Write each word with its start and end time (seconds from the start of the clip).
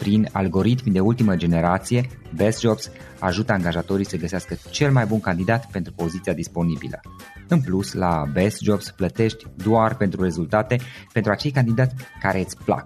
Prin 0.00 0.28
algoritmi 0.32 0.92
de 0.92 1.00
ultimă 1.00 1.36
generație, 1.36 2.08
Best 2.34 2.60
Jobs 2.60 2.90
ajută 3.18 3.52
angajatorii 3.52 4.06
să 4.06 4.16
găsească 4.16 4.56
cel 4.70 4.92
mai 4.92 5.06
bun 5.06 5.20
candidat 5.20 5.70
pentru 5.70 5.92
poziția 5.92 6.32
disponibilă. 6.32 7.00
În 7.48 7.60
plus, 7.60 7.92
la 7.92 8.24
Best 8.32 8.60
Jobs 8.60 8.90
plătești 8.90 9.46
doar 9.56 9.96
pentru 9.96 10.22
rezultate 10.22 10.78
pentru 11.12 11.32
acei 11.32 11.50
candidați 11.50 11.94
care 12.20 12.40
îți 12.40 12.56
plac. 12.64 12.84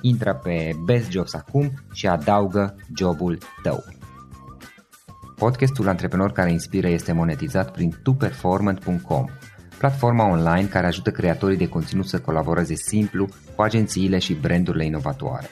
Intră 0.00 0.40
pe 0.42 0.70
Best 0.84 1.10
Jobs 1.10 1.34
acum 1.34 1.72
și 1.92 2.06
adaugă 2.06 2.76
jobul 2.96 3.38
tău. 3.62 3.84
Podcastul 5.36 5.88
Antreprenor 5.88 6.32
care 6.32 6.50
inspiră 6.50 6.88
este 6.88 7.12
monetizat 7.12 7.72
prin 7.72 7.98
tuperformant.com, 8.02 9.24
platforma 9.78 10.28
online 10.28 10.68
care 10.68 10.86
ajută 10.86 11.10
creatorii 11.10 11.56
de 11.56 11.68
conținut 11.68 12.06
să 12.06 12.20
colaboreze 12.20 12.74
simplu 12.74 13.28
cu 13.56 13.62
agențiile 13.62 14.18
și 14.18 14.34
brandurile 14.34 14.84
inovatoare. 14.84 15.50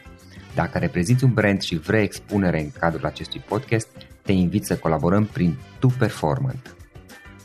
Dacă 0.55 0.79
reprezinți 0.79 1.25
un 1.25 1.33
brand 1.33 1.61
și 1.61 1.77
vrei 1.77 2.03
expunere 2.03 2.61
în 2.61 2.71
cadrul 2.79 3.07
acestui 3.07 3.43
podcast, 3.49 3.89
te 4.23 4.33
invit 4.33 4.65
să 4.65 4.77
colaborăm 4.77 5.25
prin 5.25 5.57
Tu 5.79 5.87
Performant. 5.99 6.75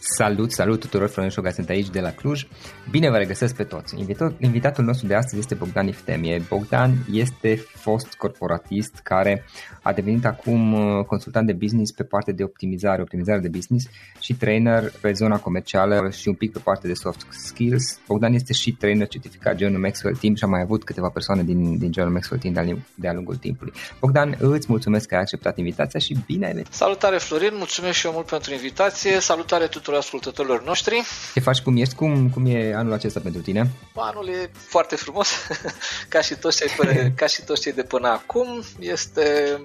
Salut, 0.08 0.52
salut 0.52 0.80
tuturor, 0.80 1.10
Florin 1.10 1.32
Șoga 1.32 1.50
sunt 1.50 1.70
aici 1.70 1.90
de 1.90 2.00
la 2.00 2.12
Cluj. 2.12 2.48
Bine 2.90 3.10
vă 3.10 3.18
regăsesc 3.18 3.56
pe 3.56 3.64
toți. 3.64 4.00
Invitatul, 4.00 4.36
invitatul 4.40 4.84
nostru 4.84 5.08
de 5.08 5.16
astăzi 5.16 5.38
este 5.38 5.56
Bogdan 5.56 5.88
Iftemie. 5.88 6.46
Bogdan 6.50 6.92
este 7.12 7.56
fost 7.74 8.14
corporatist 8.14 9.00
care 9.04 9.46
a 9.82 9.94
devenit 9.94 10.26
acum 10.26 10.74
uh, 10.74 11.06
consultant 11.06 11.48
de 11.48 11.54
business 11.54 11.92
pe 11.92 12.04
partea 12.04 12.34
de 12.34 12.44
optimizare, 12.44 13.02
optimizare 13.02 13.40
de 13.40 13.48
business 13.48 13.86
și 14.20 14.34
trainer 14.34 14.92
pe 15.02 15.12
zona 15.12 15.40
comercială 15.40 16.10
și 16.10 16.28
un 16.28 16.34
pic 16.34 16.52
pe 16.52 16.60
partea 16.64 16.90
de 16.90 16.96
soft 16.96 17.28
skills. 17.30 18.00
Bogdan 18.08 18.34
este 18.34 18.54
și 18.54 18.72
trainer 18.72 19.08
certificat 19.08 19.58
John 19.58 19.80
Maxwell 19.80 20.16
Team 20.16 20.36
și 20.36 20.44
a 20.44 20.48
mai 20.48 20.62
avut 20.62 20.84
câteva 20.84 21.10
persoane 21.10 21.44
din, 21.44 21.78
din 21.78 21.94
John 21.94 22.12
Maxwell 22.12 22.42
Team 22.42 22.54
de-a, 22.54 22.78
de 22.96 23.12
lungul 23.14 23.36
timpului. 23.36 23.74
Bogdan, 24.00 24.36
îți 24.40 24.66
mulțumesc 24.70 25.08
că 25.08 25.16
ai 25.16 25.22
acceptat 25.22 25.58
invitația 25.58 26.00
și 26.00 26.18
bine 26.26 26.46
ai 26.46 26.52
venit. 26.52 26.74
Salutare 26.74 27.18
Florin, 27.18 27.52
mulțumesc 27.54 27.98
și 27.98 28.06
eu 28.06 28.12
mult 28.12 28.26
pentru 28.26 28.54
invitație. 28.54 29.20
Salutare 29.20 29.68
tuturor 29.68 29.95
ascultătorilor 29.98 30.64
noștri. 30.64 31.04
Ce 31.34 31.40
faci, 31.40 31.62
cum 31.62 31.78
ești? 31.78 31.96
Cum, 31.96 32.30
cum 32.30 32.46
e 32.46 32.74
anul 32.76 32.94
acesta 32.94 33.20
pentru 33.20 33.42
tine? 33.42 33.72
Anul 33.96 34.28
e 34.28 34.52
foarte 34.68 34.96
frumos, 34.96 35.30
ca 36.10 36.22
și 36.22 36.36
toți 36.36 36.58
cei, 36.58 36.70
până, 36.78 36.92
ca 37.20 37.28
și 37.28 37.42
toți 37.44 37.62
cei 37.62 37.74
de 37.74 37.84
până 37.84 38.08
acum. 38.08 38.64
Este 38.80 39.58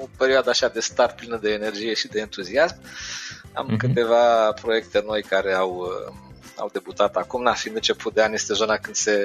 o 0.00 0.06
perioadă 0.16 0.50
așa 0.50 0.68
de 0.68 0.80
start 0.80 1.16
plină 1.16 1.38
de 1.42 1.50
energie 1.50 1.94
și 1.94 2.08
de 2.08 2.20
entuziasm. 2.20 2.76
Am 3.52 3.70
uh-huh. 3.70 3.78
câteva 3.78 4.52
proiecte 4.52 5.02
noi 5.06 5.22
care 5.22 5.52
au 5.52 5.88
au 6.56 6.70
debutat 6.72 7.16
acum, 7.16 7.42
na, 7.42 7.52
fiind 7.52 7.76
început 7.76 8.14
de 8.14 8.22
an, 8.22 8.32
este 8.32 8.54
zona 8.54 8.76
când 8.76 8.96
se 8.96 9.16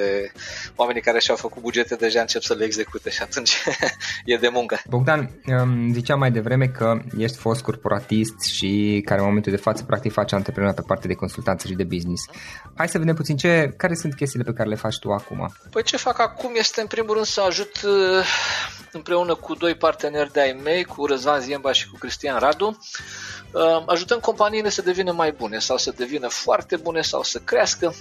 oamenii 0.76 1.02
care 1.02 1.20
și-au 1.20 1.38
făcut 1.38 1.62
bugete 1.62 1.96
deja 1.96 2.20
încep 2.20 2.42
să 2.42 2.54
le 2.54 2.66
execute 2.66 3.10
și 3.10 3.22
atunci 3.22 3.64
e 4.26 4.38
de 4.38 4.50
muncă. 4.50 4.82
Bogdan, 4.88 5.30
ziceam 5.92 6.20
mai 6.20 6.32
devreme 6.32 6.68
că 6.68 7.00
ești 7.18 7.38
fost 7.38 7.62
corporatist 7.62 8.40
și 8.42 9.02
care 9.06 9.20
în 9.20 9.26
momentul 9.26 9.52
de 9.52 9.58
față 9.58 9.84
practic 9.84 10.12
face 10.12 10.36
antreprenor 10.36 10.74
pe 10.74 10.84
partea 10.88 11.08
de 11.08 11.16
consultanță 11.16 11.68
și 11.68 11.74
de 11.74 11.84
business. 11.84 12.26
Hai 12.76 12.88
să 12.88 12.98
vedem 12.98 13.16
puțin 13.16 13.38
ce, 13.38 13.74
care 13.78 13.96
sunt 13.96 14.16
chestiile 14.16 14.46
pe 14.46 14.54
care 14.54 14.70
le 14.70 14.76
faci 14.76 15.00
tu 15.00 15.12
acum. 15.12 15.54
Păi 15.72 15.84
ce 15.84 15.98
fac 15.98 16.20
acum 16.20 16.52
este 16.56 16.82
în 16.82 16.88
primul 16.88 17.14
rând 17.14 17.26
să 17.26 17.42
ajut 17.42 17.82
uh, 17.86 18.26
împreună 18.92 19.36
cu 19.36 19.56
doi 19.56 19.76
parteneri 19.76 20.32
de 20.32 20.42
ai 20.42 20.60
mei, 20.64 20.84
cu 20.84 21.06
Răzvan 21.06 21.40
Ziemba 21.40 21.72
și 21.72 21.90
cu 21.90 21.98
Cristian 21.98 22.40
Radu, 22.40 22.78
ajutăm 23.86 24.20
companiile 24.20 24.70
să 24.70 24.82
devină 24.82 25.12
mai 25.12 25.32
bune 25.32 25.60
sau 25.60 25.78
să 25.78 25.94
devină 25.96 26.28
foarte 26.28 26.76
bune 26.76 27.02
sau 27.02 27.24
să 27.24 27.40
crească. 27.40 27.94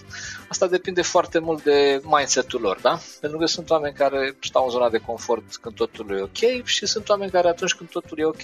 Asta 0.48 0.66
depinde 0.66 1.02
foarte 1.02 1.38
mult 1.38 1.62
de 1.62 2.00
mindset-ul 2.04 2.60
lor, 2.60 2.78
da? 2.80 2.98
Pentru 3.20 3.38
că 3.38 3.46
sunt 3.46 3.70
oameni 3.70 3.94
care 3.94 4.36
stau 4.40 4.64
în 4.64 4.70
zona 4.70 4.90
de 4.90 4.98
confort 4.98 5.56
când 5.56 5.74
totul 5.74 6.10
e 6.10 6.22
ok 6.22 6.64
și 6.64 6.86
sunt 6.86 7.08
oameni 7.08 7.30
care 7.30 7.48
atunci 7.48 7.74
când 7.74 7.90
totul 7.90 8.18
e 8.18 8.24
ok 8.24 8.42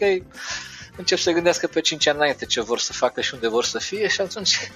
încep 0.96 1.18
să 1.18 1.30
gândească 1.30 1.66
pe 1.66 1.80
5 1.80 2.06
ani 2.06 2.16
înainte 2.16 2.44
ce 2.44 2.60
vor 2.60 2.78
să 2.78 2.92
facă 2.92 3.20
și 3.20 3.34
unde 3.34 3.48
vor 3.48 3.64
să 3.64 3.78
fie 3.78 4.08
și 4.08 4.20
atunci 4.20 4.70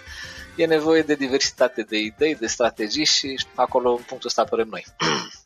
e 0.56 0.66
nevoie 0.66 1.02
de 1.02 1.14
diversitate 1.14 1.82
de 1.82 1.96
idei, 1.96 2.34
de 2.34 2.46
strategii 2.46 3.04
și 3.04 3.46
acolo 3.54 3.90
în 3.90 4.02
punctul 4.06 4.28
ăsta 4.28 4.42
apărăm 4.42 4.68
noi. 4.68 4.84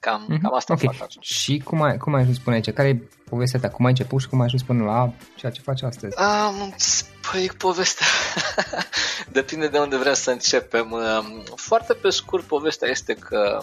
Cam, 0.00 0.24
mm-hmm. 0.24 0.42
cam 0.42 0.54
asta 0.54 0.72
okay. 0.72 0.94
fac 0.96 1.02
atunci. 1.02 1.26
Și 1.26 1.58
cum 1.64 1.82
ai, 1.82 1.96
cum 1.96 2.14
ai 2.14 2.20
ajuns 2.20 2.38
până 2.38 2.56
aici? 2.56 2.70
Care 2.70 2.88
e 2.88 3.02
povestea 3.28 3.60
ta? 3.60 3.68
Cum 3.68 3.84
ai 3.84 3.90
început 3.90 4.20
și 4.20 4.28
cum 4.28 4.38
ai 4.38 4.46
ajuns 4.46 4.62
până 4.62 4.84
la 4.84 5.12
ceea 5.36 5.52
ce 5.52 5.60
faci 5.60 5.82
astăzi? 5.82 6.16
Um, 6.18 6.74
păi, 7.30 7.50
povestea 7.58 8.06
depinde 9.38 9.68
de 9.68 9.78
unde 9.78 9.96
vrem 9.96 10.14
să 10.14 10.30
începem. 10.30 10.94
Foarte 11.54 11.92
pe 11.92 12.10
scurt, 12.10 12.44
povestea 12.44 12.88
este 12.88 13.14
că 13.14 13.62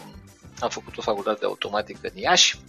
am 0.60 0.70
făcut 0.70 0.98
o 0.98 1.02
facultate 1.02 1.38
de 1.40 1.46
automatică 1.46 2.00
în 2.02 2.22
Iași 2.22 2.60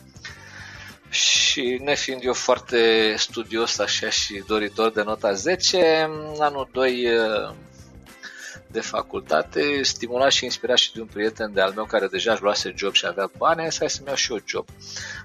și 1.10 1.80
nefiind 1.84 2.24
eu 2.24 2.32
foarte 2.32 3.14
studios 3.16 3.78
așa 3.78 4.10
și 4.10 4.42
doritor 4.46 4.90
de 4.90 5.02
nota 5.02 5.32
10, 5.32 6.10
anul 6.38 6.68
2 6.72 7.06
de 8.70 8.80
facultate, 8.80 9.82
stimulat 9.82 10.30
și 10.30 10.44
inspirat 10.44 10.76
și 10.76 10.92
de 10.92 11.00
un 11.00 11.06
prieten 11.06 11.52
de 11.52 11.60
al 11.60 11.72
meu 11.72 11.84
care 11.84 12.06
deja 12.06 12.32
își 12.32 12.42
luase 12.42 12.72
job 12.76 12.92
și 12.92 13.06
avea 13.06 13.30
bani, 13.36 13.72
să 13.72 13.84
să-mi 13.88 14.06
iau 14.06 14.16
și 14.16 14.32
eu 14.32 14.38
job. 14.46 14.66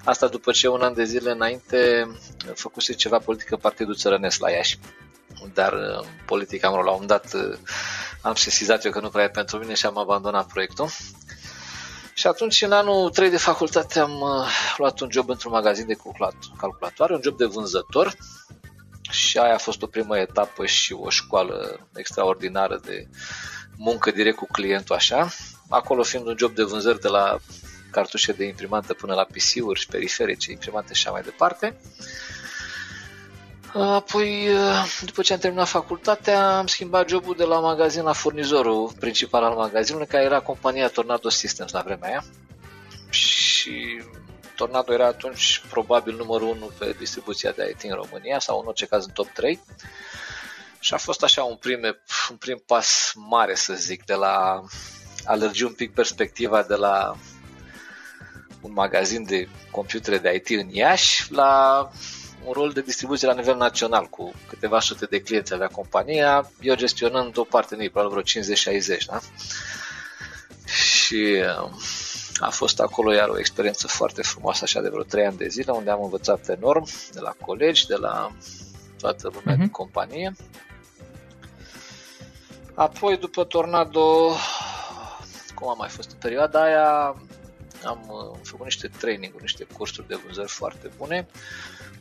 Asta 0.04 0.28
după 0.28 0.52
ce 0.52 0.68
un 0.68 0.82
an 0.82 0.94
de 0.94 1.04
zile 1.04 1.32
înainte 1.32 2.08
făcuse 2.54 2.94
ceva 2.94 3.18
politică 3.18 3.56
Partidul 3.56 3.96
Țărănesc 3.96 4.40
la 4.40 4.50
Iași. 4.50 4.80
Dar 5.54 5.74
politica, 6.26 6.68
am 6.68 6.84
la 6.86 6.92
un 6.92 7.06
dat, 7.06 7.36
am 8.22 8.36
sesizat 8.36 8.86
eu 8.86 8.92
că 8.92 9.00
nu 9.00 9.10
prea 9.10 9.24
e 9.24 9.30
pentru 9.30 9.58
mine 9.58 9.74
și 9.74 9.86
am 9.86 9.98
abandonat 9.98 10.48
proiectul. 10.48 10.88
Și 12.14 12.28
atunci, 12.28 12.62
în 12.62 12.72
anul 12.72 13.10
3 13.10 13.30
de 13.30 13.38
facultate, 13.38 14.00
am 14.00 14.22
uh, 14.22 14.48
luat 14.78 15.00
un 15.00 15.12
job 15.12 15.30
într-un 15.30 15.52
magazin 15.52 15.88
de 15.88 15.98
calculatoare, 16.58 17.14
un 17.14 17.22
job 17.24 17.38
de 17.38 17.46
vânzător 17.46 18.16
și 19.14 19.38
aia 19.38 19.54
a 19.54 19.58
fost 19.58 19.82
o 19.82 19.88
primă 19.88 20.18
etapă 20.18 20.66
și 20.66 20.94
o 20.94 21.10
școală 21.10 21.88
extraordinară 21.96 22.82
de 22.86 23.08
muncă 23.78 24.12
direct 24.12 24.36
cu 24.38 24.48
clientul 24.52 24.96
așa. 24.96 25.30
Acolo 25.70 26.04
fiind 26.04 26.28
un 26.28 26.36
job 26.38 26.54
de 26.56 26.64
vânzări 26.64 27.02
de 27.02 27.08
la 27.08 27.38
cartușe 27.92 28.32
de 28.32 28.46
imprimantă 28.46 28.94
până 28.94 29.14
la 29.14 29.24
PC-uri 29.24 29.80
și 29.80 29.88
periferice, 29.88 30.52
imprimante 30.52 30.94
și 30.94 31.02
așa 31.04 31.12
mai 31.12 31.22
departe. 31.22 31.78
Apoi, 33.74 34.48
după 35.06 35.22
ce 35.22 35.34
am 35.34 35.40
terminat 35.40 35.68
facultatea, 35.68 36.58
am 36.58 36.68
schimbat 36.68 37.10
jobul 37.10 37.36
de 37.38 37.44
la 37.44 37.60
magazin 37.60 38.04
la 38.04 38.14
furnizorul 38.14 38.92
principal 39.00 39.44
al 39.44 39.56
magazinului, 39.56 40.08
care 40.08 40.24
era 40.24 40.40
compania 40.40 40.88
Tornado 40.88 41.30
Systems 41.30 41.72
la 41.72 41.82
vremea 41.82 42.10
aia. 42.10 42.24
Și 43.10 44.02
Tornado 44.56 44.94
era 44.94 45.06
atunci 45.06 45.62
probabil 45.70 46.16
numărul 46.16 46.48
1 46.48 46.72
pe 46.78 46.96
distribuția 46.98 47.52
de 47.52 47.70
IT 47.70 47.92
în 47.92 47.96
România, 47.96 48.40
sau 48.40 48.60
în 48.60 48.66
orice 48.66 48.86
caz 48.86 49.06
în 49.06 49.12
top 49.12 49.28
3. 49.28 49.60
Și 50.80 50.94
a 50.94 50.98
fost 50.98 51.24
așa 51.24 51.44
un 51.44 51.56
prim, 51.56 51.80
un 52.30 52.36
prim 52.36 52.64
pas 52.66 53.12
mare, 53.16 53.56
să 53.56 53.74
zic, 53.74 54.06
de 54.06 54.14
la 54.14 54.64
a 55.26 55.36
lărgi 55.36 55.64
un 55.64 55.74
pic 55.74 55.94
perspectiva 55.94 56.64
de 56.64 56.76
la 56.76 57.16
un 58.62 58.74
magazin 58.74 59.24
de 59.24 59.48
computere 59.72 60.18
de 60.18 60.34
IT 60.34 60.50
în 60.50 60.70
Iași 60.70 61.32
la 61.32 61.90
un 62.46 62.54
rol 62.54 62.72
de 62.72 62.82
distribuție 62.82 63.28
la 63.28 63.34
nivel 63.34 63.58
național 63.58 64.06
cu 64.06 64.34
câteva 64.48 64.80
sute 64.80 65.06
de 65.06 65.22
clienți 65.22 65.54
avea 65.54 65.68
compania, 65.68 66.52
eu 66.62 66.76
gestionând 66.76 67.38
o 67.38 67.44
parte 67.44 67.76
din 67.76 67.84
ei, 67.84 67.90
probabil 67.90 68.24
vreo 68.24 68.44
50-60, 68.44 69.06
da? 69.06 69.20
Și 70.66 71.44
um, 71.62 71.80
a 72.40 72.50
fost 72.50 72.80
acolo 72.80 73.14
iar 73.14 73.30
o 73.30 73.40
experiență 73.40 73.88
foarte 73.88 74.22
frumoasă, 74.22 74.64
așa 74.64 74.82
de 74.82 74.90
vreo 74.90 75.04
3 75.04 75.26
ani 75.26 75.38
de 75.38 75.48
zile, 75.48 75.72
unde 75.72 75.90
am 75.90 76.04
învățat 76.04 76.50
enorm 76.50 76.88
de 77.12 77.20
la 77.20 77.36
colegi, 77.42 77.88
de 77.88 77.96
la 77.96 78.32
toată 78.98 79.32
lumea 79.34 79.56
uh-huh. 79.56 79.60
din 79.60 79.70
companie. 79.70 80.34
Apoi, 82.74 83.18
după 83.18 83.44
Tornado, 83.44 84.36
cum 85.56 85.68
am 85.70 85.76
mai 85.78 85.90
fost 85.90 86.12
în 86.12 86.18
perioada 86.18 86.64
aia, 86.64 87.16
am 87.86 88.00
uh, 88.08 88.40
făcut 88.44 88.66
niște 88.66 88.88
training 88.88 89.34
niște 89.42 89.64
cursuri 89.64 90.08
de 90.08 90.20
vânzări 90.26 90.50
foarte 90.50 90.92
bune 90.98 91.28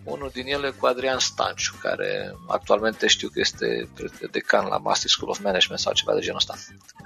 unul 0.05 0.31
din 0.33 0.47
ele 0.47 0.71
cu 0.71 0.87
Adrian 0.87 1.19
Stanciu, 1.19 1.75
care 1.81 2.35
actualmente 2.49 3.07
știu 3.07 3.29
că 3.29 3.41
este 3.41 3.89
decan 4.31 4.67
la 4.67 4.77
Master 4.77 5.11
School 5.11 5.31
of 5.31 5.39
Management 5.39 5.81
sau 5.81 5.93
ceva 5.93 6.15
de 6.15 6.21
genul 6.21 6.37
ăsta. 6.37 6.55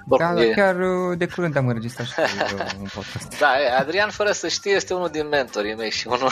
Bun, 0.07 0.17
da, 0.17 0.43
e... 0.43 0.53
chiar 0.53 0.75
uh, 0.79 1.17
de 1.17 1.27
curând 1.27 1.55
am 1.55 1.67
înregistrat 1.67 2.07
și 2.07 2.13
un 2.79 2.87
podcast. 2.93 3.39
Da, 3.39 3.53
Adrian, 3.79 4.09
fără 4.09 4.31
să 4.31 4.47
știe, 4.47 4.71
este 4.71 4.93
unul 4.93 5.09
din 5.09 5.27
mentorii 5.27 5.75
mei 5.75 5.91
și 5.91 6.07
unul, 6.07 6.31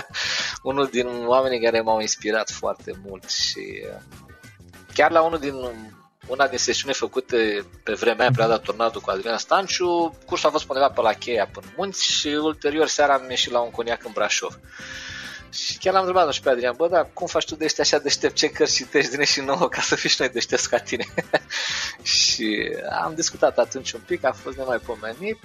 unul 0.70 0.86
din 0.86 1.08
oamenii 1.26 1.60
care 1.60 1.80
m-au 1.80 2.00
inspirat 2.00 2.50
foarte 2.50 2.92
mult 3.06 3.30
și 3.30 3.82
uh, 3.94 4.00
chiar 4.94 5.10
la 5.10 5.22
unul 5.22 5.38
din 5.38 5.54
una 6.26 6.48
din 6.48 6.58
sesiune 6.58 6.92
făcute 6.92 7.66
pe 7.82 7.92
vremea 7.92 8.26
în 8.26 8.32
perioada 8.32 8.58
Tornado 8.58 9.00
cu 9.00 9.10
Adrian 9.10 9.38
Stanciu, 9.38 10.18
cursul 10.26 10.48
a 10.48 10.52
fost 10.52 10.68
undeva 10.68 10.88
pe 10.88 11.00
la 11.00 11.12
Cheia 11.12 11.48
până 11.52 11.66
munți 11.76 12.04
și 12.04 12.28
ulterior 12.28 12.86
seara 12.86 13.14
am 13.14 13.26
ieșit 13.28 13.52
la 13.52 13.60
un 13.60 13.70
coniac 13.70 14.04
în 14.04 14.10
Brașov. 14.14 14.58
Și 15.52 15.78
chiar 15.78 15.92
l-am 15.92 16.04
întrebat 16.04 16.32
și 16.32 16.40
pe 16.40 16.50
Adrian, 16.50 16.74
bă, 16.76 16.88
dar 16.88 17.08
cum 17.12 17.26
faci 17.26 17.44
tu 17.44 17.56
de 17.56 17.64
ăștia 17.64 17.84
așa 17.84 17.98
deștept, 17.98 18.34
ce 18.34 18.50
cărți 18.50 18.74
citești 18.74 19.16
din 19.16 19.24
și 19.24 19.40
nouă 19.40 19.68
ca 19.68 19.80
să 19.80 19.94
fii 19.94 20.08
și 20.08 20.16
noi 20.18 20.28
deștepți 20.28 20.68
ca 20.68 20.78
tine? 20.78 21.04
și 22.14 22.76
am 23.02 23.14
discutat 23.14 23.58
atunci 23.58 23.92
un 23.92 24.00
pic, 24.06 24.24
a 24.24 24.32
fost 24.32 24.56
nemaipomenit, 24.56 25.40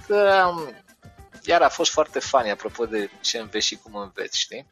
iar 1.43 1.61
a 1.61 1.69
fost 1.69 1.91
foarte 1.91 2.19
funny 2.19 2.51
apropo 2.51 2.85
de 2.85 3.09
ce 3.21 3.37
înveți 3.37 3.65
și 3.65 3.79
cum 3.83 3.95
înveți, 3.95 4.39
știi? 4.39 4.67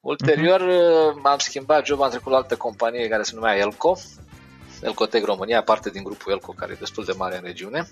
Ulterior 0.00 0.60
uh-huh. 0.60 1.22
am 1.22 1.38
schimbat 1.38 1.86
job, 1.86 2.00
am 2.00 2.10
trecut 2.10 2.32
la 2.32 2.36
altă 2.38 2.56
companie 2.56 3.08
care 3.08 3.22
se 3.22 3.34
numea 3.34 3.56
Elco, 3.56 3.98
Elcotec 4.80 5.24
România, 5.24 5.62
parte 5.62 5.90
din 5.90 6.02
grupul 6.02 6.32
Elco 6.32 6.52
care 6.52 6.72
e 6.72 6.76
destul 6.78 7.04
de 7.04 7.12
mare 7.16 7.36
în 7.36 7.42
regiune. 7.42 7.88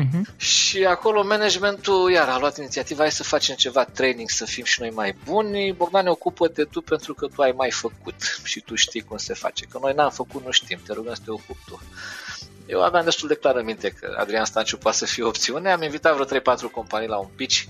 Uh-huh. 0.00 0.36
Și 0.36 0.84
acolo 0.84 1.24
managementul, 1.24 2.10
iar 2.10 2.28
a 2.28 2.38
luat 2.38 2.58
inițiativa, 2.58 3.00
hai 3.00 3.10
să 3.10 3.22
facem 3.22 3.54
ceva 3.54 3.84
training, 3.84 4.30
să 4.30 4.44
fim 4.44 4.64
și 4.64 4.80
noi 4.80 4.90
mai 4.90 5.14
buni. 5.24 5.72
Bogdan, 5.72 6.06
ocupă-te 6.06 6.64
tu 6.64 6.80
pentru 6.80 7.14
că 7.14 7.26
tu 7.26 7.42
ai 7.42 7.52
mai 7.56 7.70
făcut 7.70 8.14
și 8.44 8.60
tu 8.60 8.74
știi 8.74 9.00
cum 9.00 9.16
se 9.16 9.34
face. 9.34 9.64
Că 9.64 9.78
noi 9.82 9.92
n-am 9.94 10.10
făcut, 10.10 10.44
nu 10.44 10.50
știm, 10.50 10.78
te 10.86 10.92
rugăm 10.92 11.14
să 11.14 11.20
te 11.24 11.30
ocupi 11.30 11.64
tu. 11.66 11.80
Eu 12.66 12.82
aveam 12.82 13.04
destul 13.04 13.28
de 13.28 13.34
clar 13.34 13.56
în 13.56 13.64
minte 13.64 13.88
că 13.88 14.16
Adrian 14.18 14.44
Stanciu 14.44 14.76
poate 14.76 14.96
să 14.96 15.04
fie 15.04 15.22
o 15.22 15.28
opțiune. 15.28 15.72
Am 15.72 15.82
invitat 15.82 16.14
vreo 16.14 16.40
3-4 16.40 16.42
companii 16.72 17.08
la 17.08 17.16
un 17.18 17.28
pitch 17.36 17.62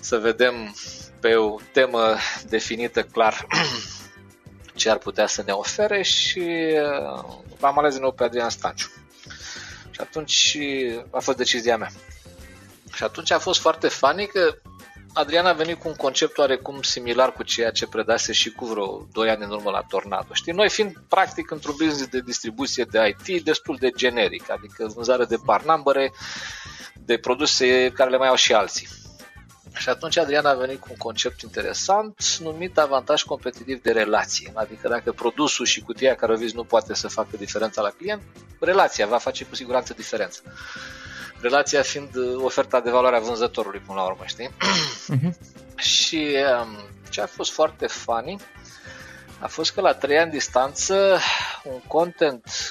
să 0.00 0.18
vedem 0.18 0.74
pe 1.20 1.34
o 1.34 1.56
temă 1.72 2.16
definită 2.48 3.02
clar 3.02 3.46
ce 4.74 4.90
ar 4.90 4.98
putea 4.98 5.26
să 5.26 5.42
ne 5.46 5.52
ofere 5.52 6.02
și 6.02 6.40
uh, 6.40 7.24
am 7.60 7.78
ales 7.78 7.92
din 7.92 8.02
nou 8.02 8.12
pe 8.12 8.24
Adrian 8.24 8.50
Stanciu. 8.50 8.88
Și 9.98 10.04
atunci 10.04 10.58
a 11.10 11.20
fost 11.20 11.36
decizia 11.36 11.76
mea. 11.76 11.90
Și 12.92 13.02
atunci 13.02 13.30
a 13.30 13.38
fost 13.38 13.60
foarte 13.60 13.88
funny 13.88 14.26
că 14.26 14.58
Adrian 15.12 15.46
a 15.46 15.52
venit 15.52 15.78
cu 15.78 15.88
un 15.88 15.94
concept 15.94 16.38
oarecum 16.38 16.82
similar 16.82 17.32
cu 17.32 17.42
ceea 17.42 17.70
ce 17.70 17.86
predase 17.86 18.32
și 18.32 18.50
cu 18.50 18.66
vreo 18.66 19.06
2 19.12 19.30
ani 19.30 19.44
în 19.44 19.50
urmă 19.50 19.70
la 19.70 19.84
Tornado. 19.88 20.32
Știi, 20.32 20.52
noi 20.52 20.68
fiind 20.68 20.96
practic 21.08 21.50
într-un 21.50 21.74
business 21.78 22.06
de 22.06 22.20
distribuție 22.20 22.84
de 22.90 23.16
IT 23.18 23.44
destul 23.44 23.76
de 23.80 23.90
generic, 23.96 24.50
adică 24.50 24.92
vânzare 24.94 25.24
de 25.24 25.36
parnambere, 25.44 26.12
de 26.94 27.18
produse 27.18 27.90
care 27.90 28.10
le 28.10 28.16
mai 28.16 28.28
au 28.28 28.34
și 28.34 28.52
alții. 28.52 28.88
Și 29.74 29.88
atunci 29.88 30.16
Adrian 30.16 30.46
a 30.46 30.54
venit 30.54 30.80
cu 30.80 30.86
un 30.90 30.96
concept 30.96 31.40
interesant 31.40 32.38
numit 32.38 32.78
avantaj 32.78 33.22
competitiv 33.22 33.82
de 33.82 33.92
relație. 33.92 34.52
Adică 34.54 34.88
dacă 34.88 35.12
produsul 35.12 35.66
și 35.66 35.80
cutia 35.80 36.14
care 36.14 36.32
o 36.32 36.36
vizi 36.36 36.54
nu 36.54 36.64
poate 36.64 36.94
să 36.94 37.08
facă 37.08 37.36
diferența 37.36 37.82
la 37.82 37.90
client, 37.90 38.22
relația 38.60 39.06
va 39.06 39.18
face 39.18 39.44
cu 39.44 39.54
siguranță 39.54 39.92
diferență. 39.92 40.42
Relația 41.40 41.82
fiind 41.82 42.10
oferta 42.42 42.80
de 42.80 42.90
valoare 42.90 43.16
a 43.16 43.20
vânzătorului 43.20 43.82
până 43.86 43.98
la 43.98 44.06
urmă, 44.06 44.22
știi? 44.26 44.48
Uh-huh. 44.48 45.36
și 45.92 46.36
um, 46.60 46.78
ce 47.10 47.20
a 47.20 47.26
fost 47.26 47.50
foarte 47.50 47.86
funny 47.86 48.40
a 49.40 49.46
fost 49.46 49.72
că 49.72 49.80
la 49.80 49.94
3 49.94 50.18
ani 50.18 50.30
distanță 50.30 51.18
un 51.62 51.80
content 51.86 52.70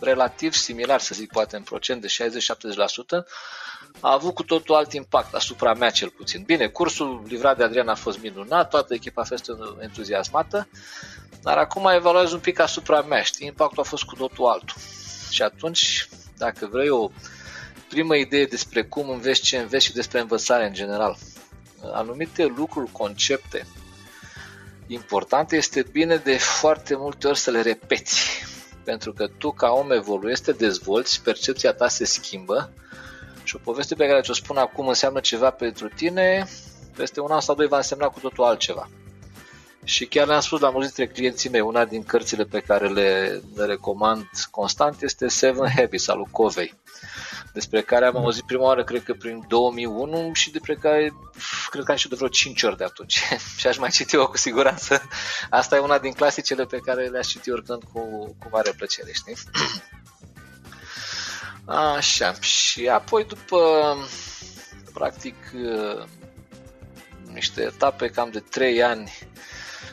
relativ 0.00 0.52
similar, 0.52 1.00
să 1.00 1.14
zic 1.14 1.32
poate 1.32 1.56
în 1.56 1.62
procent 1.62 2.00
de 2.00 2.08
60-70%, 2.08 3.24
a 4.00 4.12
avut 4.12 4.34
cu 4.34 4.42
totul 4.42 4.74
alt 4.74 4.92
impact 4.92 5.34
asupra 5.34 5.74
mea 5.74 5.90
cel 5.90 6.08
puțin. 6.08 6.42
Bine, 6.42 6.66
cursul 6.66 7.22
livrat 7.26 7.56
de 7.56 7.62
Adrian 7.62 7.88
a 7.88 7.94
fost 7.94 8.20
minunat, 8.20 8.70
toată 8.70 8.94
echipa 8.94 9.22
a 9.22 9.24
fost 9.24 9.50
entuziasmată, 9.80 10.68
dar 11.42 11.58
acum 11.58 11.86
evaluez 11.86 12.32
un 12.32 12.38
pic 12.40 12.58
asupra 12.58 13.02
mea, 13.02 13.22
știi, 13.22 13.46
impactul 13.46 13.82
a 13.82 13.86
fost 13.86 14.02
cu 14.02 14.14
totul 14.14 14.46
altul. 14.46 14.76
Și 15.30 15.42
atunci, 15.42 16.08
dacă 16.36 16.68
vrei 16.72 16.88
o 16.88 17.10
primă 17.88 18.16
idee 18.16 18.44
despre 18.44 18.84
cum 18.84 19.08
înveți 19.08 19.40
ce 19.40 19.58
înveți 19.58 19.84
și 19.84 19.92
despre 19.92 20.20
învățare 20.20 20.66
în 20.66 20.72
general, 20.72 21.16
anumite 21.92 22.44
lucruri, 22.56 22.92
concepte 22.92 23.66
importante, 24.86 25.56
este 25.56 25.82
bine 25.92 26.16
de 26.16 26.38
foarte 26.38 26.96
multe 26.96 27.26
ori 27.26 27.38
să 27.38 27.50
le 27.50 27.60
repeți. 27.60 28.44
Pentru 28.84 29.12
că 29.12 29.26
tu, 29.26 29.50
ca 29.50 29.70
om, 29.70 29.90
evoluezi, 29.90 30.42
te 30.42 30.52
dezvolți, 30.52 31.22
percepția 31.22 31.72
ta 31.72 31.88
se 31.88 32.04
schimbă 32.04 32.72
și 33.54 33.60
o 33.60 33.70
poveste 33.70 33.94
pe 33.94 34.06
care 34.06 34.20
ți-o 34.20 34.32
spun 34.32 34.56
acum 34.56 34.88
înseamnă 34.88 35.20
ceva 35.20 35.50
pentru 35.50 35.88
tine, 35.88 36.46
peste 36.96 37.20
un 37.20 37.30
an 37.30 37.40
sau 37.40 37.54
doi 37.54 37.66
va 37.66 37.76
însemna 37.76 38.06
cu 38.06 38.20
totul 38.20 38.44
altceva. 38.44 38.88
Și 39.84 40.06
chiar 40.06 40.26
le-am 40.26 40.40
spus 40.40 40.60
la 40.60 40.70
mulți 40.70 40.94
dintre 40.94 41.14
clienții 41.14 41.50
mei, 41.50 41.60
una 41.60 41.84
din 41.84 42.02
cărțile 42.02 42.44
pe 42.44 42.60
care 42.60 42.88
le, 42.88 43.40
le 43.54 43.64
recomand 43.64 44.28
constant 44.50 45.02
este 45.02 45.28
Seven 45.28 45.68
Habits 45.76 46.08
al 46.08 46.16
lui 46.16 46.28
Covey. 46.30 46.74
despre 47.52 47.82
care 47.82 48.06
am 48.06 48.16
auzit 48.16 48.44
prima 48.44 48.62
oară, 48.62 48.84
cred 48.84 49.02
că 49.02 49.12
prin 49.12 49.44
2001 49.48 50.30
și 50.32 50.50
despre 50.50 50.74
care 50.74 51.12
cred 51.70 51.84
că 51.84 51.90
am 51.90 51.96
citit 51.96 52.10
de 52.10 52.16
vreo 52.16 52.28
5 52.28 52.62
ori 52.62 52.76
de 52.76 52.84
atunci. 52.84 53.22
și 53.58 53.66
aș 53.66 53.78
mai 53.78 53.90
citi 53.90 54.14
eu 54.14 54.26
cu 54.26 54.36
siguranță. 54.36 55.02
Asta 55.50 55.76
e 55.76 55.78
una 55.78 55.98
din 55.98 56.12
clasicele 56.12 56.64
pe 56.64 56.78
care 56.78 57.06
le-aș 57.06 57.26
citi 57.26 57.50
oricând 57.50 57.82
cu, 57.92 58.00
cu 58.38 58.48
mare 58.50 58.72
plăcere, 58.76 59.12
știi? 59.12 59.36
Așa, 61.66 62.34
și 62.40 62.88
apoi 62.88 63.24
după 63.24 63.96
practic 64.92 65.34
niște 67.32 67.62
etape 67.62 68.08
cam 68.08 68.30
de 68.30 68.40
3 68.40 68.82
ani 68.82 69.12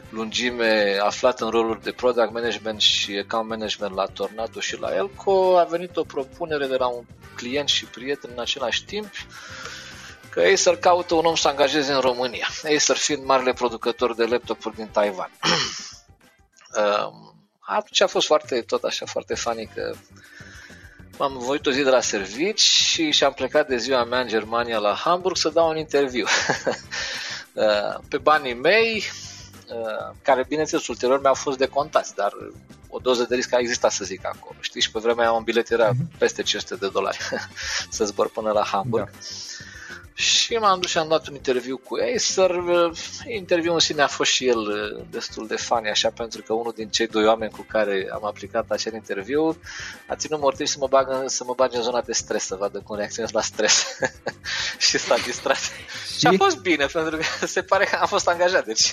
lungime 0.10 0.98
aflat 1.02 1.42
în 1.42 1.50
roluri 1.50 1.84
de 1.84 1.92
product 1.92 2.32
management 2.32 2.82
și 2.82 3.18
account 3.18 3.50
management 3.50 3.96
la 3.96 4.06
Tornado 4.06 4.60
și 4.60 4.80
la 4.80 4.96
Elco, 4.96 5.58
a 5.58 5.64
venit 5.64 5.96
o 5.96 6.04
propunere 6.04 6.68
de 6.68 6.76
la 6.76 6.88
un 6.88 7.06
client 7.36 7.68
și 7.68 7.86
prieten 7.86 8.30
în 8.34 8.40
același 8.40 8.86
timp 8.86 9.10
că 10.30 10.40
Acer 10.40 10.78
caută 10.78 11.14
un 11.14 11.26
om 11.26 11.36
să 11.36 11.48
angajeze 11.48 11.94
în 11.94 12.00
România. 12.00 12.48
Acer 12.76 12.96
fiind 12.96 13.26
marele 13.26 13.54
producător 13.54 14.16
de 14.16 14.26
laptopuri 14.26 14.76
din 14.76 14.88
Taiwan. 14.88 15.32
Atunci 17.60 18.02
a 18.02 18.08
fost 18.08 18.26
foarte, 18.26 18.62
tot 18.62 18.84
așa, 18.84 19.06
foarte 19.06 19.36
funny 19.36 19.70
că 19.74 19.94
m-am 21.22 21.38
voit 21.38 21.66
o 21.66 21.72
zi 21.72 21.84
de 21.84 21.90
la 21.90 22.02
servici 22.02 22.62
și 22.62 23.12
și-am 23.12 23.34
plecat 23.34 23.68
de 23.68 23.78
ziua 23.78 24.04
mea 24.04 24.20
în 24.20 24.28
Germania 24.28 24.78
la 24.78 24.94
Hamburg 24.94 25.38
să 25.38 25.50
dau 25.50 25.70
un 25.70 25.78
interviu. 25.78 26.26
Pe 28.10 28.18
banii 28.18 28.54
mei, 28.54 29.04
Uh, 29.72 30.16
care 30.22 30.46
bineînțeles 30.48 30.88
ulterior 30.88 31.22
mi-au 31.22 31.34
fost 31.34 31.58
decontați, 31.58 32.16
dar 32.16 32.32
o 32.90 33.00
doză 33.00 33.26
de 33.30 33.36
risc 33.36 33.54
a 33.54 33.60
existat 33.60 33.92
să 33.92 34.04
zic 34.04 34.26
acolo. 34.26 34.56
Știți, 34.60 34.86
și 34.86 34.92
pe 34.92 35.00
vremea 35.00 35.24
aia 35.24 35.34
un 35.34 35.44
bilet 35.44 35.70
era 35.70 35.90
uh-huh. 35.90 36.18
peste 36.18 36.42
500 36.42 36.76
de 36.76 36.90
dolari 36.90 37.18
să 37.90 38.06
zbor 38.06 38.30
până 38.30 38.52
la 38.52 38.64
Hamburg. 38.64 39.10
Da. 39.12 39.18
Și 40.14 40.54
m-am 40.54 40.80
dus 40.80 40.90
și 40.90 40.98
am 40.98 41.08
dat 41.08 41.28
un 41.28 41.36
interviu 41.36 41.78
cu 41.78 41.96
Acer. 42.16 42.52
Interviul 43.28 43.74
în 43.74 43.80
sine 43.80 44.02
a 44.02 44.08
fost 44.08 44.32
și 44.32 44.48
el 44.48 44.58
uh, 44.58 45.06
destul 45.10 45.48
de 45.48 45.56
funny, 45.56 45.90
așa, 45.90 46.10
pentru 46.10 46.42
că 46.42 46.54
unul 46.54 46.74
din 46.76 46.90
cei 46.90 47.08
doi 47.08 47.26
oameni 47.26 47.52
cu 47.52 47.66
care 47.70 48.08
am 48.14 48.26
aplicat 48.26 48.66
acel 48.70 48.94
interviu 48.94 49.58
a 50.08 50.16
ținut 50.16 50.40
mortiv 50.40 50.68
să 50.68 50.78
mă, 50.80 50.88
bagă, 50.90 51.24
să 51.26 51.44
mă 51.44 51.54
bage 51.56 51.78
în 51.78 51.84
zona 51.84 52.02
de 52.02 52.14
stres, 52.14 52.46
să 52.46 52.56
vadă 52.56 52.80
cum 52.80 52.96
reacționez 52.96 53.32
la 53.32 53.42
stres. 53.42 53.86
și 54.88 54.98
s-a 54.98 55.16
distrat. 55.16 55.58
și? 55.58 56.18
și 56.18 56.28
a 56.28 56.32
fost 56.38 56.58
bine, 56.58 56.86
pentru 56.86 57.18
că 57.18 57.46
se 57.46 57.62
pare 57.62 57.86
că 57.86 57.96
am 57.96 58.08
fost 58.08 58.28
angajat, 58.28 58.66
deci 58.66 58.92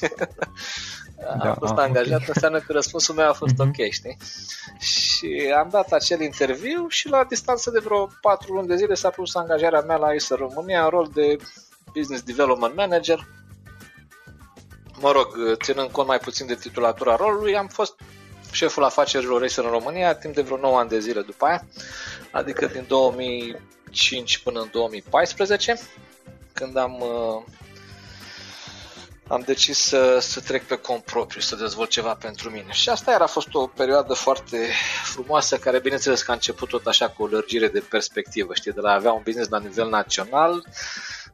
da, 1.18 1.48
am 1.50 1.56
fost 1.58 1.78
a, 1.78 1.82
angajat, 1.82 2.14
okay. 2.14 2.28
înseamnă 2.34 2.58
că 2.58 2.72
răspunsul 2.72 3.14
meu 3.14 3.28
a 3.28 3.32
fost 3.32 3.54
mm-hmm. 3.54 3.68
ok, 3.68 3.90
știi? 3.90 4.16
Și 4.78 5.52
am 5.58 5.68
dat 5.70 5.92
acel 5.92 6.20
interviu 6.20 6.88
și 6.88 7.08
la 7.08 7.24
distanță 7.28 7.70
de 7.70 7.78
vreo 7.78 8.08
4 8.20 8.52
luni 8.52 8.66
de 8.66 8.76
zile 8.76 8.94
s-a 8.94 9.10
pus 9.10 9.34
angajarea 9.34 9.80
mea 9.80 9.96
la 9.96 10.06
Acer 10.06 10.38
România 10.38 10.82
în 10.84 10.88
rol 10.88 11.07
de 11.14 11.36
Business 11.94 12.22
Development 12.22 12.74
Manager. 12.74 13.26
Mă 15.00 15.12
rog, 15.12 15.26
ținând 15.62 15.90
cont 15.90 16.06
mai 16.06 16.18
puțin 16.18 16.46
de 16.46 16.54
titulatura 16.54 17.16
rolului, 17.16 17.56
am 17.56 17.66
fost 17.68 18.00
șeful 18.52 18.84
afacerilor 18.84 19.42
Acer 19.42 19.64
în 19.64 19.70
România 19.70 20.14
timp 20.14 20.34
de 20.34 20.42
vreo 20.42 20.56
9 20.56 20.78
ani 20.78 20.88
de 20.88 20.98
zile 20.98 21.20
după 21.20 21.44
aia, 21.44 21.66
adică 22.30 22.66
din 22.66 22.84
2005 22.88 24.38
până 24.38 24.60
în 24.60 24.68
2014, 24.72 25.78
când 26.52 26.76
am 26.76 27.00
uh, 27.00 27.42
am 29.28 29.42
decis 29.46 29.78
să, 29.78 30.18
să 30.20 30.40
trec 30.40 30.62
pe 30.62 30.76
cont 30.76 31.02
propriu, 31.02 31.40
să 31.40 31.56
dezvolt 31.56 31.90
ceva 31.90 32.14
pentru 32.14 32.50
mine. 32.50 32.72
Și 32.72 32.88
asta 32.88 33.12
era 33.12 33.24
a 33.24 33.26
fost 33.26 33.54
o 33.54 33.66
perioadă 33.66 34.14
foarte 34.14 34.68
frumoasă, 35.04 35.56
care 35.56 35.80
bineînțeles 35.80 36.22
că 36.22 36.30
a 36.30 36.34
început 36.34 36.68
tot 36.68 36.86
așa 36.86 37.08
cu 37.08 37.22
o 37.22 37.26
lărgire 37.26 37.68
de 37.68 37.82
perspectivă, 37.88 38.54
știi, 38.54 38.72
de 38.72 38.80
la 38.80 38.90
a 38.90 38.94
avea 38.94 39.12
un 39.12 39.22
business 39.24 39.50
la 39.50 39.58
nivel 39.58 39.88
național 39.88 40.64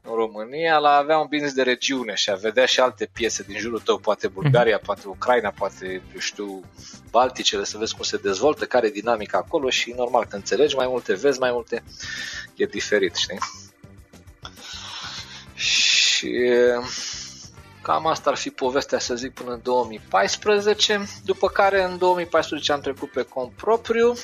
în 0.02 0.14
România, 0.14 0.78
la 0.78 0.88
a 0.88 0.98
avea 0.98 1.18
un 1.18 1.26
business 1.30 1.54
de 1.54 1.62
regiune 1.62 2.14
și 2.14 2.30
a 2.30 2.34
vedea 2.34 2.66
și 2.66 2.80
alte 2.80 3.10
piese 3.12 3.42
din 3.42 3.58
jurul 3.58 3.80
tău, 3.80 3.98
poate 3.98 4.28
Bulgaria, 4.28 4.78
poate 4.78 5.02
Ucraina, 5.06 5.50
poate, 5.50 6.02
eu 6.12 6.18
știu, 6.18 6.62
Balticele, 7.10 7.64
să 7.64 7.78
vezi 7.78 7.94
cum 7.94 8.04
se 8.04 8.16
dezvoltă, 8.16 8.64
care 8.64 8.86
e 8.86 8.90
dinamica 8.90 9.38
acolo 9.38 9.70
și 9.70 9.94
normal 9.96 10.24
că 10.24 10.36
înțelegi 10.36 10.76
mai 10.76 10.86
multe, 10.86 11.14
vezi 11.14 11.38
mai 11.38 11.50
multe, 11.52 11.84
e 12.54 12.64
diferit, 12.64 13.14
știi? 13.14 13.38
Și 15.54 16.30
Cam 17.84 18.06
asta 18.06 18.30
ar 18.30 18.36
fi 18.36 18.50
povestea, 18.50 18.98
să 18.98 19.14
zic, 19.14 19.34
până 19.34 19.52
în 19.52 19.60
2014, 19.62 21.06
după 21.24 21.48
care 21.48 21.82
în 21.82 21.98
2014 21.98 22.72
am 22.72 22.80
trecut 22.80 23.10
pe 23.10 23.22
cont 23.22 23.52
propriu, 23.52 24.14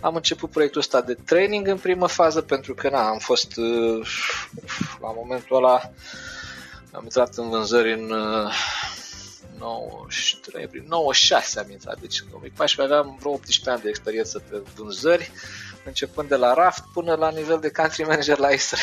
am 0.00 0.14
început 0.14 0.50
proiectul 0.50 0.80
ăsta 0.80 1.00
de 1.00 1.14
training 1.24 1.66
în 1.68 1.78
primă 1.78 2.06
fază, 2.06 2.40
pentru 2.40 2.74
că 2.74 2.88
na, 2.88 3.08
am 3.08 3.18
fost 3.18 3.56
uh, 3.56 4.06
la 5.00 5.12
momentul 5.16 5.56
ăla, 5.56 5.80
am 6.92 7.02
intrat 7.02 7.34
în 7.34 7.48
vânzări 7.48 7.92
în 7.92 8.12
93, 9.64 10.64
uh, 10.64 10.70
prin 10.70 10.84
96 10.88 11.60
am 11.60 11.70
intrat, 11.70 12.00
deci 12.00 12.20
în 12.20 12.26
2014 12.30 12.94
aveam 12.94 13.16
vreo 13.18 13.32
18 13.32 13.70
ani 13.70 13.82
de 13.82 13.88
experiență 13.88 14.38
pe 14.50 14.62
vânzări, 14.76 15.30
începând 15.84 16.28
de 16.28 16.36
la 16.36 16.54
raft 16.54 16.84
până 16.92 17.14
la 17.14 17.30
nivel 17.30 17.58
de 17.60 17.70
country 17.70 18.02
manager 18.02 18.38
la 18.38 18.46
Acer. 18.46 18.78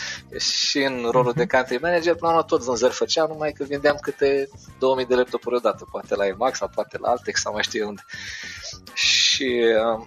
și 0.68 0.78
în 0.78 1.08
rolul 1.10 1.32
de 1.32 1.46
country 1.46 1.78
manager, 1.80 2.14
până 2.14 2.32
la 2.32 2.42
tot 2.42 2.62
vânzări 2.62 2.92
făceam, 2.92 3.28
numai 3.28 3.52
că 3.52 3.64
vindeam 3.64 3.98
câte 4.00 4.48
2000 4.78 5.06
de 5.06 5.14
laptopuri 5.14 5.54
odată, 5.54 5.86
poate 5.90 6.14
la 6.14 6.26
Emax 6.26 6.58
sau 6.58 6.70
poate 6.74 6.98
la 6.98 7.08
Altex 7.08 7.40
sau 7.40 7.52
mai 7.52 7.62
știu 7.62 7.86
unde. 7.86 8.04
Și 8.94 9.62
um, 9.94 10.06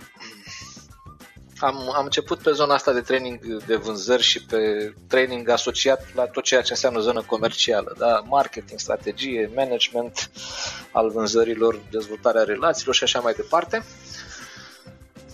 am, 1.60 1.92
am 1.96 2.04
început 2.04 2.42
pe 2.42 2.52
zona 2.52 2.74
asta 2.74 2.94
de 2.94 3.02
training 3.02 3.64
de 3.66 3.76
vânzări 3.76 4.24
și 4.24 4.46
pe 4.46 4.94
training 5.08 5.50
asociat 5.50 6.16
la 6.16 6.26
tot 6.26 6.44
ceea 6.44 6.62
ce 6.62 6.72
înseamnă 6.72 7.00
zonă 7.00 7.22
comercială, 7.22 7.96
da? 7.98 8.24
marketing, 8.26 8.80
strategie, 8.80 9.52
management 9.56 10.30
al 10.92 11.10
vânzărilor, 11.10 11.80
dezvoltarea 11.92 12.44
relațiilor 12.44 12.96
și 12.96 13.04
așa 13.04 13.20
mai 13.20 13.34
departe. 13.34 13.84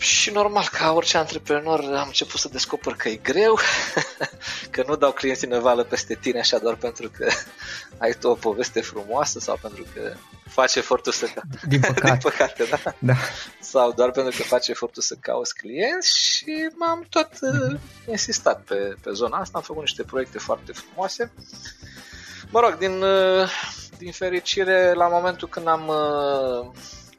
Și 0.03 0.31
normal, 0.31 0.67
ca 0.71 0.93
orice 0.93 1.17
antreprenor, 1.17 1.79
am 1.79 2.07
început 2.07 2.39
să 2.39 2.47
descoper 2.47 2.93
că 2.93 3.09
e 3.09 3.15
greu, 3.15 3.59
că 4.71 4.83
nu 4.87 4.95
dau 4.95 5.11
clienții 5.11 5.47
nevală 5.47 5.83
peste 5.83 6.15
tine 6.15 6.39
așa 6.39 6.57
doar 6.57 6.75
pentru 6.75 7.11
că 7.17 7.29
ai 8.03 8.13
tu 8.19 8.27
o 8.27 8.33
poveste 8.33 8.81
frumoasă 8.81 9.39
sau 9.39 9.57
pentru 9.61 9.85
că 9.93 10.13
faci 10.47 10.75
efortul 10.75 11.11
să... 11.11 11.27
Din 11.67 11.79
păcate. 11.79 12.09
Din 12.09 12.17
păcate, 12.17 12.63
da? 12.63 12.93
da. 12.99 13.13
Sau 13.59 13.91
doar 13.91 14.11
pentru 14.11 14.37
că 14.37 14.43
faci 14.43 14.67
efortul 14.67 15.01
să 15.01 15.15
cauți 15.19 15.55
clienți 15.55 16.17
și 16.17 16.69
m-am 16.75 17.05
tot 17.09 17.29
uh, 17.41 17.79
insistat 18.07 18.61
pe, 18.61 18.95
pe 19.01 19.11
zona 19.11 19.37
asta, 19.37 19.57
am 19.57 19.63
făcut 19.63 19.81
niște 19.81 20.03
proiecte 20.03 20.37
foarte 20.37 20.71
frumoase. 20.71 21.31
Mă 22.49 22.59
rog, 22.59 22.77
din, 22.77 23.01
uh, 23.01 23.49
din 23.97 24.11
fericire, 24.11 24.93
la 24.93 25.07
momentul 25.07 25.47
când 25.47 25.67
am 25.67 25.87
uh, 25.87 26.71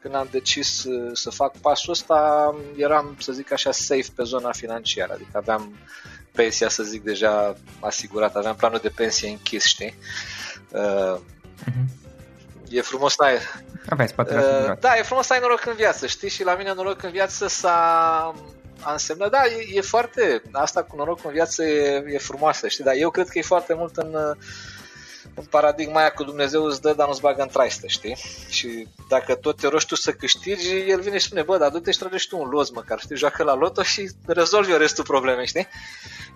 când 0.05 0.17
am 0.17 0.27
decis 0.31 0.83
uh, 0.83 1.11
să 1.13 1.29
fac 1.29 1.57
pasul 1.57 1.91
ăsta, 1.91 2.55
eram, 2.75 3.15
să 3.19 3.31
zic 3.31 3.51
așa, 3.51 3.71
safe 3.71 4.05
pe 4.15 4.23
zona 4.23 4.51
financiară, 4.51 5.13
adică 5.13 5.29
aveam 5.33 5.77
pensia, 6.31 6.69
să 6.69 6.83
zic, 6.83 7.03
deja 7.03 7.55
asigurat, 7.79 8.35
aveam 8.35 8.55
planul 8.55 8.79
de 8.81 8.89
pensie 8.89 9.29
închis, 9.29 9.63
știi? 9.63 9.97
Uh, 10.71 11.17
uh-huh. 11.17 11.85
E 12.69 12.81
frumos 12.81 13.13
să 13.13 13.23
ai... 13.23 13.37
Aveți 13.89 14.13
uh, 14.17 14.77
Da, 14.79 14.97
e 14.97 15.01
frumos 15.01 15.25
să 15.25 15.33
ai 15.33 15.39
noroc 15.41 15.65
în 15.65 15.75
viață, 15.75 16.07
știi? 16.07 16.29
Și 16.29 16.43
la 16.43 16.55
mine 16.55 16.73
noroc 16.73 17.03
în 17.03 17.11
viață 17.11 17.47
s-a 17.47 18.33
a 18.79 18.91
însemnat, 18.91 19.29
da, 19.29 19.41
e, 19.45 19.77
e 19.77 19.81
foarte, 19.81 20.41
asta 20.51 20.83
cu 20.83 20.95
noroc 20.95 21.25
în 21.25 21.31
viață 21.31 21.63
e, 21.63 22.03
e 22.07 22.17
frumoasă, 22.17 22.67
știi, 22.67 22.83
dar 22.83 22.93
eu 22.97 23.09
cred 23.09 23.27
că 23.27 23.37
e 23.37 23.41
foarte 23.41 23.73
mult 23.73 23.97
în, 23.97 24.15
în 24.15 24.35
paradigma 25.49 25.99
aia 25.99 26.11
cu 26.11 26.23
Dumnezeu 26.23 26.63
îți 26.63 26.81
dă, 26.81 26.93
dar 26.93 27.07
nu-ți 27.07 27.21
bagă 27.21 27.41
în 27.41 27.47
traistă, 27.47 27.87
știi? 27.87 28.17
Și 28.49 28.87
dacă 29.09 29.35
tot 29.35 29.59
te 29.59 29.67
rogi 29.67 29.85
tu 29.85 29.95
să 29.95 30.11
câștigi, 30.11 30.89
el 30.89 30.99
vine 30.99 31.17
și 31.17 31.25
spune, 31.25 31.41
bă, 31.41 31.57
dar 31.57 31.69
du-te 31.69 31.91
și 31.91 31.97
trăgești 31.97 32.29
tu 32.29 32.37
un 32.37 32.49
loz 32.49 32.69
măcar, 32.69 32.99
știi, 32.99 33.15
joacă 33.15 33.43
la 33.43 33.53
loto 33.53 33.83
și 33.83 34.09
rezolvi 34.25 34.71
eu 34.71 34.77
restul 34.77 35.03
problemei, 35.03 35.47
știi? 35.47 35.67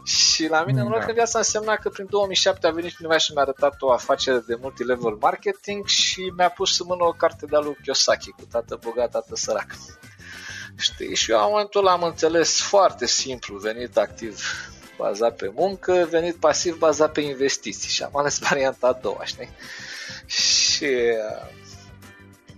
Și 0.06 0.48
la 0.48 0.64
mine, 0.64 0.84
mm, 0.84 0.92
da. 0.92 1.06
în 1.08 1.14
viața 1.14 1.38
însemna 1.38 1.76
că 1.76 1.90
prin 1.90 2.06
2007 2.10 2.68
a 2.68 2.72
venit 2.72 2.96
cineva 2.96 3.18
și 3.18 3.32
mi-a 3.34 3.42
arătat 3.42 3.76
o 3.80 3.92
afacere 3.92 4.44
de 4.48 4.58
multilevel 4.62 5.18
marketing 5.20 5.88
și 5.88 6.34
mi-a 6.38 6.50
pus 6.50 6.80
în 6.80 6.86
mână 6.90 7.04
o 7.04 7.12
carte 7.12 7.46
de-a 7.46 7.60
lui 7.60 7.78
Kiyosaki 7.84 8.30
cu 8.30 8.48
tată 8.52 8.80
bogat, 8.84 9.12
tată 9.12 9.36
sărac. 9.36 9.68
Știi? 10.78 11.16
Și 11.16 11.32
eu 11.32 11.38
la 11.38 11.48
momentul 11.48 11.88
am 11.88 12.04
înțeles 12.04 12.62
foarte 12.62 13.06
simplu, 13.06 13.58
venit 13.58 13.98
activ 13.98 14.44
bazat 15.00 15.36
pe 15.36 15.52
muncă, 15.56 16.08
venit 16.10 16.36
pasiv 16.36 16.78
bazat 16.78 17.12
pe 17.12 17.22
investiții 17.22 17.90
și 17.90 18.04
am 18.04 18.18
ales 18.18 18.40
varianta 18.50 18.88
a 18.88 19.00
doua, 19.02 19.26
știi? 19.26 19.50
Și 20.26 20.88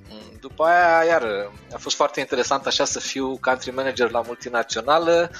mm, 0.09 0.37
după 0.39 0.63
aia, 0.63 1.03
iar, 1.03 1.23
a 1.73 1.77
fost 1.77 1.95
foarte 1.95 2.19
interesant 2.19 2.65
așa 2.65 2.85
să 2.85 2.99
fiu 2.99 3.37
country 3.37 3.71
manager 3.71 4.11
la 4.11 4.21
multinațională, 4.25 5.31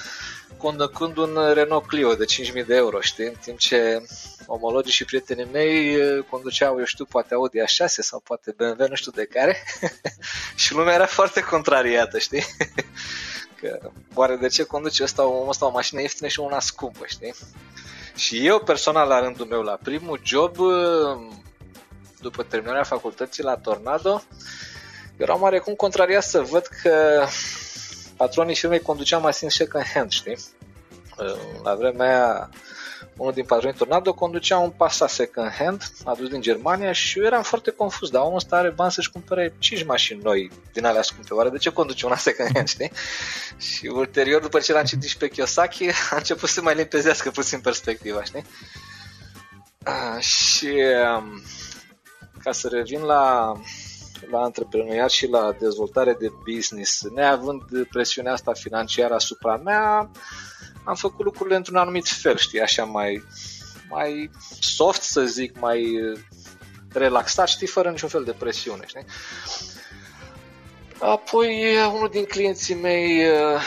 conducând 0.57 1.17
un 1.17 1.53
Renault 1.53 1.87
Clio 1.87 2.13
de 2.13 2.25
5.000 2.61 2.65
de 2.65 2.75
euro, 2.75 3.01
știi? 3.01 3.25
În 3.25 3.35
timp 3.41 3.59
ce 3.59 4.01
omologii 4.45 4.91
și 4.91 5.05
prietenii 5.05 5.47
mei 5.51 5.97
conduceau, 6.29 6.79
eu 6.79 6.85
știu, 6.85 7.05
poate 7.05 7.33
Audi 7.33 7.59
A6 7.59 7.85
sau 7.85 8.19
poate 8.19 8.53
BMW, 8.57 8.85
nu 8.89 8.95
știu 8.95 9.11
de 9.11 9.25
care. 9.25 9.63
și 10.55 10.73
lumea 10.73 10.93
era 10.93 11.05
foarte 11.05 11.41
contrariată, 11.41 12.17
știi? 12.19 12.45
Că 13.61 13.79
oare 14.13 14.35
de 14.35 14.47
ce 14.47 14.63
conduce 14.63 15.03
ăsta, 15.03 15.25
omul 15.25 15.49
ăsta 15.49 15.65
o 15.65 15.71
mașină 15.71 16.01
ieftină 16.01 16.27
și 16.27 16.39
una 16.39 16.59
scumpă, 16.59 17.05
știi? 17.05 17.33
Și 18.15 18.45
eu 18.47 18.59
personal 18.59 19.07
la 19.07 19.19
rândul 19.19 19.45
meu, 19.45 19.61
la 19.61 19.77
primul 19.83 20.19
job, 20.23 20.55
după 22.21 22.43
terminarea 22.43 22.83
facultății 22.83 23.43
la 23.43 23.57
Tornado, 23.57 24.23
eram 25.17 25.41
oarecum 25.41 25.73
contrariat 25.73 26.23
să 26.23 26.41
văd 26.41 26.65
că 26.81 27.25
patronii 28.17 28.55
firmei 28.55 28.79
conduceau 28.79 29.21
mașini 29.21 29.51
second 29.51 29.83
hand, 29.93 30.11
știi? 30.11 30.37
La 31.63 31.75
vremea 31.75 32.07
aia, 32.07 32.49
unul 33.17 33.33
din 33.33 33.45
patronii 33.45 33.77
Tornado 33.77 34.13
conducea 34.13 34.57
un 34.57 34.69
Passat 34.69 35.09
second 35.09 35.51
hand 35.51 35.83
adus 36.03 36.29
din 36.29 36.41
Germania 36.41 36.91
și 36.91 37.19
eu 37.19 37.25
eram 37.25 37.43
foarte 37.43 37.71
confuz, 37.71 38.09
dar 38.09 38.21
omul 38.21 38.35
ăsta 38.35 38.55
are 38.55 38.69
bani 38.69 38.91
să-și 38.91 39.11
cumpere 39.11 39.53
5 39.59 39.85
mașini 39.85 40.21
noi 40.23 40.51
din 40.73 40.85
alea 40.85 41.01
scumpe. 41.01 41.33
Oare 41.33 41.49
de 41.49 41.57
ce 41.57 41.69
conduce 41.69 42.05
una 42.05 42.15
second 42.15 42.49
hand, 42.53 42.67
știi? 42.67 42.91
și 43.57 43.85
ulterior, 43.85 44.41
după 44.41 44.59
ce 44.59 44.73
l-am 44.73 44.83
citit 44.83 45.09
și 45.09 45.17
pe 45.17 45.27
Kiyosaki, 45.27 45.87
a 46.11 46.15
început 46.15 46.49
să 46.49 46.61
mai 46.61 46.75
limpezească 46.75 47.29
puțin 47.29 47.59
perspectiva, 47.59 48.23
știi? 48.23 48.45
A, 49.83 50.19
și 50.19 50.73
um, 51.17 51.41
ca 52.43 52.51
să 52.51 52.67
revin 52.67 53.01
la 53.01 53.53
la 54.29 54.39
antreprenoriat 54.39 55.09
și 55.09 55.27
la 55.27 55.55
dezvoltare 55.59 56.15
de 56.19 56.31
business, 56.53 57.01
neavând 57.15 57.61
presiunea 57.89 58.33
asta 58.33 58.53
financiară 58.53 59.13
asupra 59.13 59.57
mea, 59.57 60.11
am 60.83 60.95
făcut 60.95 61.25
lucrurile 61.25 61.55
într-un 61.55 61.75
anumit 61.75 62.07
fel, 62.07 62.37
știi, 62.37 62.61
așa 62.61 62.83
mai, 62.83 63.23
mai 63.89 64.29
soft, 64.59 65.01
să 65.01 65.25
zic, 65.25 65.59
mai 65.59 65.99
relaxat, 66.93 67.47
știi, 67.47 67.67
fără 67.67 67.89
niciun 67.89 68.09
fel 68.09 68.23
de 68.23 68.31
presiune, 68.31 68.83
știi? 68.85 69.05
Apoi, 70.99 71.75
unul 71.93 72.09
din 72.11 72.25
clienții 72.25 72.75
mei 72.75 73.29
uh, 73.29 73.61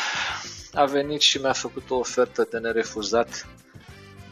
a 0.73 0.85
venit 0.85 1.21
și 1.21 1.39
mi-a 1.39 1.53
făcut 1.53 1.91
o 1.91 1.97
ofertă 1.97 2.49
de 2.51 2.59
nerefuzat 2.59 3.47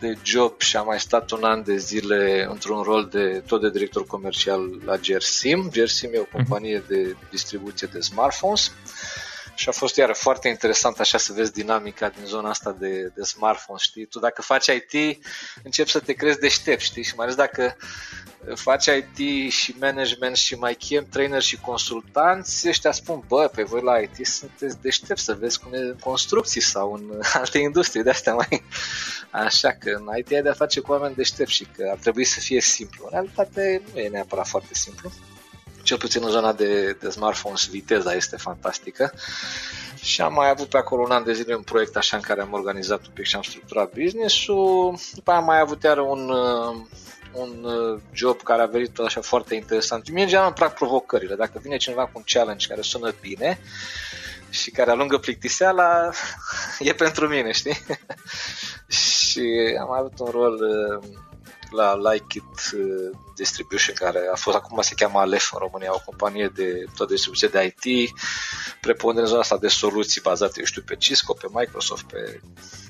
de 0.01 0.17
job 0.23 0.61
și 0.61 0.77
am 0.77 0.87
mai 0.87 1.01
stat 1.01 1.31
un 1.31 1.45
an 1.45 1.63
de 1.63 1.77
zile 1.77 2.47
într-un 2.51 2.83
rol 2.83 3.09
de 3.11 3.43
tot 3.47 3.61
de 3.61 3.71
director 3.71 4.07
comercial 4.07 4.81
la 4.85 4.97
Gersim. 4.97 5.69
Gersim 5.71 6.11
e 6.13 6.19
o 6.19 6.21
mhm. 6.21 6.33
companie 6.33 6.83
de 6.89 7.17
distribuție 7.31 7.89
de 7.93 8.01
smartphones 8.01 8.73
și 9.55 9.69
a 9.69 9.73
fost 9.73 9.97
iară 9.97 10.13
foarte 10.13 10.49
interesant 10.49 10.99
așa 10.99 11.19
să 11.19 11.33
vezi 11.33 11.53
dinamica 11.53 12.09
din 12.09 12.25
zona 12.25 12.49
asta 12.49 12.77
de, 12.79 13.13
de 13.15 13.23
smartphone, 13.23 13.79
știi? 13.83 14.05
Tu 14.05 14.19
dacă 14.19 14.43
faci 14.43 14.67
IT, 14.67 15.25
începi 15.63 15.91
să 15.91 16.01
te 16.01 16.13
crezi 16.13 16.41
deștept, 16.41 16.81
știi? 16.81 17.05
Și 17.05 17.15
mai 17.17 17.25
ales 17.25 17.37
dacă 17.37 17.77
faci 18.55 18.87
IT 18.87 19.53
și 19.53 19.75
management 19.81 20.37
și 20.37 20.55
mai 20.55 20.75
chem 20.75 21.07
trainer 21.11 21.43
și 21.43 21.61
consultanți, 21.61 22.69
ăștia 22.69 22.93
spun, 22.93 23.23
bă, 23.29 23.51
pe 23.55 23.63
voi 23.63 23.83
la 23.83 23.99
IT 23.99 24.27
sunteți 24.27 24.81
deștept 24.81 25.21
să 25.21 25.35
vezi 25.35 25.59
cum 25.59 25.73
e 25.73 25.97
construcții 26.01 26.61
sau 26.61 26.93
în 26.93 27.21
alte 27.41 27.59
industrie 27.59 28.03
de 28.03 28.11
astea 28.11 28.35
mai... 28.35 28.63
Așa 29.31 29.73
că 29.73 29.91
în 29.91 30.19
IT 30.19 30.33
ai 30.33 30.43
de-a 30.43 30.53
face 30.53 30.81
cu 30.81 30.93
oameni 30.93 31.15
deștepți 31.15 31.53
și 31.53 31.65
că 31.65 31.89
ar 31.91 31.99
trebui 31.99 32.25
să 32.25 32.41
fie 32.41 32.61
simplu. 32.61 33.05
În 33.05 33.11
realitate 33.11 33.83
nu 33.93 34.01
e 34.01 34.09
neapărat 34.09 34.49
foarte 34.49 34.75
simplu 34.75 35.13
cel 35.83 35.99
puțin 35.99 36.23
în 36.25 36.31
zona 36.31 36.53
de, 36.53 36.97
de 37.01 37.11
smartphones, 37.11 37.67
viteza 37.67 38.15
este 38.15 38.37
fantastică. 38.37 39.13
Și 40.03 40.21
am 40.21 40.33
mai 40.33 40.49
avut 40.49 40.69
pe 40.69 40.77
acolo 40.77 41.03
un 41.03 41.11
an 41.11 41.25
de 41.25 41.33
zile 41.33 41.55
un 41.55 41.63
proiect 41.63 41.97
așa 41.97 42.17
în 42.17 42.23
care 42.23 42.41
am 42.41 42.53
organizat 42.53 43.07
un 43.07 43.13
pic 43.15 43.25
și 43.25 43.37
am 43.37 43.43
structurat 43.43 43.93
business-ul. 44.03 44.99
După 45.13 45.31
aia 45.31 45.41
am 45.41 45.45
mai 45.47 45.61
avut 45.61 45.83
iar 45.83 45.99
un, 45.99 46.29
uh, 46.29 46.77
un 47.33 47.65
uh, 47.65 48.01
job 48.13 48.43
care 48.43 48.63
a 48.63 48.67
venit 48.67 48.99
așa 48.99 49.21
foarte 49.21 49.55
interesant. 49.55 50.11
Mie 50.11 50.23
în 50.23 50.29
general 50.29 50.47
îmi 50.47 50.57
plac 50.57 50.75
provocările. 50.75 51.35
Dacă 51.35 51.61
vine 51.63 51.77
cineva 51.77 52.05
cu 52.05 52.11
un 52.15 52.23
challenge 52.27 52.67
care 52.67 52.81
sună 52.81 53.15
bine 53.21 53.61
și 54.51 54.71
care 54.71 54.91
alungă 54.91 55.19
plictiseala, 55.19 56.11
e 56.79 56.93
pentru 56.93 57.29
mine, 57.29 57.53
știi? 57.53 57.77
și 58.87 59.77
am 59.81 59.93
avut 59.93 60.19
un 60.19 60.31
rol 60.31 60.55
uh, 60.55 61.09
la 61.73 61.95
Like 61.95 62.39
It 62.39 62.73
uh, 62.75 63.11
Distribution, 63.35 63.95
care 63.95 64.29
a 64.33 64.37
fost 64.37 64.57
acum 64.57 64.81
se 64.81 64.95
cheamă 64.95 65.19
Alef 65.19 65.53
în 65.53 65.59
România, 65.59 65.95
o 65.95 66.03
companie 66.05 66.51
de 66.55 66.85
tot 66.97 67.09
distribuție 67.09 67.49
de 67.49 67.75
IT, 67.77 68.13
preponderent 68.81 69.29
zona 69.29 69.41
asta 69.41 69.59
de 69.59 69.69
soluții 69.69 70.21
bazate, 70.21 70.59
eu 70.59 70.65
știu, 70.65 70.83
pe 70.83 70.97
Cisco, 70.97 71.33
pe 71.33 71.47
Microsoft, 71.53 72.05
pe 72.05 72.41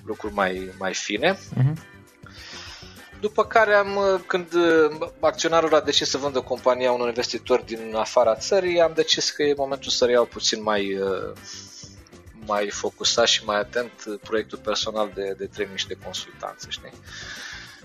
lucruri 0.04 0.34
mai, 0.34 0.74
mai 0.78 0.94
fine. 0.94 1.34
Uh-huh. 1.34 1.90
După 3.20 3.44
care 3.44 3.74
am, 3.74 3.96
uh, 3.96 4.20
când 4.26 4.52
uh, 4.52 5.08
acționarul 5.20 5.74
a 5.74 5.80
decis 5.80 6.08
să 6.08 6.18
vândă 6.18 6.40
compania 6.40 6.92
unor 6.92 7.08
investitori 7.08 7.66
din 7.66 7.94
afara 7.96 8.34
țării, 8.34 8.80
am 8.80 8.92
decis 8.94 9.30
că 9.30 9.42
e 9.42 9.54
momentul 9.56 9.90
să 9.90 10.04
reiau 10.04 10.24
puțin 10.24 10.62
mai, 10.62 10.98
mai 12.46 12.70
focusat 12.70 13.26
și 13.26 13.44
mai 13.44 13.58
atent 13.58 13.92
proiectul 14.22 14.58
personal 14.58 15.10
de, 15.14 15.34
de 15.38 15.46
training 15.46 15.78
și 15.78 15.86
de 15.86 15.98
consultanță, 16.04 16.66
știi? 16.70 16.92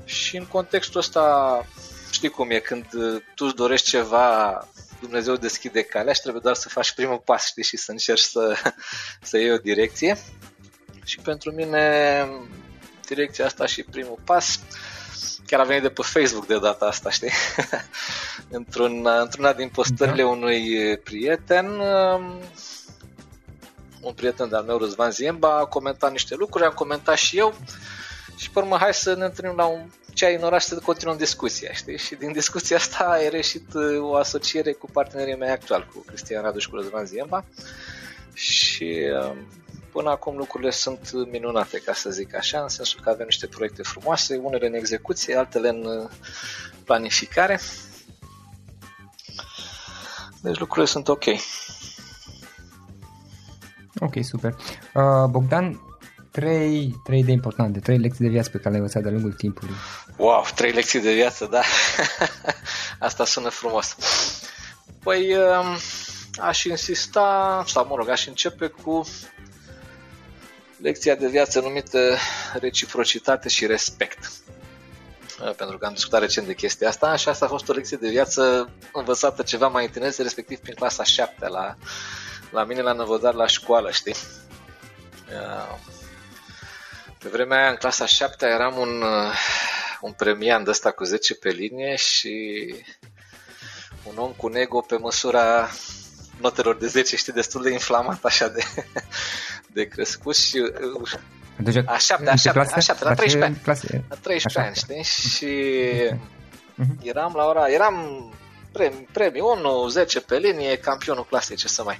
Și 0.05 0.38
în 0.38 0.45
contextul 0.45 0.99
ăsta, 0.99 1.65
știi 2.12 2.29
cum 2.29 2.49
e, 2.49 2.60
când 2.60 2.86
uh, 2.93 3.21
tu 3.36 3.45
îți 3.45 3.55
dorești 3.55 3.89
ceva, 3.89 4.67
Dumnezeu 4.99 5.36
deschide 5.36 5.81
calea 5.81 6.13
și 6.13 6.21
trebuie 6.21 6.41
doar 6.43 6.55
să 6.55 6.69
faci 6.69 6.93
primul 6.93 7.21
pas, 7.25 7.45
știi, 7.45 7.63
și 7.63 7.77
să 7.77 7.91
încerci 7.91 8.21
să, 8.21 8.55
să 9.29 9.38
iei 9.38 9.51
o 9.51 9.57
direcție. 9.57 10.17
Și 11.05 11.19
pentru 11.19 11.51
mine, 11.51 12.27
direcția 13.07 13.45
asta 13.45 13.65
și 13.65 13.83
primul 13.83 14.19
pas, 14.25 14.60
chiar 15.45 15.60
a 15.60 15.63
venit 15.63 15.81
de 15.81 15.89
pe 15.89 16.01
Facebook 16.01 16.47
de 16.47 16.60
data 16.60 16.86
asta, 16.86 17.10
știi? 17.10 17.31
Într-un, 18.49 19.07
într-una 19.19 19.53
din 19.53 19.69
postările 19.69 20.21
da. 20.21 20.27
unui 20.27 20.97
prieten, 20.97 21.65
um, 21.65 22.41
un 24.01 24.13
prieten 24.13 24.49
de-al 24.49 24.63
meu, 24.63 24.77
Răzvan 24.77 25.12
Ziemba, 25.12 25.57
a 25.57 25.65
comentat 25.65 26.12
niște 26.12 26.36
lucruri, 26.36 26.65
am 26.65 26.73
comentat 26.73 27.17
și 27.17 27.38
eu 27.38 27.55
și 28.38 28.52
pe 28.52 28.60
urmă 28.60 28.78
hai 28.78 28.93
să 28.93 29.13
ne 29.13 29.26
întâlnim 29.26 29.56
la 29.56 29.65
un 29.65 29.89
ceai 30.13 30.36
în 30.36 30.43
oraș 30.43 30.63
să 30.63 30.76
continuăm 30.76 31.17
discuția, 31.17 31.71
știi? 31.73 31.97
Și 31.97 32.15
din 32.15 32.32
discuția 32.32 32.78
asta 32.78 33.06
a 33.10 33.17
ieșit 33.17 33.73
uh, 33.73 34.02
o 34.02 34.15
asociere 34.15 34.71
cu 34.71 34.89
partenerii 34.91 35.36
mei 35.36 35.50
actual, 35.50 35.88
cu 35.93 36.04
Cristian 36.08 36.43
Radu 36.43 36.60
și 36.60 36.69
cu 36.69 36.76
Răzvan 36.76 37.06
Ziemba 37.06 37.45
și 38.34 38.97
um, 39.30 39.47
până 39.91 40.10
acum 40.10 40.38
lucrurile 40.38 40.71
sunt 40.71 41.12
minunate, 41.32 41.78
ca 41.78 41.93
să 41.93 42.10
zic 42.10 42.36
așa, 42.36 42.62
în 42.62 42.67
sensul 42.67 43.00
că 43.04 43.10
avem 43.10 43.26
niște 43.26 43.47
proiecte 43.47 43.84
frumoase, 43.84 44.36
unele 44.36 44.67
în 44.67 44.73
execuție, 44.73 45.36
altele 45.36 45.69
în 45.69 45.86
uh, 45.86 46.10
planificare. 46.84 47.60
Deci 50.41 50.60
lucrurile 50.60 50.86
sunt 50.86 51.08
ok. 51.08 51.23
Ok, 54.00 54.13
super. 54.21 54.56
Uh, 54.93 55.26
Bogdan, 55.30 55.87
trei, 56.39 56.95
trei 57.04 57.23
de 57.23 57.32
importante, 57.32 57.80
trei 57.80 57.97
lecții 57.97 58.26
de 58.26 58.32
viață 58.32 58.50
pe 58.50 58.58
care 58.58 58.69
le-ai 58.69 58.80
învățat 58.80 59.02
de-a 59.02 59.12
lungul 59.12 59.34
timpului. 59.34 59.76
Wow, 60.17 60.45
trei 60.56 60.71
lecții 60.71 61.00
de 61.00 61.13
viață, 61.13 61.45
da. 61.45 61.62
Asta 63.08 63.26
sună 63.26 63.50
frumos. 63.50 63.95
Păi 65.04 65.36
um, 65.36 65.78
aș 66.39 66.63
insista, 66.63 67.63
sau 67.67 67.88
mă 67.89 67.95
rog, 67.95 68.10
aș 68.10 68.28
începe 68.28 68.67
cu 68.67 69.08
lecția 70.82 71.15
de 71.15 71.28
viață 71.28 71.60
numită 71.60 72.17
reciprocitate 72.60 73.50
și 73.50 73.65
respect. 73.65 74.32
Uh, 75.41 75.54
pentru 75.56 75.78
că 75.78 75.86
am 75.86 75.93
discutat 75.93 76.19
recent 76.21 76.47
de 76.47 76.54
chestia 76.54 76.88
asta 76.88 77.15
și 77.15 77.30
asta 77.30 77.45
a 77.45 77.50
fost 77.50 77.69
o 77.69 77.73
lecție 77.73 77.97
de 78.02 78.10
viață 78.10 78.69
învățată 78.93 79.43
ceva 79.43 79.67
mai 79.67 79.89
în 79.93 80.12
respectiv 80.17 80.60
prin 80.60 80.76
clasa 80.76 81.04
7 81.04 81.47
la, 81.47 81.76
la 82.52 82.63
mine 82.63 82.82
la 82.82 82.93
Năvodar 82.93 83.34
la 83.34 83.47
școală, 83.47 83.91
știi? 83.91 84.15
Uh, 87.28 87.34
pe 87.34 87.38
vremea 87.38 87.58
aia, 87.58 87.70
în 87.70 87.76
clasa 87.76 88.06
7 88.06 88.46
eram 88.46 88.78
un, 88.78 89.02
uh, 89.02 89.34
un 90.02 90.12
premian 90.12 90.63
de 90.63 90.70
ăsta 90.70 90.92
cu 90.92 91.04
10 91.04 91.36
pe 91.36 91.50
linie 91.50 91.96
și 91.96 92.76
un 94.04 94.18
om 94.18 94.32
cu 94.32 94.52
ego 94.54 94.82
pe 94.82 94.98
măsura 94.98 95.70
notelor 96.42 96.78
de 96.78 96.88
10, 96.88 97.16
știi, 97.16 97.34
destul 97.34 97.62
de 97.62 97.72
inflamat 97.72 98.24
așa 98.24 98.48
de, 98.48 98.63
de 99.76 99.84
crescut 99.84 100.36
și 100.36 100.72
deci, 101.60 101.84
a 101.86 101.98
7, 101.98 102.30
a 102.30 102.36
7, 102.36 102.60
a 102.60 102.80
7, 102.80 103.04
la 103.04 103.13
13 103.13 103.44
ani, 103.44 103.62
clase? 103.63 104.04
la 104.10 104.16
13 104.16 104.60
ani, 104.60 104.76
știi, 104.76 105.04
și 105.38 105.72
uh-huh. 106.82 107.04
eram 107.04 107.34
la 107.36 107.46
ora, 107.46 107.68
eram 107.68 107.96
premii, 108.72 109.08
premii 109.12 109.42
1, 109.42 109.88
10 109.88 110.20
pe 110.20 110.38
linie, 110.38 110.78
campionul 110.78 111.26
clasei, 111.26 111.56
ce 111.56 111.68
să 111.68 111.84
mai... 111.84 112.00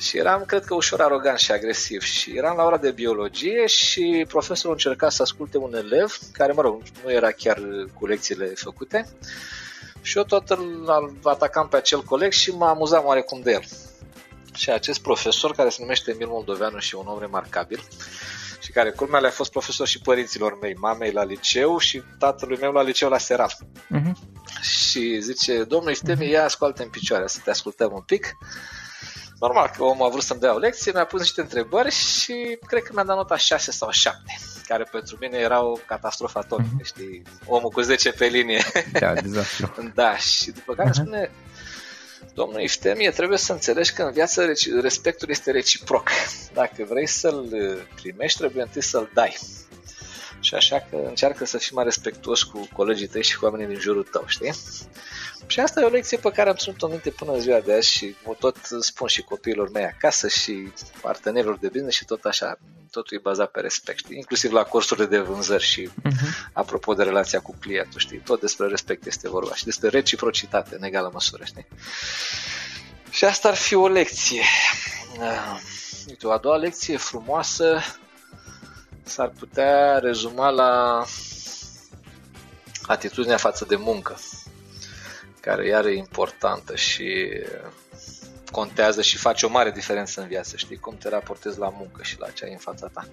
Și 0.00 0.18
eram, 0.18 0.44
cred 0.44 0.64
că, 0.64 0.74
ușor 0.74 1.00
arogant 1.00 1.38
și 1.38 1.52
agresiv. 1.52 2.02
Și 2.02 2.36
eram 2.36 2.56
la 2.56 2.64
ora 2.64 2.76
de 2.76 2.90
biologie 2.90 3.66
și 3.66 4.24
profesorul 4.28 4.72
încerca 4.72 5.08
să 5.08 5.22
asculte 5.22 5.58
un 5.58 5.74
elev, 5.74 6.18
care, 6.32 6.52
mă 6.52 6.62
rog, 6.62 6.82
nu 7.04 7.12
era 7.12 7.30
chiar 7.30 7.58
cu 7.94 8.06
lecțiile 8.06 8.46
făcute. 8.46 9.06
Și 10.02 10.16
eu 10.16 10.24
tot 10.24 10.50
îl 10.50 10.88
atacam 11.22 11.68
pe 11.68 11.76
acel 11.76 12.02
coleg 12.02 12.32
și 12.32 12.50
mă 12.50 12.66
amuzam 12.66 13.04
oarecum 13.04 13.40
de 13.40 13.50
el. 13.50 13.64
Și 14.54 14.70
acest 14.70 15.00
profesor, 15.00 15.54
care 15.54 15.68
se 15.68 15.76
numește 15.80 16.10
Emil 16.10 16.26
Moldoveanu 16.26 16.78
și 16.78 16.94
e 16.94 16.98
un 16.98 17.06
om 17.06 17.18
remarcabil, 17.20 17.82
și 18.60 18.72
care, 18.72 18.90
culmea, 18.90 19.20
a 19.26 19.30
fost 19.30 19.50
profesor 19.50 19.86
și 19.86 20.00
părinților 20.00 20.58
mei, 20.60 20.74
mamei 20.74 21.12
la 21.12 21.24
liceu 21.24 21.78
și 21.78 22.02
tatălui 22.18 22.58
meu 22.60 22.72
la 22.72 22.82
liceu 22.82 23.08
la 23.08 23.18
Seral. 23.18 23.52
Uh-huh. 23.96 24.12
Și 24.60 25.20
zice, 25.20 25.62
domnul 25.62 25.90
Istemi, 25.90 26.26
uh-huh. 26.26 26.30
ia 26.30 26.44
ascultă 26.44 26.82
în 26.82 26.88
picioare, 26.88 27.26
să 27.26 27.40
te 27.44 27.50
ascultăm 27.50 27.90
un 27.92 28.00
pic. 28.00 28.36
Normal 29.40 29.70
că 29.76 29.82
omul 29.82 30.06
a 30.06 30.08
vrut 30.08 30.22
să-mi 30.22 30.40
dea 30.40 30.54
o 30.54 30.58
lecție, 30.58 30.92
mi-a 30.92 31.04
pus 31.04 31.20
niște 31.20 31.40
întrebări 31.40 31.90
și 31.90 32.58
cred 32.66 32.82
că 32.82 32.90
mi-a 32.94 33.04
dat 33.04 33.16
nota 33.16 33.36
6 33.36 33.70
sau 33.70 33.90
7, 33.90 34.18
care 34.66 34.84
pentru 34.84 35.16
mine 35.20 35.38
era 35.38 35.62
o 35.62 35.72
catastrofă 35.86 36.38
atomică, 36.38 36.74
mm-hmm. 36.80 36.84
știi? 36.84 37.22
Omul 37.46 37.70
cu 37.70 37.80
10 37.80 38.12
pe 38.12 38.26
linie. 38.26 38.62
Da, 38.92 39.12
dezastru. 39.12 39.72
da, 39.94 40.16
și 40.16 40.50
după 40.50 40.74
care 40.74 40.88
uh-huh. 40.88 40.92
spune, 40.92 41.30
domnul 42.34 42.60
Iftemie, 42.60 43.10
trebuie 43.10 43.38
să 43.38 43.52
înțelegi 43.52 43.92
că 43.92 44.02
în 44.02 44.12
viață 44.12 44.52
respectul 44.80 45.30
este 45.30 45.50
reciproc. 45.50 46.08
Dacă 46.52 46.84
vrei 46.88 47.06
să-l 47.06 47.48
primești, 47.94 48.38
trebuie 48.38 48.62
întâi 48.62 48.82
să-l 48.82 49.10
dai. 49.14 49.38
Și 50.40 50.54
așa 50.54 50.86
că 50.90 50.96
încearcă 51.06 51.44
să 51.44 51.58
fii 51.58 51.74
mai 51.74 51.84
respectuos 51.84 52.42
cu 52.42 52.68
colegii 52.72 53.06
tăi 53.06 53.22
și 53.22 53.38
cu 53.38 53.44
oamenii 53.44 53.66
din 53.66 53.78
jurul 53.78 54.02
tău, 54.02 54.24
știi? 54.26 54.54
Și 55.46 55.60
asta 55.60 55.80
e 55.80 55.84
o 55.84 55.88
lecție 55.88 56.18
pe 56.18 56.30
care 56.30 56.48
am 56.48 56.54
ținut-o 56.54 56.88
minte 56.88 57.10
până 57.10 57.32
în 57.32 57.40
ziua 57.40 57.60
de 57.60 57.74
azi 57.74 57.90
și 57.90 58.16
o 58.24 58.34
tot 58.34 58.56
spun 58.80 59.08
și 59.08 59.22
copiilor 59.22 59.70
mei 59.70 59.84
acasă 59.84 60.28
și 60.28 60.72
partenerilor 61.00 61.58
de 61.58 61.68
business 61.68 61.96
și 61.96 62.04
tot 62.04 62.24
așa, 62.24 62.58
totul 62.90 63.16
e 63.16 63.20
bazat 63.22 63.50
pe 63.50 63.60
respect, 63.60 63.98
știi? 63.98 64.16
inclusiv 64.16 64.52
la 64.52 64.62
cursurile 64.62 65.06
de 65.06 65.18
vânzări 65.18 65.62
și 65.62 65.88
uh-huh. 65.88 66.52
apropo 66.52 66.94
de 66.94 67.02
relația 67.02 67.40
cu 67.40 67.56
clientul, 67.60 68.00
știi? 68.00 68.18
Tot 68.18 68.40
despre 68.40 68.66
respect 68.66 69.06
este 69.06 69.28
vorba 69.28 69.54
și 69.54 69.64
despre 69.64 69.88
reciprocitate 69.88 70.74
în 70.74 70.82
egală 70.82 71.10
măsură, 71.12 71.44
știi? 71.44 71.66
Și 73.10 73.24
asta 73.24 73.48
ar 73.48 73.54
fi 73.54 73.74
o 73.74 73.88
lecție. 73.88 74.42
Uh, 75.18 75.60
uite, 76.08 76.26
o 76.26 76.30
a 76.30 76.38
doua 76.38 76.56
lecție 76.56 76.96
frumoasă 76.96 77.80
s-ar 79.02 79.32
putea 79.38 79.98
rezuma 79.98 80.50
la 80.50 81.04
atitudinea 82.86 83.36
față 83.36 83.64
de 83.68 83.76
muncă 83.76 84.18
care 85.40 85.66
iar 85.66 85.84
e 85.84 85.94
importantă 85.94 86.76
și 86.76 87.28
contează 88.50 89.02
și 89.02 89.16
face 89.16 89.46
o 89.46 89.48
mare 89.50 89.70
diferență 89.70 90.20
în 90.20 90.26
viață, 90.26 90.56
știi, 90.56 90.78
cum 90.78 90.96
te 90.96 91.08
raportezi 91.08 91.58
la 91.58 91.68
muncă 91.68 92.02
și 92.02 92.18
la 92.18 92.30
ce 92.30 92.44
ai 92.44 92.52
în 92.52 92.58
fața 92.58 92.86
ta. 92.86 93.06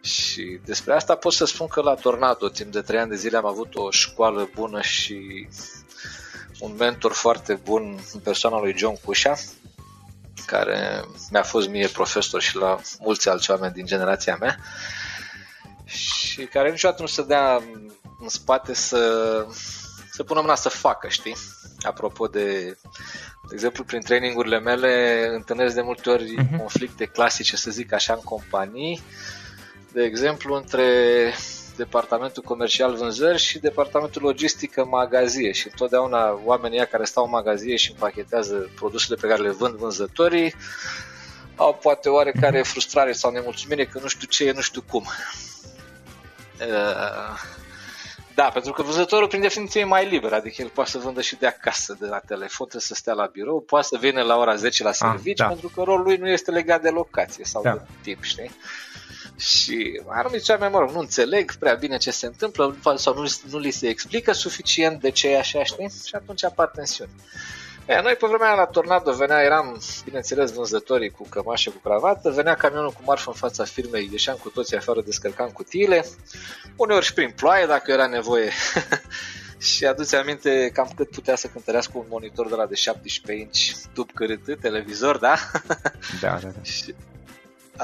Și 0.00 0.60
despre 0.64 0.94
asta 0.94 1.14
pot 1.14 1.32
să 1.32 1.44
spun 1.44 1.66
că 1.66 1.80
la 1.80 1.94
Tornado, 1.94 2.48
timp 2.48 2.72
de 2.72 2.80
3 2.80 3.00
ani 3.00 3.10
de 3.10 3.16
zile, 3.16 3.36
am 3.36 3.46
avut 3.46 3.74
o 3.74 3.90
școală 3.90 4.50
bună 4.54 4.80
și 4.80 5.48
un 6.58 6.74
mentor 6.78 7.12
foarte 7.12 7.54
bun 7.54 7.98
în 8.12 8.20
persoana 8.20 8.58
lui 8.58 8.76
John 8.76 8.96
Cușa, 9.04 9.34
care 10.46 11.04
mi-a 11.30 11.42
fost 11.42 11.68
mie 11.68 11.88
profesor 11.88 12.40
și 12.40 12.56
la 12.56 12.80
mulți 13.00 13.28
alți 13.28 13.50
oameni 13.50 13.72
din 13.72 13.86
generația 13.86 14.36
mea 14.40 14.58
și 15.84 16.44
care 16.44 16.70
niciodată 16.70 17.02
nu 17.02 17.08
se 17.08 17.22
dea 17.22 17.62
în 18.20 18.28
spate 18.28 18.74
să 18.74 19.46
să 20.12 20.22
pună 20.22 20.40
mâna 20.40 20.54
să 20.54 20.68
facă, 20.68 21.08
știi? 21.08 21.36
Apropo 21.80 22.26
de, 22.26 22.76
de 23.48 23.52
exemplu, 23.52 23.84
prin 23.84 24.00
trainingurile 24.00 24.58
mele 24.58 25.26
întâlnesc 25.34 25.74
de 25.74 25.80
multe 25.80 26.10
ori 26.10 26.34
uh-huh. 26.34 26.58
conflicte 26.58 27.04
clasice, 27.04 27.56
să 27.56 27.70
zic 27.70 27.92
așa, 27.92 28.12
în 28.12 28.20
companii, 28.20 29.02
de 29.92 30.02
exemplu, 30.02 30.54
între 30.54 30.84
departamentul 31.76 32.42
comercial 32.42 32.94
vânzări 32.94 33.38
și 33.38 33.58
departamentul 33.58 34.22
logistică 34.22 34.84
magazie 34.84 35.52
și 35.52 35.66
întotdeauna 35.70 36.40
oamenii 36.44 36.86
care 36.86 37.04
stau 37.04 37.24
în 37.24 37.30
magazie 37.30 37.76
și 37.76 37.90
împachetează 37.90 38.70
produsele 38.74 39.16
pe 39.20 39.26
care 39.26 39.42
le 39.42 39.50
vând 39.50 39.74
vânzătorii 39.74 40.54
au 41.56 41.74
poate 41.74 42.08
oarecare 42.08 42.58
mhm. 42.58 42.68
frustrare 42.68 43.12
sau 43.12 43.30
nemulțumire 43.30 43.84
că 43.84 43.98
nu 44.02 44.06
știu 44.06 44.26
ce 44.26 44.44
e, 44.44 44.52
nu 44.52 44.60
știu 44.60 44.82
cum. 44.90 45.06
Uh, 46.60 47.60
da, 48.34 48.44
pentru 48.44 48.72
că 48.72 48.82
vânzătorul 48.82 49.28
prin 49.28 49.40
definiție 49.40 49.80
e 49.80 49.84
mai 49.84 50.08
liber, 50.08 50.32
adică 50.32 50.62
el 50.62 50.68
poate 50.68 50.90
să 50.90 50.98
vândă 50.98 51.20
și 51.20 51.36
de 51.36 51.46
acasă, 51.46 51.96
de 52.00 52.06
la 52.06 52.18
telefon, 52.18 52.66
trebuie 52.66 52.80
să 52.80 52.94
stea 52.94 53.12
la 53.12 53.26
birou, 53.26 53.60
poate 53.60 53.86
să 53.86 53.96
vină 54.00 54.22
la 54.22 54.36
ora 54.36 54.54
10 54.54 54.82
la 54.82 54.92
serviciu, 54.92 55.42
ah, 55.42 55.48
da. 55.48 55.54
pentru 55.54 55.68
că 55.68 55.82
rolul 55.82 56.04
lui 56.04 56.16
nu 56.16 56.28
este 56.28 56.50
legat 56.50 56.82
de 56.82 56.88
locație 56.88 57.44
sau 57.44 57.62
da. 57.62 57.72
de 57.72 57.80
timp, 58.02 58.22
știi? 58.22 58.50
Și 59.36 60.00
anumiți 60.08 60.50
oameni, 60.50 60.72
mă 60.72 60.78
rog, 60.78 60.90
nu 60.90 60.98
înțeleg 60.98 61.54
prea 61.54 61.74
bine 61.74 61.96
ce 61.96 62.10
se 62.10 62.26
întâmplă 62.26 62.76
sau 62.96 63.14
nu, 63.14 63.32
nu 63.50 63.58
li 63.58 63.70
se 63.70 63.88
explică 63.88 64.32
suficient 64.32 65.00
de 65.00 65.10
ce 65.10 65.28
e 65.28 65.38
așa, 65.38 65.64
știi? 65.64 65.92
Și 66.06 66.14
atunci 66.14 66.44
apar 66.44 66.68
tensiuni. 66.68 67.10
E, 67.92 68.00
noi 68.00 68.16
pe 68.16 68.26
vremea 68.26 68.54
la 68.54 68.64
Tornado 68.64 69.12
venea, 69.12 69.42
eram, 69.42 69.80
bineînțeles, 70.04 70.52
vânzătorii 70.52 71.10
cu 71.10 71.26
cămașă, 71.28 71.70
cu 71.70 71.78
cravată, 71.88 72.30
venea 72.30 72.54
camionul 72.54 72.90
cu 72.90 73.00
marfă 73.04 73.28
în 73.28 73.36
fața 73.36 73.64
firmei, 73.64 74.08
ieșeam 74.12 74.36
cu 74.36 74.48
toții 74.48 74.76
afară, 74.76 75.02
descărcam 75.02 75.48
cutiile, 75.48 76.04
uneori 76.76 77.04
și 77.04 77.14
prin 77.14 77.30
ploaie 77.36 77.66
dacă 77.66 77.90
era 77.90 78.06
nevoie. 78.06 78.50
și 79.68 79.86
aduți 79.86 80.16
aminte 80.16 80.70
cam 80.72 80.90
cât 80.96 81.10
putea 81.10 81.36
să 81.36 81.46
cântărească 81.46 81.92
un 81.94 82.04
monitor 82.08 82.48
de 82.48 82.54
la 82.54 82.66
de 82.66 82.74
17 82.74 83.44
inch, 83.44 83.86
tub 83.94 84.10
cârât, 84.14 84.60
televizor, 84.60 85.16
da? 85.16 85.34
Da, 86.20 86.38
da, 86.42 86.48
da. 86.56 86.62
și 86.62 86.94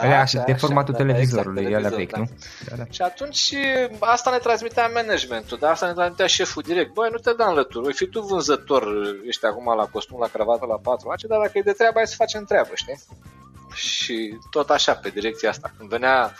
Alea 0.00 0.20
așa, 0.20 0.42
de 0.46 0.52
formatul 0.52 0.94
așa, 0.94 1.04
televizorului, 1.04 1.62
da, 1.62 1.76
exact, 1.76 1.94
vechi, 1.94 2.10
da. 2.10 2.18
nu? 2.18 2.28
Da, 2.68 2.76
da. 2.76 2.84
Și 2.90 3.02
atunci 3.02 3.54
asta 3.98 4.30
ne 4.30 4.38
transmitea 4.38 4.90
managementul, 4.94 5.58
dar 5.60 5.70
asta 5.70 5.86
ne 5.86 5.92
transmitea 5.92 6.26
șeful 6.26 6.62
direct. 6.66 6.92
Băi, 6.92 7.08
nu 7.10 7.18
te 7.18 7.32
da 7.32 7.48
în 7.48 7.54
lături, 7.54 7.84
voi 7.84 7.92
fi 7.92 8.06
tu 8.06 8.20
vânzător, 8.20 8.86
ești 9.26 9.46
acum 9.46 9.76
la 9.76 9.84
costum, 9.84 10.18
la 10.20 10.26
cravată, 10.26 10.66
la 10.66 10.78
patru 10.82 11.08
ace, 11.08 11.26
dar 11.26 11.38
dacă 11.38 11.52
e 11.54 11.62
de 11.62 11.72
treabă, 11.72 11.94
hai 11.96 12.06
să 12.06 12.14
facem 12.16 12.44
treabă, 12.44 12.70
știi? 12.74 13.00
Și 13.74 14.38
tot 14.50 14.70
așa, 14.70 14.94
pe 14.94 15.08
direcția 15.08 15.48
asta. 15.48 15.72
Când 15.76 15.88
venea 15.88 16.34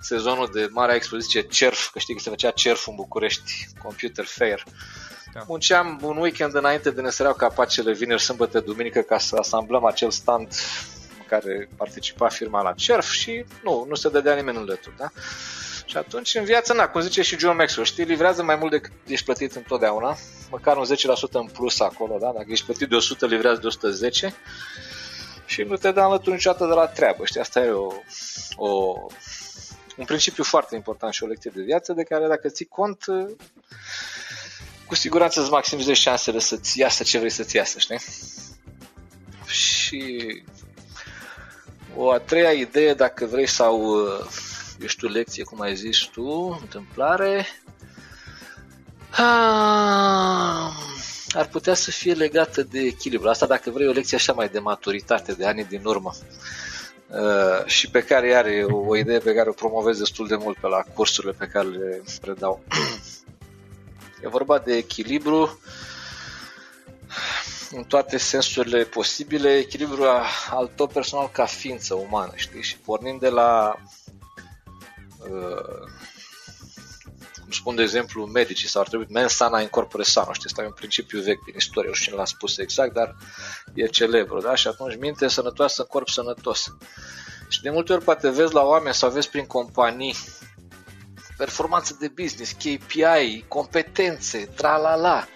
sezonul 0.00 0.50
de 0.52 0.68
mare 0.70 0.94
expoziție 0.94 1.40
CERF, 1.40 1.90
că 1.92 1.98
știi 1.98 2.14
că 2.14 2.20
se 2.20 2.30
făcea 2.30 2.50
CERF 2.50 2.86
în 2.86 2.94
București, 2.94 3.68
Computer 3.82 4.24
Fair, 4.24 4.62
da. 5.34 5.40
Munceam 5.46 6.00
un 6.02 6.16
weekend 6.16 6.54
înainte 6.54 6.90
de 6.90 7.00
ne 7.00 7.10
săreau 7.10 7.34
capacele 7.34 7.92
vineri, 7.92 8.22
sâmbătă, 8.22 8.60
duminică 8.60 9.00
ca 9.00 9.18
să 9.18 9.36
asamblăm 9.36 9.84
acel 9.84 10.10
stand 10.10 10.48
care 11.28 11.68
participa 11.76 12.28
firma 12.28 12.62
la 12.62 12.72
CERF 12.72 13.10
și 13.10 13.44
nu, 13.62 13.86
nu 13.88 13.94
se 13.94 14.08
dădea 14.08 14.34
nimeni 14.34 14.56
în 14.56 14.64
lături, 14.64 14.96
da? 14.96 15.10
Și 15.86 15.96
atunci 15.96 16.34
în 16.34 16.44
viață, 16.44 16.72
na, 16.72 16.88
cum 16.88 17.00
zice 17.00 17.22
și 17.22 17.38
John 17.38 17.56
Maxwell, 17.56 17.86
știi, 17.86 18.04
livrează 18.04 18.42
mai 18.42 18.56
mult 18.56 18.70
decât 18.70 18.92
ești 19.06 19.24
plătit 19.24 19.54
întotdeauna, 19.54 20.16
măcar 20.50 20.76
un 20.76 20.84
10% 20.84 21.30
în 21.32 21.46
plus 21.46 21.80
acolo, 21.80 22.18
da? 22.18 22.32
Dacă 22.34 22.46
ești 22.48 22.64
plătit 22.64 22.88
de 22.88 22.94
100, 22.94 23.26
livrează 23.26 23.60
de 23.60 23.66
110 23.66 24.34
și 25.46 25.62
nu 25.62 25.76
te 25.76 25.92
dă 25.92 26.00
înlături 26.00 26.30
niciodată 26.30 26.66
de 26.66 26.72
la 26.72 26.86
treabă, 26.86 27.24
știi, 27.24 27.40
asta 27.40 27.60
e 27.60 27.70
o, 27.70 27.92
o, 28.56 28.94
un 29.96 30.04
principiu 30.04 30.42
foarte 30.42 30.74
important 30.74 31.12
și 31.12 31.22
o 31.22 31.26
lecție 31.26 31.52
de 31.54 31.62
viață 31.62 31.92
de 31.92 32.02
care 32.02 32.26
dacă 32.26 32.48
ții 32.48 32.66
cont, 32.66 33.04
cu 34.86 34.94
siguranță 34.94 35.40
îți 35.40 35.50
maximizezi 35.50 36.00
șansele 36.00 36.38
să-ți 36.38 36.78
iasă 36.78 37.02
ce 37.02 37.18
vrei 37.18 37.30
să-ți 37.30 37.56
iasă, 37.56 37.78
știi? 37.78 38.00
Și 39.46 40.42
o 41.96 42.10
a 42.10 42.18
treia 42.18 42.50
idee, 42.50 42.94
dacă 42.94 43.24
vrei, 43.24 43.46
sau, 43.46 43.82
uh, 43.82 44.24
eu 44.80 44.86
știu, 44.86 45.08
lecție, 45.08 45.44
cum 45.44 45.60
ai 45.60 45.74
zis 45.74 45.98
tu, 45.98 46.58
întâmplare, 46.60 47.46
ah, 49.10 50.72
ar 51.30 51.46
putea 51.50 51.74
să 51.74 51.90
fie 51.90 52.12
legată 52.12 52.62
de 52.62 52.80
echilibru. 52.80 53.28
Asta, 53.28 53.46
dacă 53.46 53.70
vrei, 53.70 53.88
o 53.88 53.92
lecție 53.92 54.16
așa 54.16 54.32
mai 54.32 54.48
de 54.48 54.58
maturitate, 54.58 55.32
de 55.32 55.46
ani 55.46 55.66
din 55.68 55.84
urmă. 55.84 56.14
Uh, 57.08 57.64
și 57.66 57.90
pe 57.90 58.02
care 58.02 58.34
are 58.34 58.66
o, 58.70 58.78
o 58.86 58.96
idee 58.96 59.18
pe 59.18 59.34
care 59.34 59.48
o 59.48 59.52
promovez 59.52 59.98
destul 59.98 60.26
de 60.26 60.36
mult 60.36 60.56
pe 60.56 60.66
la 60.66 60.82
cursurile 60.94 61.32
pe 61.32 61.46
care 61.46 61.66
le 61.66 62.02
predau. 62.20 62.62
e 64.22 64.28
vorba 64.28 64.58
de 64.58 64.76
echilibru 64.76 65.42
uh, 65.42 65.50
în 67.76 67.84
toate 67.84 68.16
sensurile 68.16 68.84
posibile, 68.84 69.56
echilibrul 69.56 70.08
al 70.50 70.70
tău 70.74 70.86
personal 70.86 71.28
ca 71.28 71.44
ființă 71.44 71.94
umană, 71.94 72.32
știi? 72.34 72.62
Și 72.62 72.78
pornind 72.78 73.20
de 73.20 73.28
la 73.28 73.76
uh, 75.18 75.88
cum 77.40 77.50
spun 77.50 77.74
de 77.74 77.82
exemplu 77.82 78.26
medicii 78.26 78.68
sau 78.68 78.80
ar 78.80 78.88
trebui 78.88 79.06
mens 79.08 79.34
sana 79.34 79.60
in 79.60 79.68
corpore 79.68 80.02
sano, 80.02 80.32
știi, 80.32 80.46
este 80.46 80.62
un 80.62 80.72
principiu 80.72 81.20
vechi 81.20 81.44
din 81.44 81.54
istorie, 81.56 81.88
nu 81.88 81.94
știu 81.94 82.06
cine 82.06 82.20
l-a 82.20 82.26
spus 82.26 82.58
exact, 82.58 82.92
dar 82.92 83.16
e 83.74 83.86
celebru, 83.86 84.40
da? 84.40 84.54
Și 84.54 84.68
atunci 84.68 84.96
minte 84.98 85.28
sănătoasă, 85.28 85.82
corp 85.82 86.08
sănătos. 86.08 86.76
Și 87.48 87.62
de 87.62 87.70
multe 87.70 87.92
ori 87.92 88.04
poate 88.04 88.30
vezi 88.30 88.54
la 88.54 88.62
oameni 88.62 88.94
sau 88.94 89.10
vezi 89.10 89.28
prin 89.28 89.46
companii 89.46 90.14
performanță 91.36 91.96
de 92.00 92.08
business, 92.08 92.52
KPI, 92.52 93.44
competențe, 93.48 94.38
tra-la-la, 94.38 95.26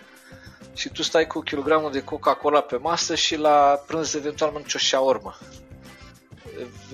și 0.78 0.88
tu 0.88 1.02
stai 1.02 1.26
cu 1.26 1.40
kilogramul 1.40 1.92
de 1.92 2.02
Coca-Cola 2.02 2.60
pe 2.60 2.76
masă 2.76 3.14
și 3.14 3.36
la 3.36 3.82
prânz 3.86 4.14
eventual 4.14 4.50
mănânci 4.50 4.74
o 4.74 4.78
șaormă. 4.78 5.38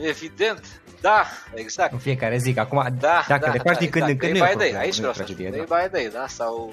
Evident, 0.01 0.83
da, 1.01 1.25
exact. 1.55 1.93
În 1.93 1.99
fiecare 1.99 2.37
zi, 2.37 2.55
acum, 2.57 2.97
da, 3.01 3.25
dacă 3.29 3.47
da, 3.47 3.53
le 3.53 3.59
faci 3.59 3.73
da, 3.73 3.79
din 3.79 3.91
când 3.91 4.09
în 4.09 4.17
când, 4.17 4.37
nu 4.37 4.45
e 4.45 4.55
day, 4.59 4.75
aici 4.79 4.97
vreau 4.97 5.13
să 5.13 5.25
spun, 5.27 5.51
day 5.51 5.65
by 5.69 5.91
day, 5.91 6.11
da, 6.13 6.27
sau 6.27 6.73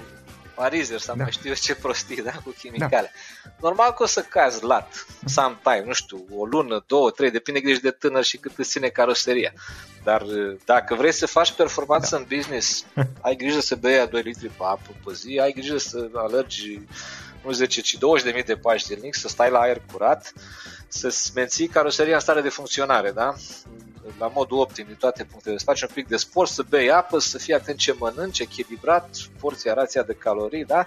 parizer 0.54 0.98
sau 0.98 1.16
da. 1.16 1.22
mai 1.22 1.32
știu 1.32 1.48
eu 1.48 1.54
ce 1.54 1.74
prostii, 1.74 2.22
da, 2.22 2.30
cu 2.30 2.54
chimicale. 2.58 3.12
Da. 3.44 3.50
Normal 3.60 3.92
că 3.92 4.02
o 4.02 4.06
să 4.06 4.20
cazi 4.20 4.64
lat, 4.64 5.06
sometime, 5.24 5.84
nu 5.86 5.92
știu, 5.92 6.24
o 6.36 6.44
lună, 6.44 6.84
două, 6.86 7.10
trei, 7.10 7.30
depinde 7.30 7.60
cât 7.60 7.68
ești 7.68 7.82
de 7.82 7.90
tânăr 7.90 8.24
și 8.24 8.36
cât 8.36 8.52
îți 8.56 8.70
ține 8.70 8.88
caroseria. 8.88 9.52
Dar 10.02 10.22
dacă 10.64 10.94
vrei 10.94 11.12
să 11.12 11.26
faci 11.26 11.52
performanță 11.52 12.08
da. 12.10 12.16
în 12.16 12.36
business, 12.36 12.84
ai 13.26 13.36
grijă 13.36 13.60
să 13.60 13.74
bei 13.74 14.06
2 14.10 14.22
litri 14.22 14.48
pe 14.48 14.54
apă 14.58 14.90
pe 15.04 15.12
zi, 15.12 15.38
ai 15.42 15.52
grijă 15.52 15.78
să 15.78 16.10
alergi 16.14 16.80
nu 17.44 17.52
10, 17.52 17.80
ci 17.80 17.96
20.000 17.96 18.44
de 18.44 18.56
pași 18.56 18.84
zilnic, 18.84 19.14
să 19.14 19.28
stai 19.28 19.50
la 19.50 19.58
aer 19.58 19.82
curat, 19.92 20.32
să 20.88 21.30
menții 21.34 21.66
caroseria 21.66 22.14
în 22.14 22.20
stare 22.20 22.40
de 22.40 22.48
funcționare, 22.48 23.10
da? 23.10 23.34
La 24.18 24.30
modul 24.34 24.58
optim 24.58 24.84
din 24.86 24.96
toate 24.98 25.24
punctele. 25.24 25.58
Să 25.58 25.64
faci 25.64 25.82
un 25.82 25.88
pic 25.94 26.08
de 26.08 26.16
sport, 26.16 26.50
să 26.50 26.64
bei 26.68 26.90
apă, 26.90 27.18
să 27.18 27.38
fii 27.38 27.54
atent 27.54 27.78
ce 27.78 27.94
mănânci, 27.98 28.38
echilibrat, 28.38 29.16
porția, 29.40 29.74
rația 29.74 30.02
de 30.02 30.12
calorii, 30.12 30.64
da? 30.64 30.86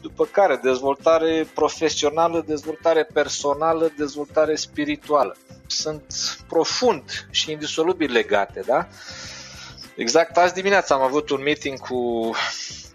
După 0.00 0.24
care 0.24 0.56
dezvoltare 0.62 1.46
profesională, 1.54 2.44
dezvoltare 2.46 3.04
personală, 3.04 3.92
dezvoltare 3.96 4.54
spirituală. 4.54 5.36
Sunt 5.66 6.04
profund 6.48 7.28
și 7.30 7.50
indisolubil 7.50 8.12
legate, 8.12 8.60
da? 8.66 8.88
Exact 9.96 10.36
azi 10.36 10.54
dimineața 10.54 10.94
am 10.94 11.02
avut 11.02 11.30
un 11.30 11.42
meeting 11.42 11.78
cu 11.78 11.96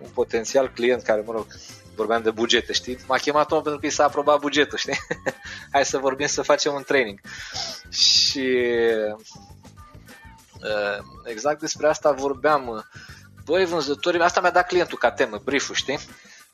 un 0.02 0.10
potențial 0.14 0.72
client 0.76 1.02
care, 1.02 1.24
mă 1.26 1.32
rog, 1.32 1.46
vorbeam 2.02 2.22
de 2.22 2.32
bugete, 2.32 2.74
știi? 2.74 2.98
M-a 3.08 3.18
chemat 3.18 3.52
omul 3.52 3.64
pentru 3.64 3.82
că 3.82 3.88
i 3.88 3.90
s-a 3.90 4.04
aprobat 4.04 4.40
bugetul, 4.40 4.78
știi? 4.78 5.00
Hai 5.74 5.86
să 5.86 5.98
vorbim, 5.98 6.28
să 6.28 6.42
facem 6.42 6.74
un 6.74 6.84
training. 6.84 7.20
Și 7.90 8.48
uh, 10.62 11.04
exact 11.26 11.60
despre 11.60 11.88
asta 11.88 12.12
vorbeam. 12.12 12.86
Băi, 13.46 13.66
vânzătorii, 13.66 14.20
asta 14.20 14.42
mi-a 14.42 14.52
dat 14.52 14.68
clientul 14.68 14.98
ca 14.98 15.12
temă, 15.12 15.42
brief 15.44 15.74
știi? 15.74 16.00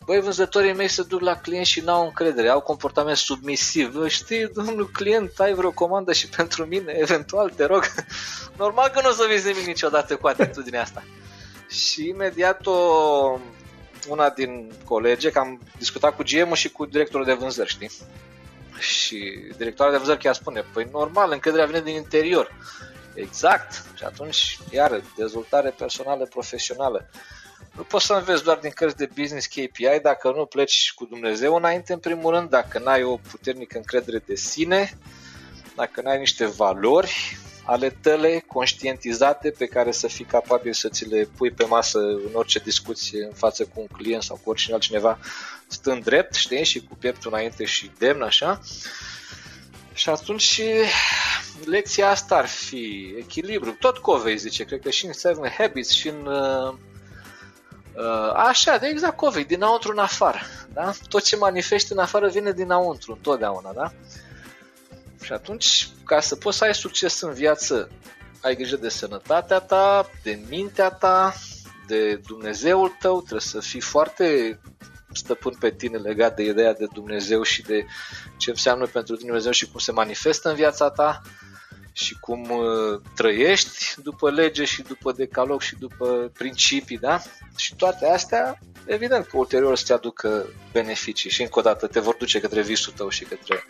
Băi, 0.05 0.19
vânzătorii 0.19 0.73
mei 0.73 0.87
se 0.87 1.03
duc 1.03 1.21
la 1.21 1.35
client 1.35 1.65
și 1.65 1.79
n-au 1.79 2.03
încredere, 2.03 2.49
au 2.49 2.61
comportament 2.61 3.17
submisiv. 3.17 4.07
Știi, 4.07 4.47
domnul 4.47 4.89
client, 4.89 5.39
ai 5.39 5.53
vreo 5.53 5.71
comandă 5.71 6.13
și 6.13 6.27
pentru 6.27 6.65
mine, 6.65 6.91
eventual, 6.95 7.49
te 7.49 7.65
rog. 7.65 7.83
Normal 8.57 8.89
că 8.89 9.01
nu 9.01 9.09
o 9.09 9.11
să 9.11 9.25
vezi 9.27 9.47
nimic 9.47 9.65
niciodată 9.65 10.15
cu 10.15 10.27
atitudinea 10.27 10.81
asta. 10.81 11.03
Și 11.69 12.07
imediat 12.07 12.65
o, 12.65 13.39
una 14.09 14.29
din 14.29 14.71
colege, 14.85 15.29
că 15.29 15.39
am 15.39 15.61
discutat 15.77 16.15
cu 16.15 16.23
gm 16.23 16.53
și 16.53 16.69
cu 16.69 16.85
directorul 16.85 17.25
de 17.25 17.33
vânzări, 17.33 17.69
știi? 17.69 17.91
Și 18.79 19.33
directorul 19.57 19.91
de 19.91 19.97
vânzări 19.97 20.19
chiar 20.19 20.33
spune, 20.33 20.65
păi 20.73 20.87
normal, 20.91 21.31
încrederea 21.31 21.65
vine 21.65 21.81
din 21.81 21.95
interior. 21.95 22.51
Exact. 23.13 23.83
Și 23.95 24.03
atunci, 24.03 24.59
iară, 24.69 25.01
dezvoltare 25.15 25.69
personală, 25.69 26.25
profesională. 26.25 27.09
Nu 27.75 27.83
poți 27.83 28.05
să 28.05 28.13
înveți 28.13 28.43
doar 28.43 28.57
din 28.57 28.71
cărți 28.71 28.97
de 28.97 29.09
business 29.15 29.47
KPI 29.47 29.99
dacă 30.01 30.31
nu 30.35 30.45
pleci 30.45 30.93
cu 30.95 31.05
Dumnezeu 31.05 31.55
înainte, 31.55 31.93
în 31.93 31.99
primul 31.99 32.33
rând, 32.33 32.49
dacă 32.49 32.79
n-ai 32.79 33.03
o 33.03 33.17
puternică 33.17 33.77
încredere 33.77 34.23
de 34.25 34.35
sine, 34.35 34.97
dacă 35.75 36.01
n-ai 36.01 36.17
niște 36.17 36.45
valori 36.45 37.37
ale 37.67 37.89
tale 37.89 38.43
conștientizate 38.47 39.49
pe 39.49 39.65
care 39.65 39.91
să 39.91 40.07
fii 40.07 40.25
capabil 40.25 40.73
să 40.73 40.89
ți 40.89 41.05
le 41.05 41.29
pui 41.37 41.51
pe 41.51 41.65
masă 41.65 41.99
în 41.99 42.31
orice 42.33 42.59
discuție 42.59 43.23
în 43.23 43.33
față 43.33 43.63
cu 43.63 43.79
un 43.79 43.87
client 43.87 44.23
sau 44.23 44.39
cu 44.43 44.49
oricine 44.49 44.73
altcineva 44.73 45.19
stând 45.67 46.03
drept, 46.03 46.33
știi, 46.33 46.63
și 46.63 46.79
cu 46.79 46.95
pieptul 46.99 47.31
înainte 47.33 47.65
și 47.65 47.91
demn, 47.97 48.21
așa. 48.21 48.61
Și 49.93 50.09
atunci 50.09 50.61
lecția 51.65 52.09
asta 52.09 52.35
ar 52.35 52.45
fi 52.45 53.15
echilibru. 53.17 53.71
Tot 53.79 53.97
Covey 53.97 54.37
zice, 54.37 54.63
cred 54.63 54.81
că 54.81 54.89
și 54.89 55.05
în 55.05 55.13
Seven 55.13 55.49
Habits 55.57 55.89
și 55.89 56.07
în 56.07 56.25
uh, 56.25 56.73
uh, 57.95 58.31
așa, 58.35 58.77
de 58.77 58.87
exact 58.87 59.17
Covey, 59.17 59.45
dinăuntru 59.45 59.91
în 59.91 59.97
afară. 59.97 60.39
Da? 60.73 60.93
Tot 61.09 61.23
ce 61.23 61.35
manifesti 61.35 61.91
în 61.91 61.99
afară 61.99 62.27
vine 62.27 62.51
dinăuntru, 62.51 63.11
întotdeauna. 63.11 63.71
Da? 63.73 63.91
Și 65.21 65.33
atunci, 65.33 65.89
ca 66.05 66.19
să 66.19 66.35
poți 66.35 66.57
să 66.57 66.63
ai 66.63 66.75
succes 66.75 67.21
în 67.21 67.33
viață, 67.33 67.89
ai 68.41 68.55
grijă 68.55 68.75
de 68.75 68.89
sănătatea 68.89 69.59
ta, 69.59 70.09
de 70.23 70.39
mintea 70.49 70.89
ta, 70.89 71.33
de 71.87 72.15
Dumnezeul 72.15 72.95
tău, 72.99 73.17
trebuie 73.17 73.41
să 73.41 73.59
fii 73.59 73.81
foarte 73.81 74.59
stăpân 75.13 75.53
pe 75.59 75.71
tine 75.71 75.97
legat 75.97 76.35
de 76.35 76.43
ideea 76.43 76.73
de 76.73 76.85
Dumnezeu 76.93 77.43
și 77.43 77.61
de 77.61 77.85
ce 78.37 78.49
înseamnă 78.49 78.85
pentru 78.85 79.15
Dumnezeu 79.15 79.51
și 79.51 79.69
cum 79.69 79.79
se 79.79 79.91
manifestă 79.91 80.49
în 80.49 80.55
viața 80.55 80.89
ta 80.89 81.21
și 81.91 82.19
cum 82.19 82.49
uh, 82.49 83.01
trăiești 83.15 84.01
după 84.03 84.31
lege 84.31 84.63
și 84.63 84.81
după 84.81 85.11
decalog 85.11 85.61
și 85.61 85.75
după 85.75 86.31
principii, 86.37 86.97
da? 86.97 87.21
Și 87.55 87.75
toate 87.75 88.05
astea, 88.05 88.59
evident 88.85 89.25
că 89.25 89.37
ulterior 89.37 89.77
să-ți 89.77 89.91
aducă 89.91 90.45
beneficii 90.71 91.29
și 91.29 91.41
încă 91.41 91.59
o 91.59 91.61
dată 91.61 91.87
te 91.87 91.99
vor 91.99 92.15
duce 92.15 92.39
către 92.39 92.61
visul 92.61 92.93
tău 92.95 93.09
și 93.09 93.23
către 93.23 93.65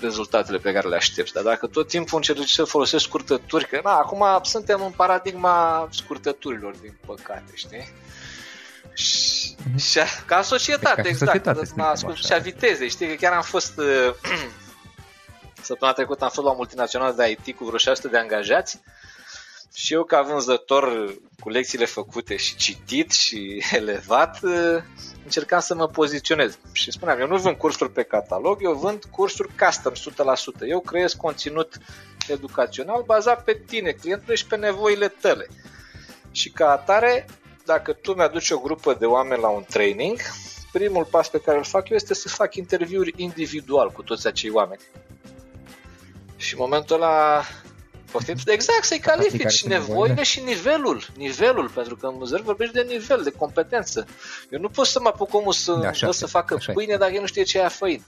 rezultatele 0.00 0.58
pe 0.58 0.72
care 0.72 0.88
le 0.88 0.96
aștepți. 0.96 1.32
Dar 1.32 1.42
dacă 1.42 1.66
tot 1.66 1.88
timpul 1.88 2.16
încerci 2.16 2.50
să 2.50 2.64
folosești 2.64 3.06
scurtături, 3.06 3.66
că 3.66 3.80
na, 3.84 3.96
acum 3.96 4.24
suntem 4.42 4.82
în 4.82 4.90
paradigma 4.90 5.88
scurtăturilor, 5.90 6.74
din 6.80 6.94
păcate, 7.06 7.52
știi? 7.54 7.92
Și, 8.94 9.54
mm-hmm. 9.54 9.76
și 9.76 9.98
ca 10.26 10.42
societate, 10.42 11.02
ca 11.02 11.08
exact. 11.08 11.30
Societate, 11.30 12.14
și 12.14 12.32
a 12.32 12.38
vitezei, 12.38 12.88
știi 12.88 13.08
că 13.08 13.14
chiar 13.14 13.32
am 13.32 13.42
fost 13.42 13.78
uh, 13.78 14.14
săptămâna 15.68 15.96
trecută 15.96 16.24
am 16.24 16.30
fost 16.30 16.46
la 16.46 16.52
o 16.52 16.56
multinațională 16.56 17.14
de 17.16 17.36
IT 17.44 17.56
cu 17.56 17.64
vreo 17.64 17.78
600 17.78 18.08
de 18.08 18.18
angajați 18.18 18.80
și 19.74 19.92
eu 19.92 20.04
ca 20.04 20.22
vânzător 20.22 21.14
cu 21.40 21.48
lecțiile 21.48 21.84
făcute 21.84 22.36
și 22.36 22.56
citit 22.56 23.10
și 23.10 23.62
elevat 23.78 24.38
uh, 24.42 24.82
încercam 25.24 25.60
să 25.60 25.74
mă 25.74 25.86
poziționez 25.86 26.58
și 26.72 26.90
spuneam, 26.90 27.20
eu 27.20 27.26
nu 27.26 27.36
vând 27.36 27.56
cursuri 27.56 27.92
pe 27.92 28.02
catalog, 28.02 28.58
eu 28.62 28.72
vând 28.72 29.04
cursuri 29.04 29.50
custom 29.58 29.92
100%. 30.64 30.68
Eu 30.68 30.80
creez 30.80 31.12
conținut 31.12 31.78
educațional 32.28 33.02
bazat 33.06 33.44
pe 33.44 33.62
tine, 33.66 33.90
clientule 33.90 34.34
și 34.34 34.46
pe 34.46 34.56
nevoile 34.56 35.08
tale. 35.08 35.46
Și 36.30 36.50
ca 36.50 36.70
atare, 36.70 37.26
dacă 37.64 37.92
tu 37.92 38.14
mi-aduci 38.14 38.50
o 38.50 38.58
grupă 38.58 38.94
de 38.94 39.06
oameni 39.06 39.40
la 39.40 39.48
un 39.48 39.64
training, 39.68 40.20
primul 40.72 41.04
pas 41.04 41.28
pe 41.28 41.40
care 41.40 41.56
îl 41.56 41.64
fac 41.64 41.88
eu 41.88 41.96
este 41.96 42.14
să 42.14 42.28
fac 42.28 42.54
interviuri 42.54 43.12
individual 43.16 43.90
cu 43.90 44.02
toți 44.02 44.26
acei 44.26 44.50
oameni. 44.50 44.80
Și 46.36 46.54
în 46.54 46.60
momentul 46.60 46.96
ăla 46.96 47.42
Poftim? 48.10 48.36
Exact, 48.46 48.84
să-i 48.84 48.98
califici 48.98 49.64
nevoile 49.64 50.22
și 50.22 50.40
nivelul. 50.40 51.06
Nivelul, 51.16 51.68
pentru 51.68 51.96
că 51.96 52.06
în 52.06 52.18
vânzări 52.18 52.42
vorbești 52.42 52.74
de 52.74 52.86
nivel, 52.88 53.22
de 53.22 53.30
competență. 53.30 54.06
Eu 54.50 54.60
nu 54.60 54.68
pot 54.68 54.86
să 54.86 55.00
mă 55.00 55.08
apuc 55.08 55.34
omul 55.34 55.52
să 55.52 55.72
da, 55.72 55.88
așa, 55.88 56.12
să 56.12 56.26
facă 56.26 56.54
așa 56.54 56.72
pâine 56.72 56.96
dacă 56.96 57.12
el 57.12 57.20
nu 57.20 57.26
știe 57.26 57.42
ce 57.42 57.58
e 57.58 57.68
făină. 57.68 58.02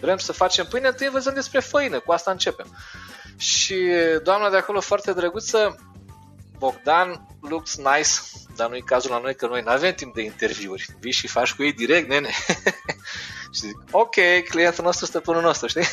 Vrem 0.00 0.16
să 0.16 0.32
facem 0.32 0.66
pâine, 0.66 0.88
întâi 0.88 1.08
văzăm 1.08 1.34
despre 1.34 1.60
făină, 1.60 1.98
cu 1.98 2.12
asta 2.12 2.30
începem. 2.30 2.76
Și 3.36 3.76
doamna 4.22 4.50
de 4.50 4.56
acolo 4.56 4.80
foarte 4.80 5.12
drăguță, 5.12 5.78
Bogdan 6.60 7.26
looks 7.40 7.76
nice, 7.76 8.10
dar 8.56 8.68
nu-i 8.68 8.82
cazul 8.82 9.10
la 9.10 9.18
noi 9.18 9.34
că 9.34 9.46
noi 9.46 9.62
nu 9.64 9.70
avem 9.70 9.94
timp 9.94 10.14
de 10.14 10.22
interviuri. 10.22 10.86
Vii 11.00 11.12
și 11.12 11.26
faci 11.26 11.54
cu 11.54 11.62
ei 11.62 11.72
direct, 11.72 12.08
nene. 12.08 12.28
și 13.54 13.60
zic, 13.60 13.76
ok, 13.90 14.14
clientul 14.48 14.84
nostru, 14.84 15.06
stăpânul 15.06 15.42
nostru, 15.42 15.66
știi? 15.66 15.84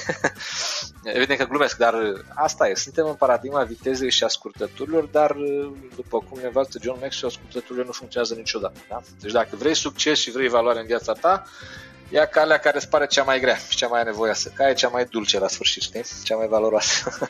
Evident 1.17 1.39
că 1.39 1.45
glumesc, 1.45 1.77
dar 1.77 1.95
asta 2.35 2.67
e. 2.67 2.73
Suntem 2.75 3.05
în 3.05 3.13
paradigma 3.13 3.63
vitezei 3.63 4.11
și 4.11 4.23
a 4.23 4.27
scurtăturilor, 4.27 5.03
dar 5.03 5.35
după 5.95 6.17
cum 6.17 6.39
ne 6.39 6.45
învață 6.45 6.79
John 6.81 6.99
Maxwell, 7.01 7.33
scurtăturile 7.33 7.85
nu 7.85 7.91
funcționează 7.91 8.35
niciodată. 8.35 8.79
Da? 8.89 9.01
Deci 9.19 9.31
dacă 9.31 9.55
vrei 9.55 9.75
succes 9.75 10.19
și 10.19 10.31
vrei 10.31 10.47
valoare 10.47 10.79
în 10.79 10.85
viața 10.85 11.13
ta, 11.13 11.43
ia 12.09 12.25
calea 12.25 12.57
care 12.57 12.77
îți 12.77 12.89
pare 12.89 13.07
cea 13.07 13.23
mai 13.23 13.39
grea 13.39 13.57
și 13.69 13.75
cea 13.75 13.87
mai 13.87 14.03
nevoioasă. 14.03 14.51
Ca 14.55 14.69
e 14.69 14.73
cea 14.73 14.87
mai 14.87 15.05
dulce 15.05 15.39
la 15.39 15.47
sfârșit, 15.47 15.81
știi? 15.81 16.03
Cea 16.23 16.35
mai 16.35 16.47
valoroasă. 16.47 17.17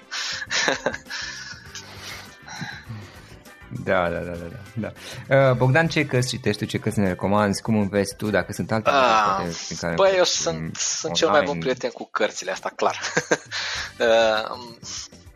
Da, 3.88 4.10
da, 4.10 4.20
da, 4.20 4.32
da. 4.32 4.92
da. 5.28 5.50
Uh, 5.50 5.56
Bogdan, 5.56 5.88
ce 5.88 6.06
cărți 6.06 6.28
citești 6.28 6.60
tu, 6.60 6.66
ce 6.66 6.78
cărți 6.78 7.00
ne 7.00 7.08
recomanzi, 7.08 7.62
cum 7.62 7.78
înveți 7.78 8.16
tu, 8.16 8.30
dacă 8.30 8.52
sunt 8.54 8.72
alte 8.72 8.90
ah, 8.90 9.38
prin 9.66 9.78
care... 9.78 9.94
Băi, 9.94 10.14
eu 10.18 10.24
sunt, 10.24 10.76
sunt 10.76 11.14
cel 11.14 11.30
mai 11.30 11.42
bun 11.42 11.60
prieten 11.60 11.90
cu 11.90 12.08
cărțile, 12.12 12.52
asta 12.52 12.72
clar. 12.76 13.00
uh, 14.00 14.58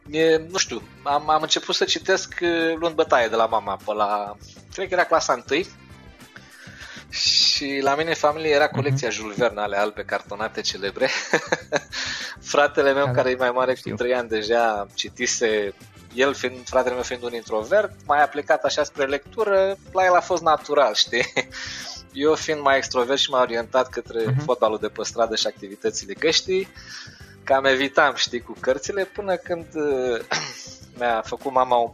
mie, 0.03 0.45
nu 0.49 0.57
știu, 0.57 0.81
am, 1.03 1.29
am 1.29 1.41
început 1.41 1.75
să 1.75 1.83
citesc 1.83 2.33
uh, 2.41 2.75
luând 2.79 2.95
bătaie 2.95 3.27
de 3.27 3.35
la 3.35 3.45
mama 3.45 3.75
pe 3.85 3.93
la, 3.93 4.35
cred 4.73 4.87
că 4.87 4.93
era 4.93 5.03
clasa 5.03 5.43
1 5.51 5.61
și 7.09 7.79
la 7.81 7.95
mine 7.95 8.09
în 8.09 8.15
familie 8.15 8.51
era 8.51 8.69
colecția 8.69 9.09
uh-huh. 9.09 9.11
Jules 9.11 9.37
Verne 9.37 9.61
ale 9.61 9.77
albe 9.77 10.03
cartonate 10.03 10.61
celebre. 10.61 11.09
Fratele 12.51 12.93
meu, 12.93 13.05
da, 13.05 13.11
care 13.11 13.29
e 13.29 13.35
mai 13.35 13.51
mare 13.51 13.73
cu 13.73 13.89
3 13.89 14.13
ani 14.13 14.29
deja, 14.29 14.87
citise 14.93 15.73
el 16.13 16.33
fiind, 16.33 16.67
fratele 16.67 16.93
meu 16.93 17.03
fiind 17.03 17.23
un 17.23 17.33
introvert, 17.33 17.91
mai 18.05 18.23
a 18.23 18.27
plecat 18.27 18.63
așa 18.63 18.83
spre 18.83 19.05
lectură, 19.05 19.77
la 19.91 20.05
el 20.05 20.13
a 20.13 20.19
fost 20.19 20.41
natural, 20.41 20.93
știi? 21.03 21.33
Eu 22.13 22.33
fiind 22.33 22.61
mai 22.61 22.77
extrovert 22.77 23.19
și 23.19 23.29
mai 23.29 23.41
orientat 23.41 23.89
către 23.89 24.23
uh-huh. 24.23 24.43
fotbalul 24.45 24.77
de 24.81 24.87
pe 24.87 25.03
stradă 25.03 25.35
și 25.35 25.47
activitățile 25.47 26.13
găștii, 26.13 26.67
cam 27.43 27.65
evitam, 27.65 28.15
știi, 28.15 28.41
cu 28.41 28.55
cărțile, 28.59 29.03
până 29.03 29.35
când 29.35 29.65
mi-a 30.97 31.21
făcut 31.25 31.51
mama 31.51 31.75
un 31.75 31.91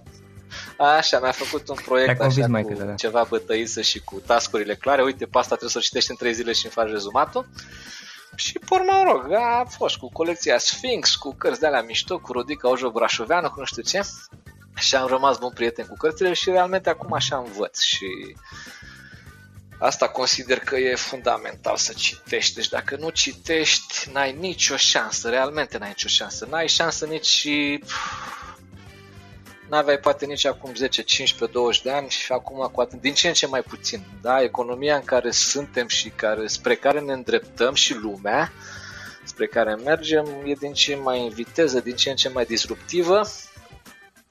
Așa, 0.78 1.20
mi-a 1.20 1.32
făcut 1.32 1.70
un 1.70 1.76
proiect 1.86 2.22
așa 2.22 2.48
mai 2.48 2.62
cu 2.62 2.68
câte, 2.68 2.84
da. 2.84 2.94
ceva 2.94 3.26
bătăisă 3.30 3.82
și 3.82 4.00
cu 4.00 4.22
tascurile 4.26 4.76
clare. 4.76 5.04
Uite, 5.04 5.26
pe 5.26 5.38
asta 5.38 5.56
trebuie 5.56 5.70
să 5.70 5.78
o 5.78 5.82
citești 5.82 6.10
în 6.10 6.16
3 6.16 6.34
zile 6.34 6.52
și 6.52 6.66
îmi 6.66 6.74
faci 6.74 6.90
rezumatul. 6.90 7.48
Și 8.36 8.60
pe 8.60 8.66
urmă, 8.70 9.04
rog, 9.12 9.32
a 9.32 9.66
fost 9.70 9.98
cu 9.98 10.10
colecția 10.12 10.58
Sphinx, 10.58 11.16
cu 11.16 11.36
cărți 11.38 11.60
de 11.60 11.66
alea 11.66 11.82
mișto, 11.82 12.20
cu 12.20 12.32
Rodica 12.32 12.70
Ojo 12.70 12.92
Brașoveanu, 12.92 13.50
cu 13.50 13.60
nu 13.60 13.66
știu 13.66 13.82
ce. 13.82 14.02
Și 14.76 14.96
am 14.96 15.08
rămas 15.08 15.38
bun 15.38 15.52
prieten 15.54 15.86
cu 15.86 15.96
cărțile 15.98 16.34
și 16.34 16.50
realmente 16.50 16.90
acum 16.90 17.14
așa 17.14 17.38
învăț 17.38 17.82
și 17.82 18.36
Asta 19.80 20.10
consider 20.10 20.60
că 20.60 20.76
e 20.76 20.96
fundamental 20.96 21.78
să 21.78 21.94
citești. 21.94 22.56
Deci 22.56 22.70
dacă 22.70 22.96
nu 22.96 23.10
citești, 23.10 24.10
n-ai 24.12 24.34
nicio 24.34 24.76
șansă, 24.76 25.30
realmente 25.30 25.78
n-ai 25.78 25.88
nicio 25.88 26.08
șansă. 26.08 26.48
N-ai 26.50 26.68
șansă 26.68 27.06
nici 27.06 27.26
și 27.26 27.84
n-aveai 29.70 29.98
poate 29.98 30.26
nici 30.26 30.46
acum 30.46 30.76
10, 30.76 31.02
15, 31.02 31.58
20 31.58 31.82
de 31.82 31.92
ani 31.92 32.10
și 32.10 32.32
acum 32.32 32.70
cu 32.72 32.82
atât, 32.82 33.02
din 33.02 33.14
ce 33.14 33.28
în 33.28 33.34
ce 33.34 33.48
mai 33.48 33.62
puțin. 33.62 34.04
Da? 34.22 34.42
Economia 34.42 34.96
în 34.96 35.04
care 35.04 35.32
suntem 35.32 35.88
și 35.88 36.10
care, 36.10 36.48
spre 36.48 36.76
care 36.76 37.00
ne 37.00 37.14
îndreptăm 37.14 37.74
și 37.74 37.96
lumea 37.96 38.52
spre 39.24 39.48
care 39.48 39.76
mergem 39.76 40.26
e 40.46 40.54
din 40.54 40.74
ce 40.74 40.96
mai 40.96 41.24
în 41.24 41.30
viteză, 41.30 41.80
din 41.80 41.96
ce 41.96 42.10
în 42.10 42.16
ce 42.16 42.30
mai 42.30 42.46
disruptivă 42.46 43.22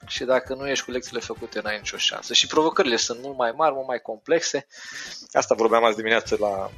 și 0.07 0.23
dacă 0.23 0.53
nu 0.53 0.69
ești 0.69 0.85
cu 0.85 0.91
lecțiile 0.91 1.19
făcute, 1.19 1.59
n-ai 1.63 1.77
nicio 1.77 1.97
șansă. 1.97 2.33
Și 2.33 2.47
provocările 2.47 2.95
sunt 2.95 3.19
mult 3.21 3.37
mai 3.37 3.53
mari, 3.55 3.73
mult 3.73 3.87
mai 3.87 3.99
complexe. 3.99 4.67
Asta 5.31 5.55
vorbeam 5.55 5.83
azi 5.83 5.95
dimineață 5.95 6.37
la 6.39 6.71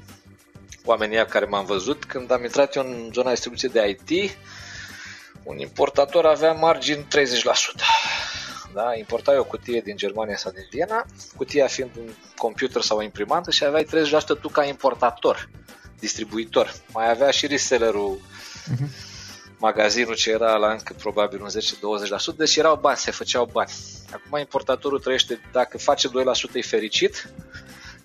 oamenii 0.85 1.25
care 1.25 1.45
m-am 1.45 1.65
văzut. 1.65 2.05
Când 2.05 2.31
am 2.31 2.43
intrat 2.43 2.75
eu 2.75 2.83
în 2.83 3.09
zona 3.13 3.29
distribuție 3.29 3.69
de 3.69 3.97
IT, 4.09 4.37
un 5.43 5.57
importator 5.57 6.25
avea 6.25 6.51
margini 6.51 7.07
30%. 7.07 7.09
Da? 8.73 8.95
Importai 8.95 9.37
o 9.37 9.43
cutie 9.43 9.81
din 9.81 9.97
Germania 9.97 10.37
sau 10.37 10.51
din 10.51 10.67
Viena, 10.69 11.05
cutia 11.35 11.67
fiind 11.67 11.91
un 11.97 12.09
computer 12.37 12.81
sau 12.81 12.97
o 12.97 13.01
imprimantă 13.01 13.51
și 13.51 13.63
aveai 13.63 13.85
30% 13.85 13.87
tu 14.41 14.49
ca 14.49 14.63
importator, 14.63 15.49
distribuitor. 15.99 16.73
Mai 16.93 17.09
avea 17.09 17.31
și 17.31 17.47
resellerul 17.47 18.19
uh-huh 18.19 19.07
magazinul 19.59 20.15
ce 20.15 20.31
era 20.31 20.55
la 20.55 20.71
încă 20.71 20.93
probabil 20.97 21.41
un 21.41 21.49
10-20%, 22.33 22.35
deci 22.37 22.55
erau 22.55 22.75
bani, 22.75 22.97
se 22.97 23.11
făceau 23.11 23.49
bani. 23.51 23.71
Acum 24.13 24.39
importatorul 24.39 24.99
trăiește, 24.99 25.41
dacă 25.51 25.77
face 25.77 26.07
2% 26.07 26.11
e 26.53 26.61
fericit 26.61 27.31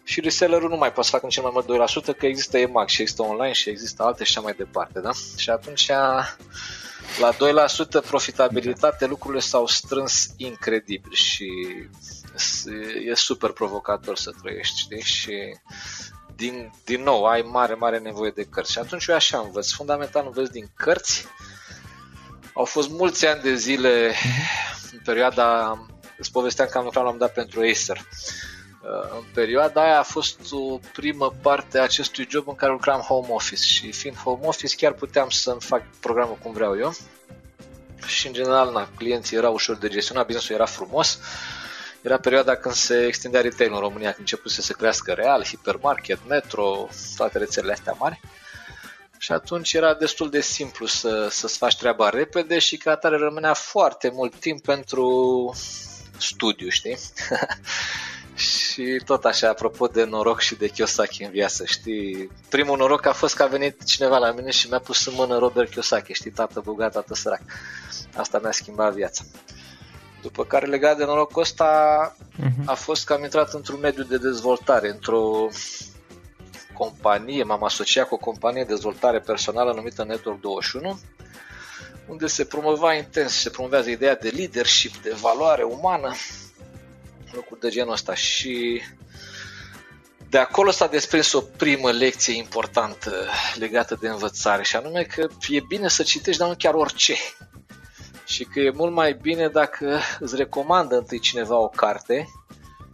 și 0.04 0.20
resellerul 0.20 0.68
nu 0.68 0.76
mai 0.76 0.92
poate 0.92 1.08
să 1.08 1.16
facă 1.16 1.26
cel 1.28 1.42
mai 1.42 1.52
mult 1.54 1.90
2% 2.14 2.16
că 2.18 2.26
există 2.26 2.58
EMAG 2.58 2.88
și 2.88 3.00
există 3.00 3.22
online 3.22 3.52
și 3.52 3.70
există 3.70 4.02
alte 4.02 4.24
și 4.24 4.30
așa 4.30 4.40
mai 4.40 4.54
departe. 4.56 5.00
Da? 5.00 5.10
Și 5.36 5.50
atunci 5.50 5.90
la 7.20 7.32
2% 7.32 8.06
profitabilitate 8.06 9.06
lucrurile 9.06 9.40
s-au 9.40 9.66
strâns 9.66 10.26
incredibil 10.36 11.12
și 11.12 11.48
e 13.06 13.14
super 13.14 13.50
provocator 13.50 14.16
să 14.16 14.32
trăiești, 14.42 14.78
știi? 14.78 15.02
Și 15.02 15.56
din, 16.36 16.72
din 16.84 17.02
nou, 17.02 17.24
ai 17.24 17.42
mare, 17.42 17.74
mare 17.74 17.98
nevoie 17.98 18.30
de 18.34 18.44
cărți. 18.44 18.72
Și 18.72 18.78
atunci 18.78 19.06
eu 19.06 19.14
așa 19.14 19.38
învăț. 19.38 19.70
Fundamental 19.70 20.26
învăț 20.26 20.48
din 20.48 20.70
cărți. 20.76 21.24
Au 22.52 22.64
fost 22.64 22.90
mulți 22.90 23.26
ani 23.26 23.42
de 23.42 23.54
zile 23.54 24.14
în 24.92 24.98
perioada, 25.04 25.78
îți 26.18 26.32
povesteam 26.32 26.68
că 26.70 26.78
am 26.78 26.84
lucrat 26.84 27.04
la 27.04 27.10
un 27.10 27.18
dat 27.18 27.32
pentru 27.32 27.60
Acer. 27.60 27.96
Uh, 27.96 28.53
în 29.16 29.24
perioada 29.34 29.82
aia 29.82 29.98
a 29.98 30.02
fost 30.02 30.38
o 30.50 30.78
primă 30.92 31.34
parte 31.42 31.78
a 31.78 31.82
acestui 31.82 32.26
job 32.30 32.48
în 32.48 32.54
care 32.54 32.72
lucram 32.72 33.00
home 33.00 33.28
office 33.30 33.62
și 33.62 33.92
fiind 33.92 34.16
home 34.16 34.46
office 34.46 34.76
chiar 34.76 34.92
puteam 34.92 35.28
să-mi 35.28 35.60
fac 35.60 35.82
programul 36.00 36.38
cum 36.42 36.52
vreau 36.52 36.78
eu 36.78 36.94
și 38.06 38.26
în 38.26 38.32
general 38.32 38.72
na, 38.72 38.88
clienții 38.96 39.36
erau 39.36 39.52
ușor 39.52 39.76
de 39.76 39.88
gestionat, 39.88 40.24
businessul 40.26 40.54
era 40.54 40.64
frumos 40.64 41.18
era 42.04 42.18
perioada 42.18 42.56
când 42.56 42.74
se 42.74 43.06
extindea 43.06 43.40
retail 43.40 43.72
în 43.72 43.78
România, 43.78 44.08
când 44.08 44.18
începuse 44.18 44.62
să 44.62 44.72
crească 44.72 45.12
real, 45.12 45.44
hipermarket, 45.44 46.18
metro, 46.28 46.88
toate 47.16 47.38
rețelele 47.38 47.72
astea 47.72 47.96
mari. 47.98 48.20
Și 49.18 49.32
atunci 49.32 49.72
era 49.72 49.94
destul 49.94 50.30
de 50.30 50.40
simplu 50.40 50.86
să, 50.86 51.28
să-ți 51.30 51.58
faci 51.58 51.76
treaba 51.76 52.08
repede 52.08 52.58
și 52.58 52.76
ca 52.76 52.90
atare 52.90 53.16
rămânea 53.16 53.52
foarte 53.52 54.10
mult 54.12 54.34
timp 54.34 54.62
pentru 54.62 55.50
studiu, 56.18 56.68
știi? 56.68 56.98
și 58.34 59.00
tot 59.04 59.24
așa, 59.24 59.48
apropo 59.48 59.86
de 59.86 60.04
noroc 60.04 60.40
și 60.40 60.54
de 60.54 60.68
Kiyosaki 60.68 61.22
în 61.22 61.30
viață, 61.30 61.64
știi? 61.64 62.30
Primul 62.48 62.76
noroc 62.76 63.06
a 63.06 63.12
fost 63.12 63.36
că 63.36 63.42
a 63.42 63.46
venit 63.46 63.84
cineva 63.84 64.18
la 64.18 64.32
mine 64.32 64.50
și 64.50 64.68
mi-a 64.68 64.78
pus 64.78 65.06
în 65.06 65.12
mână 65.16 65.38
Robert 65.38 65.70
Kiyosaki, 65.70 66.12
știi? 66.12 66.30
Tată 66.30 66.60
bogat, 66.64 66.92
tată 66.92 67.14
sărac. 67.14 67.40
Asta 68.16 68.38
mi-a 68.38 68.50
schimbat 68.50 68.94
viața. 68.94 69.22
După 70.22 70.44
care 70.44 70.66
legat 70.66 70.96
de 70.96 71.04
norocul 71.04 71.42
ăsta 71.42 72.16
uh-huh. 72.16 72.64
a 72.64 72.74
fost 72.74 73.04
că 73.04 73.12
am 73.12 73.22
intrat 73.22 73.52
într-un 73.52 73.80
mediu 73.80 74.02
de 74.02 74.18
dezvoltare, 74.18 74.88
într-o 74.88 75.48
companie, 76.72 77.42
m-am 77.42 77.64
asociat 77.64 78.08
cu 78.08 78.14
o 78.14 78.18
companie 78.18 78.62
de 78.62 78.72
dezvoltare 78.72 79.20
personală 79.20 79.72
numită 79.72 80.04
Network 80.04 80.40
21, 80.40 81.00
unde 82.08 82.26
se 82.26 82.44
promova 82.44 82.94
intens, 82.94 83.32
se 83.32 83.50
promovează 83.50 83.90
ideea 83.90 84.16
de 84.16 84.28
leadership, 84.28 84.96
de 85.02 85.16
valoare 85.20 85.62
umană, 85.62 86.14
lucruri 87.34 87.60
de 87.60 87.68
genul 87.68 87.92
ăsta 87.92 88.14
și 88.14 88.82
de 90.28 90.38
acolo 90.38 90.70
s-a 90.70 90.86
desprins 90.86 91.32
o 91.32 91.40
primă 91.40 91.90
lecție 91.90 92.36
importantă 92.36 93.26
legată 93.54 93.98
de 94.00 94.08
învățare 94.08 94.62
și 94.62 94.76
anume 94.76 95.02
că 95.02 95.26
e 95.48 95.60
bine 95.68 95.88
să 95.88 96.02
citești, 96.02 96.40
dar 96.40 96.48
nu 96.48 96.54
chiar 96.58 96.74
orice 96.74 97.14
și 98.24 98.44
că 98.44 98.60
e 98.60 98.70
mult 98.70 98.92
mai 98.92 99.12
bine 99.12 99.48
dacă 99.48 100.00
îți 100.20 100.36
recomandă 100.36 100.96
întâi 100.96 101.18
cineva 101.18 101.56
o 101.56 101.68
carte 101.68 102.28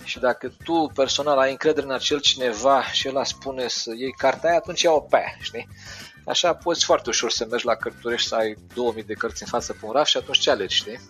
și 0.04 0.18
dacă 0.18 0.52
tu 0.64 0.90
personal 0.94 1.38
ai 1.38 1.50
încredere 1.50 1.86
în 1.86 1.92
acel 1.92 2.20
cineva 2.20 2.84
și 2.84 3.06
el 3.06 3.24
spune 3.24 3.68
să 3.68 3.92
iei 3.96 4.12
cartea 4.12 4.48
aia, 4.48 4.58
atunci 4.58 4.82
ia-o 4.82 5.00
pe 5.00 5.16
aia, 5.16 5.36
știi? 5.40 5.68
Așa 6.26 6.54
poți 6.54 6.84
foarte 6.84 7.08
ușor 7.08 7.30
să 7.30 7.46
mergi 7.50 7.66
la 7.66 7.74
cărturești 7.74 8.28
să 8.28 8.34
ai 8.34 8.56
2000 8.74 9.02
de 9.02 9.12
cărți 9.12 9.42
în 9.42 9.48
față 9.48 9.72
pe 9.72 9.86
un 9.86 9.92
raf 9.92 10.06
și 10.06 10.16
atunci 10.16 10.38
ce 10.38 10.50
alegi, 10.50 10.76
știi? 10.76 11.00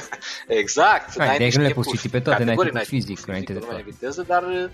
exact. 0.62 1.18
Hai, 1.18 1.38
de 1.38 1.50
nu 1.54 1.62
le 1.62 1.68
poți 1.68 1.90
citi 1.90 2.08
pe 2.08 2.20
toate, 2.20 2.44
n-ai 2.44 2.84
fizic 2.84 3.26
înainte 3.26 3.52
de 3.52 3.82
viteză, 3.84 4.24
dar 4.28 4.70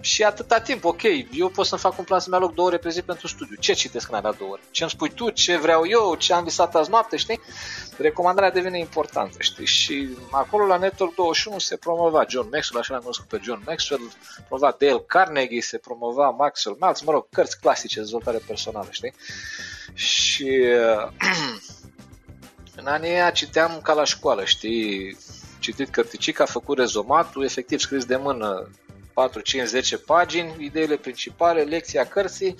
și 0.00 0.22
atâta 0.22 0.60
timp, 0.60 0.84
ok, 0.84 1.02
eu 1.32 1.48
pot 1.48 1.66
să-mi 1.66 1.80
fac 1.80 1.98
un 1.98 2.04
plan 2.04 2.20
să-mi 2.20 2.34
aloc 2.34 2.54
două 2.54 2.68
ore 2.68 2.76
pe 2.78 2.88
zi 2.88 3.02
pentru 3.02 3.26
studiu. 3.26 3.56
Ce 3.60 3.72
citesc 3.72 4.08
în 4.08 4.14
alea 4.14 4.32
două 4.32 4.50
ore? 4.50 4.60
Ce 4.70 4.82
îmi 4.82 4.90
spui 4.90 5.10
tu, 5.10 5.30
ce 5.30 5.56
vreau 5.56 5.86
eu, 5.86 6.14
ce 6.14 6.32
am 6.32 6.44
visat 6.44 6.74
azi 6.74 6.90
noapte, 6.90 7.16
știi? 7.16 7.40
Recomandarea 7.96 8.50
devine 8.50 8.78
importantă, 8.78 9.36
știi? 9.38 9.66
Și 9.66 10.08
acolo 10.30 10.66
la 10.66 10.76
Network 10.76 11.14
21 11.14 11.58
se 11.58 11.76
promova 11.76 12.24
John 12.28 12.48
Maxwell, 12.52 12.80
așa 12.80 12.92
l-am 12.92 13.00
cunoscut 13.00 13.26
pe 13.26 13.40
John 13.42 13.62
Maxwell, 13.66 14.10
promova 14.48 14.76
Dale 14.78 15.04
Carnegie, 15.06 15.62
se 15.62 15.78
promova 15.78 16.30
Maxwell 16.30 16.76
Maltz, 16.80 17.00
mă 17.00 17.12
rog, 17.12 17.26
cărți 17.30 17.60
clasice, 17.60 18.00
dezvoltare 18.00 18.40
personală, 18.46 18.88
știi? 18.90 19.14
Și 19.94 20.64
în 22.76 22.86
anii 22.86 23.10
aia 23.10 23.30
citeam 23.30 23.80
ca 23.82 23.92
la 23.92 24.04
școală, 24.04 24.44
știi? 24.44 25.16
Citit 25.58 25.88
cărticica, 25.88 26.42
a 26.42 26.46
făcut 26.46 26.78
rezomatul, 26.78 27.44
efectiv 27.44 27.80
scris 27.80 28.04
de 28.04 28.16
mână 28.16 28.68
4, 29.12 29.40
5, 29.40 29.66
10 29.66 29.98
pagini, 29.98 30.56
ideile 30.58 30.96
principale, 30.96 31.62
lecția 31.62 32.06
cărții, 32.06 32.56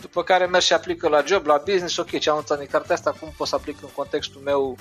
după 0.00 0.22
care 0.22 0.46
merg 0.46 0.62
și 0.62 0.72
aplică 0.72 1.08
la 1.08 1.22
job, 1.26 1.46
la 1.46 1.62
business, 1.64 1.96
ok, 1.96 2.18
ce 2.18 2.30
am 2.30 2.36
învățat 2.36 2.58
din 2.58 2.68
cartea 2.70 2.94
asta, 2.94 3.16
cum 3.20 3.32
pot 3.36 3.46
să 3.46 3.54
aplic 3.54 3.82
în 3.82 3.88
contextul 3.94 4.40
meu 4.44 4.78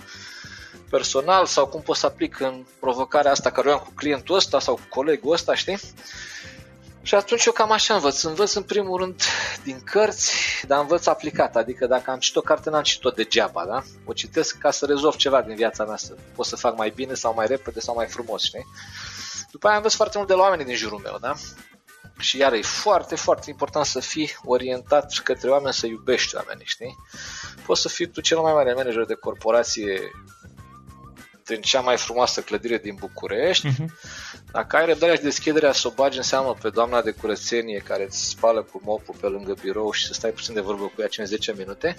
personal 0.89 1.45
sau 1.45 1.67
cum 1.67 1.81
pot 1.81 1.95
să 1.95 2.05
aplic 2.05 2.39
în 2.39 2.65
provocarea 2.79 3.31
asta 3.31 3.51
care 3.51 3.69
o 3.69 3.71
am 3.71 3.79
cu 3.79 3.91
clientul 3.95 4.35
ăsta 4.35 4.59
sau 4.59 4.75
cu 4.75 4.85
colegul 4.89 5.33
ăsta, 5.33 5.55
știi? 5.55 5.79
Și 7.07 7.15
atunci 7.15 7.45
eu 7.45 7.51
cam 7.51 7.71
așa 7.71 7.93
învăț. 7.93 8.21
Învăț 8.21 8.53
în 8.53 8.63
primul 8.63 8.99
rând 8.99 9.21
din 9.63 9.81
cărți, 9.83 10.33
dar 10.67 10.79
învăț 10.79 11.05
aplicat. 11.05 11.55
Adică 11.55 11.85
dacă 11.85 12.11
am 12.11 12.19
citit 12.19 12.37
o 12.37 12.41
carte, 12.41 12.69
n-am 12.69 12.83
citit-o 12.83 13.09
degeaba, 13.09 13.65
da? 13.65 13.83
O 14.05 14.13
citesc 14.13 14.57
ca 14.57 14.71
să 14.71 14.85
rezolv 14.85 15.15
ceva 15.15 15.41
din 15.41 15.55
viața 15.55 15.85
mea, 15.85 15.95
să 15.95 16.15
pot 16.35 16.45
să 16.45 16.55
fac 16.55 16.77
mai 16.77 16.89
bine 16.89 17.13
sau 17.13 17.33
mai 17.33 17.47
repede 17.47 17.79
sau 17.79 17.95
mai 17.95 18.05
frumos, 18.07 18.43
știi? 18.43 18.65
După 19.51 19.67
aia 19.67 19.75
învăț 19.75 19.93
foarte 19.93 20.17
mult 20.17 20.29
de 20.29 20.35
la 20.35 20.41
oamenii 20.41 20.65
din 20.65 20.75
jurul 20.75 20.99
meu, 20.99 21.17
da? 21.21 21.33
Și 22.19 22.37
iar 22.37 22.53
e 22.53 22.61
foarte, 22.61 23.15
foarte 23.15 23.49
important 23.49 23.85
să 23.85 23.99
fii 23.99 24.35
orientat 24.43 25.13
către 25.23 25.49
oameni, 25.49 25.73
să 25.73 25.85
iubești 25.85 26.35
oamenii, 26.35 26.65
știi? 26.65 26.95
Poți 27.65 27.81
să 27.81 27.87
fii 27.87 28.07
tu 28.07 28.21
cel 28.21 28.37
mai 28.39 28.53
mare 28.53 28.73
manager 28.73 29.05
de 29.05 29.13
corporație 29.13 30.11
din 31.47 31.61
cea 31.61 31.81
mai 31.81 31.97
frumoasă 31.97 32.41
clădire 32.41 32.77
din 32.77 32.95
București, 32.99 33.67
uh-huh. 33.67 33.85
dacă 34.51 34.75
ai 34.75 34.85
răbdarea 34.85 35.15
și 35.15 35.21
deschiderea 35.21 35.71
să 35.71 35.87
o 35.87 35.91
bagi 35.91 36.17
în 36.17 36.23
seamă 36.23 36.55
pe 36.61 36.69
doamna 36.69 37.01
de 37.01 37.11
curățenie 37.11 37.77
care 37.77 38.03
îți 38.03 38.29
spală 38.29 38.61
cu 38.61 38.81
mopul 38.83 39.15
pe 39.19 39.27
lângă 39.27 39.53
birou 39.61 39.91
și 39.91 40.05
să 40.05 40.13
stai 40.13 40.31
puțin 40.31 40.53
de 40.53 40.61
vorbă 40.61 40.91
cu 40.95 41.01
ea 41.01 41.07
5-10 41.53 41.57
minute, 41.57 41.95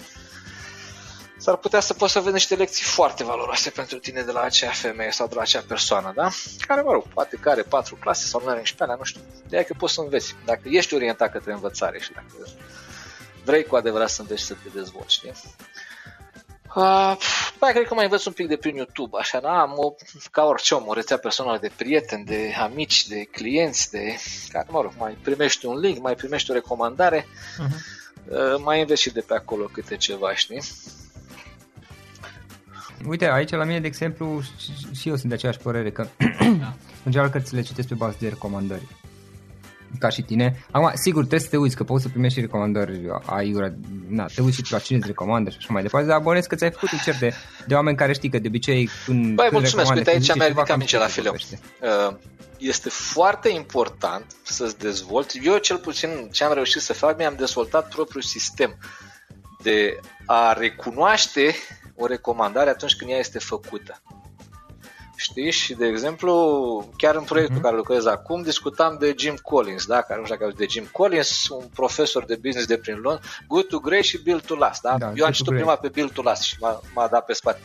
s-ar 1.37 1.55
putea 1.55 1.79
să 1.79 1.93
poți 1.93 2.11
să 2.11 2.19
vezi 2.19 2.33
niște 2.33 2.55
lecții 2.55 2.83
foarte 2.83 3.23
valoroase 3.23 3.69
pentru 3.69 3.97
tine 3.97 4.21
de 4.21 4.31
la 4.31 4.41
acea 4.41 4.69
femeie 4.69 5.11
sau 5.11 5.27
de 5.27 5.35
la 5.35 5.41
acea 5.41 5.63
persoană, 5.67 6.11
da? 6.15 6.29
Care, 6.67 6.81
mă 6.81 6.91
rog, 6.91 7.07
poate 7.13 7.37
că 7.41 7.49
are 7.49 7.61
patru 7.61 7.95
clase 7.95 8.25
sau 8.25 8.41
nu 8.43 8.49
are 8.49 8.59
nici 8.59 8.73
pe 8.73 8.83
alea, 8.83 8.95
nu 8.95 9.03
știu. 9.03 9.21
De 9.49 9.55
aia 9.55 9.65
că 9.65 9.73
poți 9.77 9.93
să 9.93 10.01
înveți. 10.01 10.35
Dacă 10.45 10.61
ești 10.63 10.93
orientat 10.93 11.31
către 11.31 11.53
învățare 11.53 11.99
și 11.99 12.11
dacă 12.11 12.25
vrei 13.43 13.63
cu 13.63 13.75
adevărat 13.75 14.09
să 14.09 14.21
înveți 14.21 14.43
să 14.43 14.53
te 14.53 14.69
dezvolți, 14.73 15.13
știi? 15.13 15.31
Uh, 16.75 17.17
mai 17.59 17.71
cred 17.71 17.87
că 17.87 17.93
mai 17.93 18.03
învăț 18.03 18.25
un 18.25 18.33
pic 18.33 18.47
de 18.47 18.57
prin 18.57 18.75
YouTube, 18.75 19.17
așa, 19.19 19.39
da? 19.39 19.59
Am 19.59 19.73
o, 19.75 19.93
ca 20.31 20.43
orice 20.43 20.73
om, 20.73 20.87
o 20.87 20.93
rețea 20.93 21.17
personală 21.17 21.57
de 21.61 21.71
prieteni, 21.77 22.25
de 22.25 22.53
amici, 22.61 23.07
de 23.07 23.23
clienți, 23.31 23.91
de 23.91 24.15
care, 24.51 24.67
mă 24.69 24.81
rog, 24.81 24.91
mai 24.97 25.17
primești 25.21 25.65
un 25.65 25.79
link, 25.79 26.01
mai 26.01 26.15
primești 26.15 26.51
o 26.51 26.53
recomandare, 26.53 27.21
uh-huh. 27.21 27.73
uh, 28.25 28.61
mai 28.63 28.81
înveți 28.81 29.01
și 29.01 29.13
de 29.13 29.21
pe 29.27 29.33
acolo 29.33 29.65
câte 29.65 29.95
ceva, 29.95 30.35
știi? 30.35 30.61
Uite, 33.07 33.29
aici 33.31 33.49
la 33.49 33.63
mine, 33.63 33.79
de 33.79 33.87
exemplu, 33.87 34.41
și 34.99 35.09
eu 35.09 35.15
sunt 35.15 35.29
de 35.29 35.33
aceeași 35.33 35.59
părere 35.59 35.91
că 35.91 36.07
da. 36.39 36.73
în 37.05 37.11
general 37.11 37.29
cărțile 37.29 37.61
citesc 37.61 37.87
pe 37.87 37.93
bază 37.93 38.15
de 38.19 38.27
recomandări. 38.27 38.87
Ca 39.99 40.09
și 40.09 40.21
tine. 40.21 40.65
Acum, 40.71 40.91
sigur, 40.93 41.19
trebuie 41.19 41.39
să 41.39 41.49
te 41.49 41.57
uiți, 41.57 41.75
că 41.75 41.83
poți 41.83 42.03
să 42.03 42.09
primești 42.09 42.37
și 42.37 42.45
recomandări 42.45 43.01
aiurea, 43.25 43.73
na, 44.07 44.25
te 44.25 44.41
uiți 44.41 44.61
și 44.63 44.71
la 44.71 44.79
cine 44.79 44.97
îți 44.97 45.07
recomandă 45.07 45.49
și 45.49 45.55
așa 45.59 45.67
mai 45.71 45.81
departe, 45.81 46.07
dar 46.07 46.17
abonezi 46.17 46.47
că 46.47 46.55
ți-ai 46.55 46.71
făcut 46.71 46.91
un 46.91 46.97
cer 46.97 47.15
de, 47.19 47.33
de 47.67 47.73
oameni 47.73 47.97
care 47.97 48.13
știi 48.13 48.29
că 48.29 48.39
de 48.39 48.47
obicei 48.47 48.89
când 49.05 49.35
Băi, 49.35 49.49
mulțumesc, 49.51 49.93
uite 49.93 50.09
aici 50.09 50.35
mi-a 50.35 50.47
ridicat 50.47 50.77
minge 50.77 50.97
la 50.97 51.05
fileu. 51.05 51.33
Uh, 51.33 52.15
este 52.57 52.89
foarte 52.89 53.49
important 53.49 54.25
să-ți 54.43 54.77
dezvolți. 54.77 55.39
Eu 55.43 55.57
cel 55.57 55.77
puțin 55.77 56.29
ce 56.31 56.43
am 56.43 56.53
reușit 56.53 56.81
să 56.81 56.93
fac, 56.93 57.17
mi-am 57.17 57.35
dezvoltat 57.37 57.89
propriul 57.89 58.23
sistem 58.23 58.77
de 59.61 59.99
a 60.25 60.53
recunoaște 60.53 61.55
o 61.95 62.05
recomandare 62.05 62.69
atunci 62.69 62.95
când 62.95 63.11
ea 63.11 63.17
este 63.17 63.39
făcută. 63.39 64.01
Știi? 65.19 65.51
Și, 65.51 65.73
de 65.73 65.85
exemplu, 65.85 66.33
chiar 66.97 67.15
în 67.15 67.23
proiectul 67.23 67.57
mm-hmm. 67.57 67.61
care 67.61 67.75
lucrez 67.75 68.05
acum, 68.05 68.41
discutam 68.41 68.97
de 68.99 69.13
Jim 69.17 69.35
Collins, 69.41 69.85
da? 69.85 70.01
Care 70.01 70.19
nu 70.19 70.25
știu 70.25 70.37
dacă 70.39 70.53
de 70.57 70.65
Jim 70.69 70.87
Collins, 70.91 71.47
un 71.49 71.65
profesor 71.73 72.25
de 72.25 72.35
business 72.35 72.67
de 72.67 72.77
prin 72.77 72.95
Londra, 72.95 73.21
Good 73.47 73.67
to 73.67 73.79
Great 73.79 74.03
și 74.03 74.21
Build 74.21 74.41
to 74.41 74.55
Last, 74.55 74.81
da? 74.81 74.95
da 74.97 75.11
Eu 75.15 75.25
am 75.25 75.31
citit 75.31 75.53
prima 75.53 75.75
pe 75.75 75.87
Build 75.87 76.11
to 76.11 76.21
Last 76.21 76.41
și 76.41 76.55
m-a, 76.59 76.81
m-a 76.93 77.07
dat 77.07 77.25
pe 77.25 77.33
spate. 77.33 77.59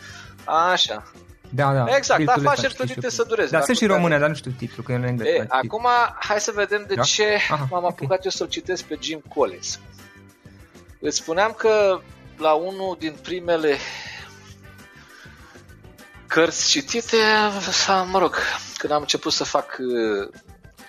Așa. 0.45 1.13
Da, 1.51 1.73
da. 1.73 1.97
Exact, 1.97 2.29
afaceri 2.29 2.75
plătite 2.75 3.11
să 3.11 3.25
dureze. 3.29 3.51
Dar 3.51 3.63
sunt 3.63 3.77
și 3.77 3.87
române, 3.87 4.19
dar 4.19 4.29
nu 4.29 4.35
știu 4.35 4.51
titlul, 4.59 4.85
că 4.85 4.93
e 4.93 4.95
în 4.95 5.05
engleză. 5.05 5.37
E, 5.37 5.47
acum, 5.49 5.87
hai 6.19 6.41
să 6.41 6.53
vedem 6.55 6.85
de 6.89 6.95
da? 6.95 7.03
ce 7.03 7.39
Aha, 7.51 7.67
m-am 7.71 7.85
apucat 7.85 8.05
okay. 8.05 8.19
eu 8.25 8.31
să-l 8.31 8.49
citesc 8.49 8.85
pe 8.85 8.99
Jim 9.01 9.23
Collins. 9.35 9.81
Îți 11.01 11.17
spuneam 11.17 11.55
că 11.59 12.01
la 12.37 12.53
unul 12.53 12.97
din 12.99 13.15
primele 13.23 13.77
cărți 16.27 16.71
citite, 16.71 17.17
sau, 17.71 18.07
mă 18.07 18.19
rog, 18.19 18.37
când 18.77 18.93
am 18.93 19.01
început 19.01 19.33
să 19.33 19.45
fac 19.45 19.77
uh, 19.79 20.29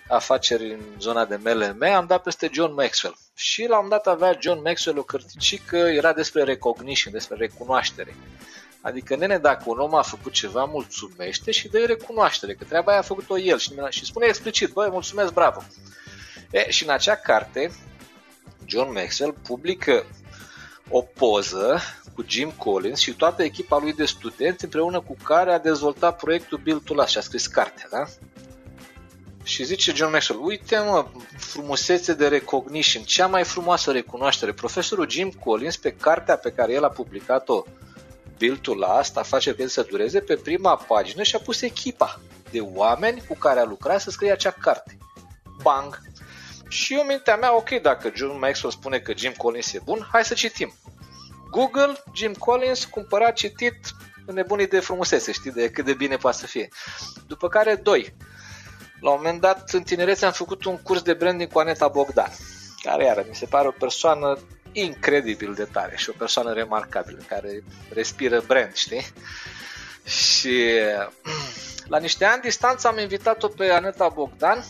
afaceri 0.07 0.71
în 0.71 0.79
zona 0.99 1.25
de 1.25 1.39
MLM, 1.43 1.83
am 1.95 2.05
dat 2.05 2.21
peste 2.23 2.49
John 2.53 2.73
Maxwell. 2.73 3.17
Și 3.35 3.65
la 3.67 3.79
un 3.79 3.89
dat 3.89 4.07
avea 4.07 4.37
John 4.39 4.61
Maxwell 4.63 4.97
o 4.97 5.03
cărticică, 5.03 5.77
era 5.77 6.13
despre 6.13 6.43
recognition, 6.43 7.13
despre 7.13 7.35
recunoaștere. 7.35 8.15
Adică, 8.81 9.15
nene, 9.15 9.37
dacă 9.37 9.63
un 9.65 9.79
om 9.79 9.95
a 9.95 10.01
făcut 10.01 10.31
ceva, 10.31 10.63
mulțumește 10.63 11.51
și 11.51 11.67
dă 11.67 11.85
recunoaștere, 11.85 12.53
că 12.53 12.63
treaba 12.63 12.91
aia 12.91 12.99
a 12.99 13.03
făcut-o 13.03 13.37
el 13.37 13.57
și, 13.57 13.73
și 13.89 14.05
spune 14.05 14.25
explicit, 14.25 14.71
băi, 14.71 14.89
mulțumesc, 14.91 15.33
bravo. 15.33 15.63
E, 16.51 16.69
și 16.69 16.83
în 16.83 16.89
acea 16.89 17.15
carte, 17.15 17.71
John 18.65 18.91
Maxwell 18.91 19.35
publică 19.43 20.05
o 20.89 21.01
poză 21.01 21.81
cu 22.15 22.25
Jim 22.27 22.51
Collins 22.51 22.99
și 22.99 23.13
toată 23.13 23.43
echipa 23.43 23.77
lui 23.77 23.93
de 23.93 24.05
studenți 24.05 24.63
împreună 24.63 25.01
cu 25.01 25.15
care 25.23 25.51
a 25.51 25.59
dezvoltat 25.59 26.17
proiectul 26.17 26.59
Build 26.63 26.81
to 26.83 26.93
Last 26.93 27.11
și 27.11 27.17
a 27.17 27.21
scris 27.21 27.47
cartea, 27.47 27.87
da? 27.91 28.03
Și 29.43 29.63
zice 29.63 29.93
John 29.93 30.11
Maxwell, 30.11 30.45
uite 30.45 30.77
mă, 30.77 31.05
frumusețe 31.37 32.13
de 32.13 32.27
recognition, 32.27 33.03
cea 33.03 33.27
mai 33.27 33.43
frumoasă 33.43 33.91
recunoaștere. 33.91 34.53
Profesorul 34.53 35.09
Jim 35.09 35.29
Collins, 35.29 35.77
pe 35.77 35.91
cartea 35.91 36.37
pe 36.37 36.51
care 36.51 36.73
el 36.73 36.83
a 36.83 36.89
publicat-o, 36.89 37.63
Build 38.37 38.59
to 38.59 38.73
Last, 38.73 39.17
a 39.17 39.21
face 39.21 39.53
pe 39.53 39.61
el 39.61 39.67
să 39.67 39.87
dureze, 39.89 40.19
pe 40.19 40.35
prima 40.35 40.75
pagină 40.75 41.23
și 41.23 41.35
a 41.35 41.39
pus 41.39 41.61
echipa 41.61 42.19
de 42.51 42.59
oameni 42.59 43.23
cu 43.27 43.35
care 43.35 43.59
a 43.59 43.63
lucrat 43.63 44.01
să 44.01 44.09
scrie 44.09 44.31
acea 44.31 44.51
carte. 44.51 44.97
Bang! 45.61 45.99
Și 46.67 46.93
eu 46.93 47.03
mintea 47.03 47.35
mea, 47.35 47.55
ok, 47.55 47.69
dacă 47.81 48.11
John 48.15 48.39
Maxwell 48.39 48.73
spune 48.73 48.99
că 48.99 49.13
Jim 49.15 49.31
Collins 49.37 49.73
e 49.73 49.81
bun, 49.83 50.07
hai 50.11 50.25
să 50.25 50.33
citim. 50.33 50.73
Google, 51.55 51.93
Jim 52.13 52.33
Collins, 52.33 52.85
cumpărat, 52.85 53.33
citit, 53.33 53.75
nebunii 54.25 54.67
de 54.67 54.79
frumusețe, 54.79 55.31
știi, 55.31 55.51
de 55.51 55.69
cât 55.69 55.85
de 55.85 55.93
bine 55.93 56.15
poate 56.15 56.37
să 56.37 56.45
fie. 56.45 56.67
După 57.27 57.47
care, 57.47 57.75
doi, 57.75 58.15
la 58.99 59.09
un 59.09 59.15
moment 59.17 59.41
dat, 59.41 59.69
în 59.69 59.83
tinerețe 59.83 60.25
am 60.25 60.31
făcut 60.31 60.65
un 60.65 60.77
curs 60.77 61.01
de 61.01 61.13
branding 61.13 61.51
cu 61.51 61.59
Aneta 61.59 61.87
Bogdan, 61.87 62.31
care, 62.81 63.05
iară, 63.05 63.25
mi 63.27 63.35
se 63.35 63.45
pare 63.45 63.67
o 63.67 63.71
persoană 63.71 64.37
incredibil 64.71 65.53
de 65.53 65.63
tare 65.63 65.95
și 65.95 66.09
o 66.09 66.13
persoană 66.17 66.53
remarcabilă, 66.53 67.19
care 67.27 67.63
respiră 67.93 68.43
brand, 68.47 68.73
știi? 68.73 69.05
Și 70.05 70.63
la 71.93 71.97
niște 71.97 72.25
ani 72.25 72.41
distanță 72.41 72.87
am 72.87 72.97
invitat-o 72.97 73.47
pe 73.47 73.69
Aneta 73.69 74.07
Bogdan 74.07 74.63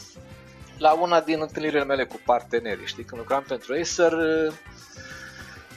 la 0.78 0.94
una 0.94 1.22
din 1.22 1.42
întâlnirile 1.42 1.84
mele 1.84 2.06
cu 2.06 2.22
partenerii, 2.26 2.88
știi? 2.88 3.04
Când 3.04 3.22
lucram 3.22 3.44
pentru 3.48 3.74
Acer, 3.74 4.14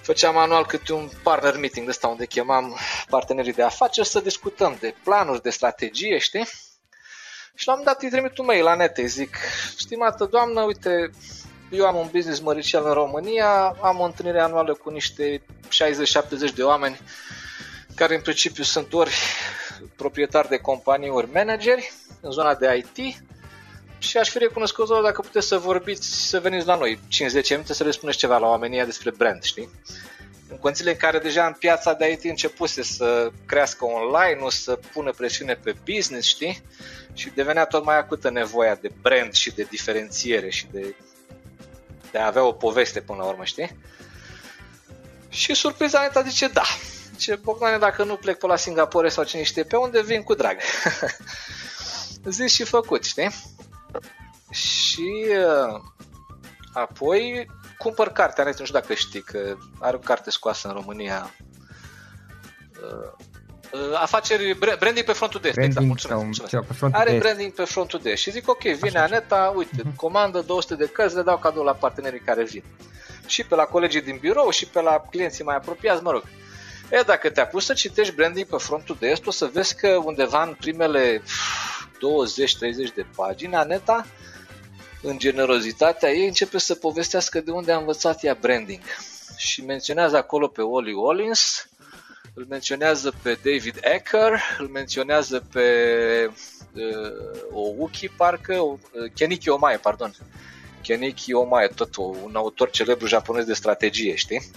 făceam 0.08 0.36
anual 0.36 0.66
câte 0.66 0.92
un 0.92 1.08
partner 1.22 1.56
meeting 1.56 1.84
de 1.84 1.90
ăsta 1.90 2.06
unde 2.06 2.26
chemam 2.26 2.78
partenerii 3.08 3.52
de 3.52 3.62
afaceri 3.62 4.08
să 4.08 4.20
discutăm 4.20 4.76
de 4.80 4.94
planuri, 5.04 5.42
de 5.42 5.50
strategie, 5.50 6.18
știi? 6.18 6.46
Și 7.54 7.66
la 7.66 7.74
un 7.74 7.82
dat 7.84 8.02
îi 8.02 8.10
trimit 8.10 8.38
un 8.38 8.44
mail 8.44 8.64
la 8.64 8.74
net, 8.74 8.96
îi 8.96 9.06
zic, 9.06 9.36
stimată 9.76 10.24
doamnă, 10.24 10.62
uite, 10.62 11.10
eu 11.70 11.86
am 11.86 11.96
un 11.96 12.08
business 12.12 12.40
măricel 12.40 12.84
în 12.86 12.92
România, 12.92 13.76
am 13.80 14.00
o 14.00 14.04
întâlnire 14.04 14.40
anuală 14.40 14.74
cu 14.74 14.90
niște 14.90 15.42
60-70 16.50 16.54
de 16.54 16.62
oameni 16.62 17.00
care 17.94 18.14
în 18.14 18.20
principiu 18.20 18.62
sunt 18.62 18.92
ori 18.92 19.14
proprietari 19.96 20.48
de 20.48 20.56
companii, 20.56 21.08
ori 21.08 21.32
manageri 21.32 21.92
în 22.20 22.30
zona 22.30 22.54
de 22.54 22.84
IT 22.94 23.16
și 23.98 24.16
aș 24.16 24.28
fi 24.28 24.38
recunoscător 24.38 25.02
dacă 25.02 25.20
puteți 25.20 25.46
să 25.46 25.58
vorbiți, 25.58 26.28
să 26.28 26.40
veniți 26.40 26.66
la 26.66 26.76
noi 26.76 26.98
50 27.08 27.50
minute 27.50 27.72
să 27.72 27.84
le 27.84 27.90
spuneți 27.90 28.18
ceva 28.18 28.38
la 28.38 28.46
oamenii 28.46 28.84
despre 28.84 29.10
brand, 29.10 29.42
știi? 29.42 29.68
În 30.50 30.56
condițiile 30.56 30.90
în 30.90 30.96
care 30.96 31.18
deja 31.18 31.46
în 31.46 31.52
piața 31.52 31.92
de 31.92 32.10
IT 32.10 32.24
începuse 32.24 32.82
să 32.82 33.30
crească 33.46 33.84
online, 33.84 34.40
o 34.40 34.50
să 34.50 34.78
pună 34.92 35.10
presiune 35.10 35.54
pe 35.54 35.74
business, 35.84 36.28
știi? 36.28 36.62
Și 37.14 37.30
devenea 37.34 37.64
tot 37.64 37.84
mai 37.84 37.98
acută 37.98 38.30
nevoia 38.30 38.74
de 38.74 38.90
brand 39.00 39.32
și 39.32 39.50
de 39.50 39.66
diferențiere 39.70 40.50
și 40.50 40.66
de, 40.72 40.94
de 42.10 42.18
a 42.18 42.26
avea 42.26 42.44
o 42.44 42.52
poveste 42.52 43.00
până 43.00 43.18
la 43.18 43.28
urmă, 43.28 43.44
știi? 43.44 43.76
Și 45.28 45.54
surpriza 45.54 45.98
Aneta 45.98 46.22
zice 46.22 46.48
da. 46.48 46.64
Ce 47.18 47.34
Bogdane, 47.34 47.78
dacă 47.78 48.04
nu 48.04 48.16
plec 48.16 48.38
pe 48.38 48.46
la 48.46 48.56
Singapore 48.56 49.08
sau 49.08 49.24
cine 49.24 49.42
știe 49.42 49.62
pe 49.62 49.76
unde, 49.76 50.02
vin 50.02 50.22
cu 50.22 50.34
drag. 50.34 50.58
Zis 52.24 52.52
și 52.52 52.64
făcut, 52.64 53.04
știi? 53.04 53.30
Și 54.50 55.26
uh, 55.28 55.80
apoi 56.72 57.46
cumpăr 57.78 58.08
cartea, 58.08 58.44
nu 58.44 58.52
știu 58.52 58.64
dacă 58.72 58.94
știi 58.94 59.22
că 59.22 59.56
are 59.78 59.96
o 59.96 59.98
carte 59.98 60.30
scoasă 60.30 60.68
în 60.68 60.74
România 60.74 61.34
uh, 62.82 63.12
uh, 63.72 64.00
afaceri, 64.00 64.58
branding 64.78 65.06
pe 65.06 65.12
frontul 65.12 65.40
de 65.40 65.52
exact, 65.54 65.86
mulțumesc, 65.86 66.22
mulțumesc. 66.22 66.66
Pe 66.66 66.72
frontul 66.72 67.00
Are 67.00 67.10
de 67.10 67.18
branding 67.18 67.52
pe 67.52 67.64
frontul 67.64 68.00
de 68.02 68.14
Și 68.14 68.30
zic, 68.30 68.48
ok, 68.48 68.62
vine 68.62 68.98
așa, 68.98 69.02
Aneta, 69.02 69.52
uite, 69.56 69.82
uh-huh. 69.82 69.96
comandă 69.96 70.40
200 70.40 70.74
de 70.74 70.86
cărți, 70.86 71.16
le 71.16 71.22
dau 71.22 71.38
cadou 71.38 71.64
la 71.64 71.72
partenerii 71.72 72.20
care 72.20 72.44
vin. 72.44 72.64
Și 73.26 73.44
pe 73.44 73.54
la 73.54 73.64
colegii 73.64 74.02
din 74.02 74.18
birou 74.20 74.50
și 74.50 74.66
pe 74.66 74.80
la 74.80 75.04
clienții 75.10 75.44
mai 75.44 75.56
apropiați, 75.56 76.02
mă 76.02 76.10
rog. 76.10 76.22
E, 76.90 77.00
dacă 77.06 77.30
te 77.30 77.40
apuci 77.40 77.62
să 77.62 77.72
citești 77.72 78.14
branding 78.14 78.46
pe 78.46 78.56
frontul 78.56 78.96
de 78.98 79.06
est, 79.06 79.26
o 79.26 79.30
să 79.30 79.50
vezi 79.52 79.76
că 79.76 79.88
undeva 79.88 80.42
în 80.42 80.54
primele 80.60 81.22
20-30 81.22 81.22
de 82.94 83.06
pagini, 83.16 83.54
Aneta, 83.54 84.06
în 85.02 85.18
generozitatea 85.18 86.10
ei, 86.10 86.26
începe 86.26 86.58
să 86.58 86.74
povestească 86.74 87.40
de 87.40 87.50
unde 87.50 87.72
a 87.72 87.78
învățat 87.78 88.24
ea 88.24 88.36
branding. 88.40 88.82
Și 89.36 89.64
menționează 89.64 90.16
acolo 90.16 90.48
pe 90.48 90.62
Wally 90.62 90.92
Wallins, 90.92 91.68
îl 92.34 92.46
menționează 92.48 93.14
pe 93.22 93.38
David 93.44 93.78
Ecker, 93.80 94.40
îl 94.58 94.68
menționează 94.68 95.46
pe 95.52 95.66
uh, 96.72 97.52
Ouki, 97.52 98.08
parcă, 98.08 98.54
uh, 98.54 98.78
Keniki 99.14 99.48
Omae, 99.48 99.76
pardon. 99.76 100.14
Keniki 100.82 101.32
Omae, 101.32 101.66
tot 101.66 101.96
un 101.96 102.30
autor 102.34 102.70
celebru 102.70 103.06
japonez 103.06 103.44
de 103.44 103.54
strategie, 103.54 104.14
știi? 104.14 104.50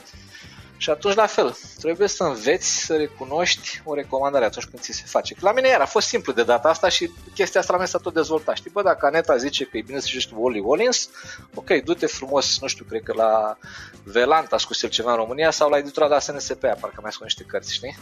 Și 0.82 0.90
atunci, 0.90 1.16
la 1.16 1.26
fel, 1.26 1.58
trebuie 1.80 2.08
să 2.08 2.24
înveți 2.24 2.86
să 2.86 2.96
recunoști 2.96 3.82
o 3.84 3.94
recomandare 3.94 4.46
atunci 4.46 4.66
când 4.66 4.82
ți 4.82 4.92
se 4.92 5.04
face. 5.06 5.36
La 5.40 5.52
mine 5.52 5.68
iar 5.68 5.82
a 5.82 5.86
fost 5.86 6.08
simplu 6.08 6.34
de 6.34 6.44
data 6.44 6.70
asta 6.70 6.90
și 6.90 7.12
chestia 7.34 7.60
asta 7.60 7.72
la 7.72 7.78
mine 7.78 7.90
s-a 7.92 7.98
tot 7.98 8.14
dezvoltat. 8.14 8.56
Știi, 8.56 8.72
bă, 8.72 8.82
dacă 8.82 9.06
Aneta 9.06 9.38
zice 9.38 9.66
că 9.66 9.78
e 9.78 9.82
bine 9.82 10.00
să 10.00 10.06
citești 10.08 10.34
Wally 10.36 10.60
Wallins, 10.60 11.10
ok, 11.54 11.70
du-te 11.84 12.06
frumos, 12.06 12.60
nu 12.62 12.68
știu, 12.68 12.86
cred 12.90 13.04
că 13.04 13.14
la 13.14 13.58
Velant 14.04 14.54
a 14.54 14.58
scos 14.58 14.82
el 14.82 14.90
ceva 14.90 15.12
în 15.12 15.18
România 15.18 15.52
sau 15.52 15.70
la 15.70 15.78
editura 15.78 16.08
la 16.08 16.20
SNSP, 16.20 16.60
parcă 16.60 17.00
mai 17.02 17.12
scos 17.12 17.24
niște 17.24 17.44
cărți, 17.44 17.74
știi? 17.74 17.98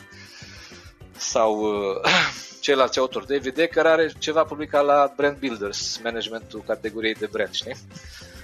Sau 1.17 1.59
uh, 1.59 2.11
ceilalți 2.65 2.99
autori. 2.99 3.27
David 3.27 3.69
care 3.71 3.87
are 3.87 4.11
ceva 4.19 4.43
publicat 4.43 4.85
la 4.85 5.13
Brand 5.15 5.37
Builders, 5.37 5.99
managementul 6.03 6.63
categoriei 6.67 7.13
de 7.13 7.27
brand, 7.31 7.53
știi? 7.53 7.75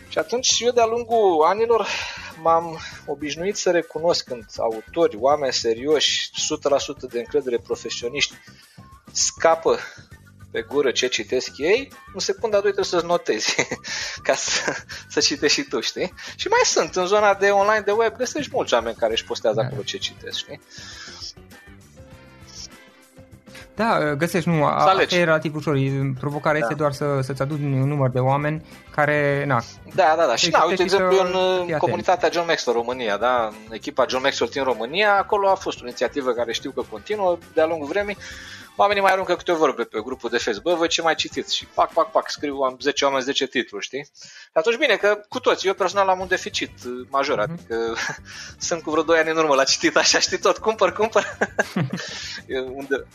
Și 0.09 0.17
atunci 0.17 0.59
eu 0.59 0.71
de-a 0.71 0.85
lungul 0.85 1.43
anilor 1.43 1.87
m-am 2.41 2.79
obișnuit 3.05 3.55
să 3.55 3.71
recunosc 3.71 4.23
când 4.23 4.45
autori, 4.57 5.17
oameni 5.19 5.53
serioși, 5.53 6.29
100% 7.07 7.09
de 7.09 7.19
încredere 7.19 7.57
profesioniști, 7.57 8.33
scapă 9.11 9.79
pe 10.51 10.61
gură 10.61 10.91
ce 10.91 11.07
citesc 11.07 11.57
ei, 11.57 11.91
în 12.13 12.19
secunda 12.19 12.61
2 12.61 12.61
trebuie 12.61 12.85
să-ți 12.85 13.05
notezi 13.05 13.55
ca 14.27 14.35
să, 14.35 14.75
să 15.09 15.19
citești 15.19 15.61
și 15.61 15.67
tu, 15.67 15.79
știi? 15.79 16.13
Și 16.35 16.47
mai 16.47 16.61
sunt, 16.63 16.95
în 16.95 17.05
zona 17.05 17.33
de 17.33 17.49
online 17.49 17.83
de 17.85 17.91
web, 17.91 18.15
găsești 18.15 18.51
mulți 18.53 18.73
oameni 18.73 18.95
care 18.95 19.11
își 19.11 19.25
postează 19.25 19.59
acolo 19.59 19.81
ce 19.81 19.97
citesc, 19.97 20.37
știi? 20.37 20.61
Da, 23.75 24.13
găsești, 24.13 24.49
nu, 24.49 24.65
asta 24.65 25.15
e 25.15 25.23
relativ 25.23 25.55
ușor. 25.55 25.77
Provocarea 26.19 26.59
da. 26.59 26.65
este 26.65 26.77
doar 26.77 26.91
să, 26.91 27.19
să-ți 27.21 27.41
aduci 27.41 27.59
un 27.59 27.87
număr 27.87 28.09
de 28.09 28.19
oameni 28.19 28.65
care, 28.91 29.43
na... 29.47 29.61
Da, 29.93 30.13
da, 30.17 30.25
da. 30.25 30.35
Și 30.35 30.49
da, 30.49 30.63
uite, 30.63 30.75
de 30.75 30.83
exemplu, 30.83 31.17
în 31.67 31.77
comunitatea 31.77 32.29
John 32.31 32.47
Maxwell 32.47 32.77
România, 32.77 33.17
da, 33.17 33.49
echipa 33.69 34.05
John 34.09 34.23
Maxwell 34.23 34.51
din 34.51 34.63
România, 34.63 35.17
acolo 35.17 35.49
a 35.49 35.55
fost 35.55 35.81
o 35.81 35.85
inițiativă 35.85 36.31
care 36.31 36.51
știu 36.51 36.71
că 36.71 36.81
continuă 36.89 37.37
de-a 37.53 37.65
lungul 37.65 37.87
vremii, 37.87 38.17
oamenii 38.75 39.01
mai 39.01 39.11
aruncă 39.11 39.35
câte 39.35 39.51
o 39.51 39.55
vorbe 39.55 39.83
pe 39.83 39.99
grupul 40.03 40.29
de 40.29 40.37
Facebook. 40.37 40.73
Bă, 40.73 40.73
voi 40.73 40.87
ce 40.87 41.01
mai 41.01 41.15
citiți? 41.15 41.55
Și 41.55 41.65
pac, 41.65 41.93
pac, 41.93 42.11
pac, 42.11 42.29
scriu 42.29 42.55
am 42.55 42.77
10 42.81 43.05
oameni, 43.05 43.23
10 43.23 43.47
titluri, 43.47 43.85
știi? 43.85 44.07
Atunci 44.53 44.77
bine, 44.77 44.95
că 44.95 45.19
cu 45.29 45.39
toți, 45.39 45.67
eu 45.67 45.73
personal 45.73 46.07
am 46.07 46.19
un 46.19 46.27
deficit 46.27 46.71
major, 47.09 47.37
mm-hmm. 47.37 47.51
adică 47.51 47.75
sunt 48.67 48.81
cu 48.81 48.89
vreo 48.89 49.03
2 49.03 49.17
ani 49.19 49.29
în 49.29 49.37
urmă 49.37 49.55
la 49.55 49.63
citit, 49.63 49.97
așa 49.97 50.19
știi 50.19 50.37
tot, 50.37 50.57
cumpăr, 50.57 50.93
cumpăr. 50.93 51.37
unde, 52.79 53.05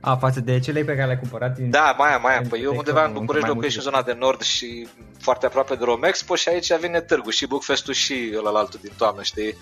a, 0.00 0.16
față 0.16 0.40
de 0.40 0.58
cele 0.58 0.80
pe 0.80 0.94
care 0.94 1.04
le-ai 1.04 1.18
cumpărat 1.18 1.54
din... 1.54 1.70
Da, 1.70 1.94
mai 1.98 2.14
am, 2.14 2.22
mai 2.22 2.36
am. 2.36 2.46
Păi 2.48 2.62
eu 2.62 2.76
undeva 2.76 3.04
în 3.04 3.12
București 3.12 3.48
locuiesc 3.48 3.76
în 3.76 3.82
zona 3.82 4.02
de 4.02 4.16
nord 4.18 4.42
și 4.42 4.88
foarte 5.20 5.46
aproape 5.46 5.74
de 5.74 5.84
Romexpo 5.84 6.34
și 6.34 6.48
aici 6.48 6.76
vine 6.76 7.00
târgul 7.00 7.32
și 7.32 7.46
Bookfest-ul 7.46 7.94
și 7.94 8.32
ăla 8.36 8.58
altul 8.58 8.78
din 8.82 8.92
toamnă, 8.96 9.22
știi? 9.22 9.56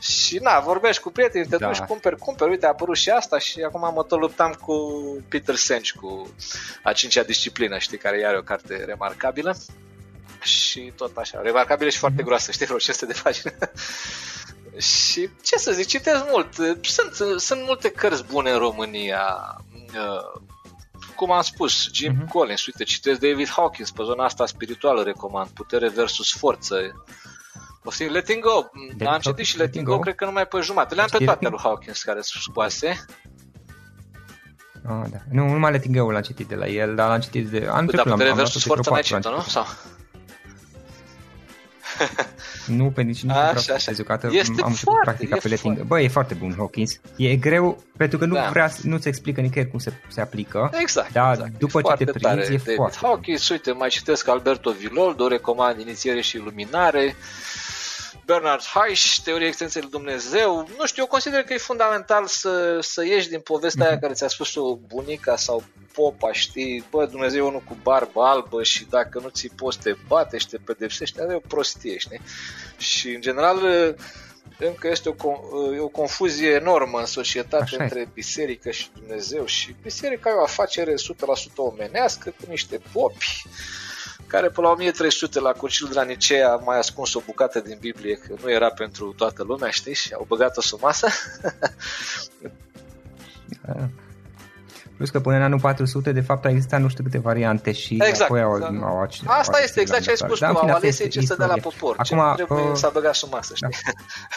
Și 0.00 0.38
na, 0.42 0.60
vorbești 0.60 1.02
cu 1.02 1.10
prieteni, 1.10 1.46
te 1.46 1.56
da. 1.56 1.66
duci, 1.66 1.78
cumperi, 1.78 2.16
cumperi, 2.16 2.50
uite, 2.50 2.66
a 2.66 2.68
apărut 2.68 2.96
și 2.96 3.10
asta 3.10 3.38
și 3.38 3.60
acum 3.60 3.92
mă 3.94 4.02
tot 4.02 4.20
luptam 4.20 4.52
cu 4.60 4.74
Peter 5.28 5.54
Senge, 5.54 5.92
cu 6.00 6.34
a 6.82 6.92
cincea 6.92 7.22
disciplină, 7.22 7.78
știi, 7.78 7.98
care 7.98 8.18
iar 8.18 8.34
o 8.34 8.42
carte 8.42 8.84
remarcabilă 8.84 9.56
și 10.42 10.92
tot 10.96 11.16
așa, 11.16 11.40
remarcabilă 11.42 11.90
și 11.90 11.98
foarte 11.98 12.16
mhm. 12.16 12.26
groasă, 12.26 12.52
știi, 12.52 12.66
vreo 12.66 12.78
500 12.78 13.12
de 13.12 13.20
pagini. 13.22 13.54
și 14.76 15.28
ce 15.42 15.56
să 15.56 15.72
zic, 15.72 15.86
citesc 15.86 16.24
mult. 16.30 16.54
Sunt, 16.82 17.40
sunt 17.40 17.62
multe 17.64 17.90
cărți 17.90 18.24
bune 18.24 18.50
în 18.50 18.58
România. 18.58 19.56
Uh, 19.94 20.42
cum 21.16 21.32
am 21.32 21.42
spus, 21.42 21.88
Jim 21.92 22.22
uh-huh. 22.22 22.28
Collins, 22.28 22.66
uite, 22.66 22.84
citesc 22.84 23.20
David 23.20 23.48
Hawkins 23.48 23.90
pe 23.90 24.02
zona 24.02 24.24
asta 24.24 24.46
spirituală, 24.46 25.02
recomand, 25.02 25.48
putere 25.48 25.88
versus 25.88 26.32
forță. 26.32 27.04
Poftim, 27.82 28.10
Letting 28.10 28.42
Go, 28.42 28.70
David 28.88 29.06
am 29.06 29.20
citit 29.20 29.44
și 29.44 29.56
Letting 29.56 29.86
Go, 29.86 29.94
go, 29.94 29.98
cred 29.98 30.14
că 30.14 30.24
numai 30.24 30.46
pe 30.46 30.60
jumătate. 30.60 30.94
Le-am 30.94 31.08
pe 31.10 31.24
toate 31.24 31.48
lui 31.48 31.58
Hawkins 31.62 32.02
care 32.02 32.20
sunt 32.20 32.42
scoase. 32.42 33.06
Ah, 34.84 35.06
da. 35.10 35.18
Nu, 35.30 35.48
numai 35.48 35.70
Letting 35.70 35.96
Go 35.96 36.10
l-am 36.10 36.22
citit 36.22 36.48
de 36.48 36.54
la 36.54 36.66
el, 36.66 36.94
dar 36.94 37.08
l-am 37.08 37.20
citit 37.20 37.48
de... 37.48 37.68
Am 37.70 37.86
da, 37.86 38.02
putere 38.02 38.32
versus 38.32 38.64
forță 38.64 38.90
n-ai 38.90 39.02
citit 39.02 39.24
nu? 39.24 39.40
Sau? 39.40 39.64
nu 42.78 42.90
pe 42.90 43.02
nici 43.02 43.22
nu 43.22 43.32
așa, 43.32 43.74
așa. 43.74 43.92
Jucat, 43.92 44.24
am 44.24 44.30
început 44.66 44.94
practica 45.02 45.36
pe 45.36 45.48
letting. 45.48 45.82
Bă, 45.82 46.00
e 46.00 46.08
foarte 46.08 46.34
bun 46.34 46.54
Hawkins. 46.56 47.00
E 47.16 47.36
greu 47.36 47.82
pentru 47.96 48.18
că 48.18 48.24
nu 48.24 48.34
da. 48.34 48.48
vrea, 48.50 48.70
nu-ți 48.82 49.08
explică 49.08 49.40
nicăieri 49.40 49.70
cum 49.70 49.78
se, 49.78 49.92
se 50.08 50.20
aplică. 50.20 50.70
Exact. 50.80 51.12
Dar 51.12 51.32
exact. 51.32 51.58
după 51.58 51.78
e 51.78 51.82
ce 51.82 52.04
te 52.04 52.04
prinzi, 52.04 52.22
tare, 52.22 52.40
e 52.40 52.56
David 52.56 52.74
foarte 52.74 52.98
Hawkins, 53.00 53.48
uite, 53.48 53.72
mai 53.72 53.88
citesc 53.88 54.28
Alberto 54.28 54.70
Villoldo, 54.70 55.28
recomand 55.28 55.80
inițiere 55.80 56.20
și 56.20 56.36
iluminare. 56.36 57.16
Bernard 58.32 58.62
Heisch, 58.62 59.18
Teoria 59.24 59.46
Extensiei 59.46 59.82
lui 59.82 59.90
Dumnezeu. 59.90 60.68
Nu 60.78 60.86
știu, 60.86 61.02
eu 61.02 61.08
consider 61.08 61.42
că 61.42 61.52
e 61.52 61.58
fundamental 61.58 62.26
să, 62.26 62.78
să 62.80 63.04
ieși 63.04 63.28
din 63.28 63.40
povestea 63.40 63.84
mm-hmm. 63.84 63.86
aia 63.86 63.94
mhm. 63.94 64.02
care 64.02 64.14
ți-a 64.14 64.28
spus-o 64.28 64.76
bunica 64.76 65.36
sau 65.36 65.62
popa, 65.92 66.32
știi? 66.32 66.84
Bă, 66.90 67.06
Dumnezeu 67.06 67.44
e 67.44 67.48
unul 67.48 67.62
cu 67.68 67.76
barbă 67.82 68.22
albă 68.22 68.62
și 68.62 68.86
dacă 68.90 69.18
nu 69.22 69.28
ți 69.28 69.48
poți 69.56 69.78
te 69.78 69.94
bate 70.06 70.38
și 70.38 70.48
te 70.48 70.56
pedepsește, 70.56 71.26
e 71.30 71.34
o 71.34 71.38
prostie, 71.38 71.98
știi? 71.98 72.20
Și, 72.76 73.08
în 73.08 73.20
general, 73.20 73.58
încă 74.58 74.88
este 74.88 75.08
o, 75.08 75.32
o 75.80 75.88
confuzie 75.88 76.50
enormă 76.50 76.98
în 76.98 77.06
societate 77.06 77.62
Așa 77.62 77.82
între 77.82 78.00
e. 78.00 78.08
biserică 78.14 78.70
și 78.70 78.88
Dumnezeu 78.94 79.44
și 79.44 79.76
biserica 79.82 80.30
e 80.30 80.32
o 80.32 80.42
afacere 80.42 80.92
100% 80.92 80.94
omenească 81.56 82.30
cu 82.30 82.44
niște 82.48 82.80
popi 82.92 83.42
care 84.32 84.48
pe 84.48 84.60
la 84.60 84.70
1300 84.70 85.40
la 85.40 85.52
Concilul 85.52 85.92
de 85.92 85.98
la 85.98 86.04
Nicea 86.04 86.52
a 86.52 86.62
mai 86.64 86.78
ascuns 86.78 87.14
o 87.14 87.20
bucată 87.26 87.60
din 87.60 87.76
Biblie, 87.80 88.14
că 88.14 88.34
nu 88.42 88.50
era 88.50 88.70
pentru 88.70 89.14
toată 89.16 89.42
lumea, 89.42 89.70
știi, 89.70 89.94
și 89.94 90.12
au 90.12 90.24
băgat-o 90.28 90.60
sub 90.60 90.80
masă. 90.82 91.06
Plus 94.96 95.10
că 95.10 95.20
până 95.20 95.36
în 95.36 95.42
anul 95.42 95.60
400, 95.60 96.12
de 96.12 96.20
fapt, 96.20 96.44
a 96.44 96.48
existat 96.48 96.80
nu 96.80 96.88
știu 96.88 97.04
câte 97.04 97.18
variante 97.18 97.72
și 97.72 97.98
exact, 98.00 98.30
apoi 98.30 98.40
au, 98.42 98.58
da. 98.58 98.66
au, 98.66 98.96
au 98.98 99.08
Asta 99.26 99.62
este 99.62 99.80
exact 99.80 100.02
ce 100.02 100.10
ai 100.10 100.16
spus 100.16 100.38
da, 100.38 100.52
tu, 100.52 100.58
au 100.58 100.68
ales 100.68 101.10
ce 101.10 101.20
să 101.20 101.34
dea 101.34 101.46
la 101.46 101.56
popor. 101.62 101.94
Acum, 101.98 102.18
ce 102.18 102.34
trebuie 102.34 102.68
uh, 102.68 102.76
să 102.76 102.90
băgat 102.92 103.14
sub 103.14 103.32
masă, 103.32 103.54
știi? 103.54 103.68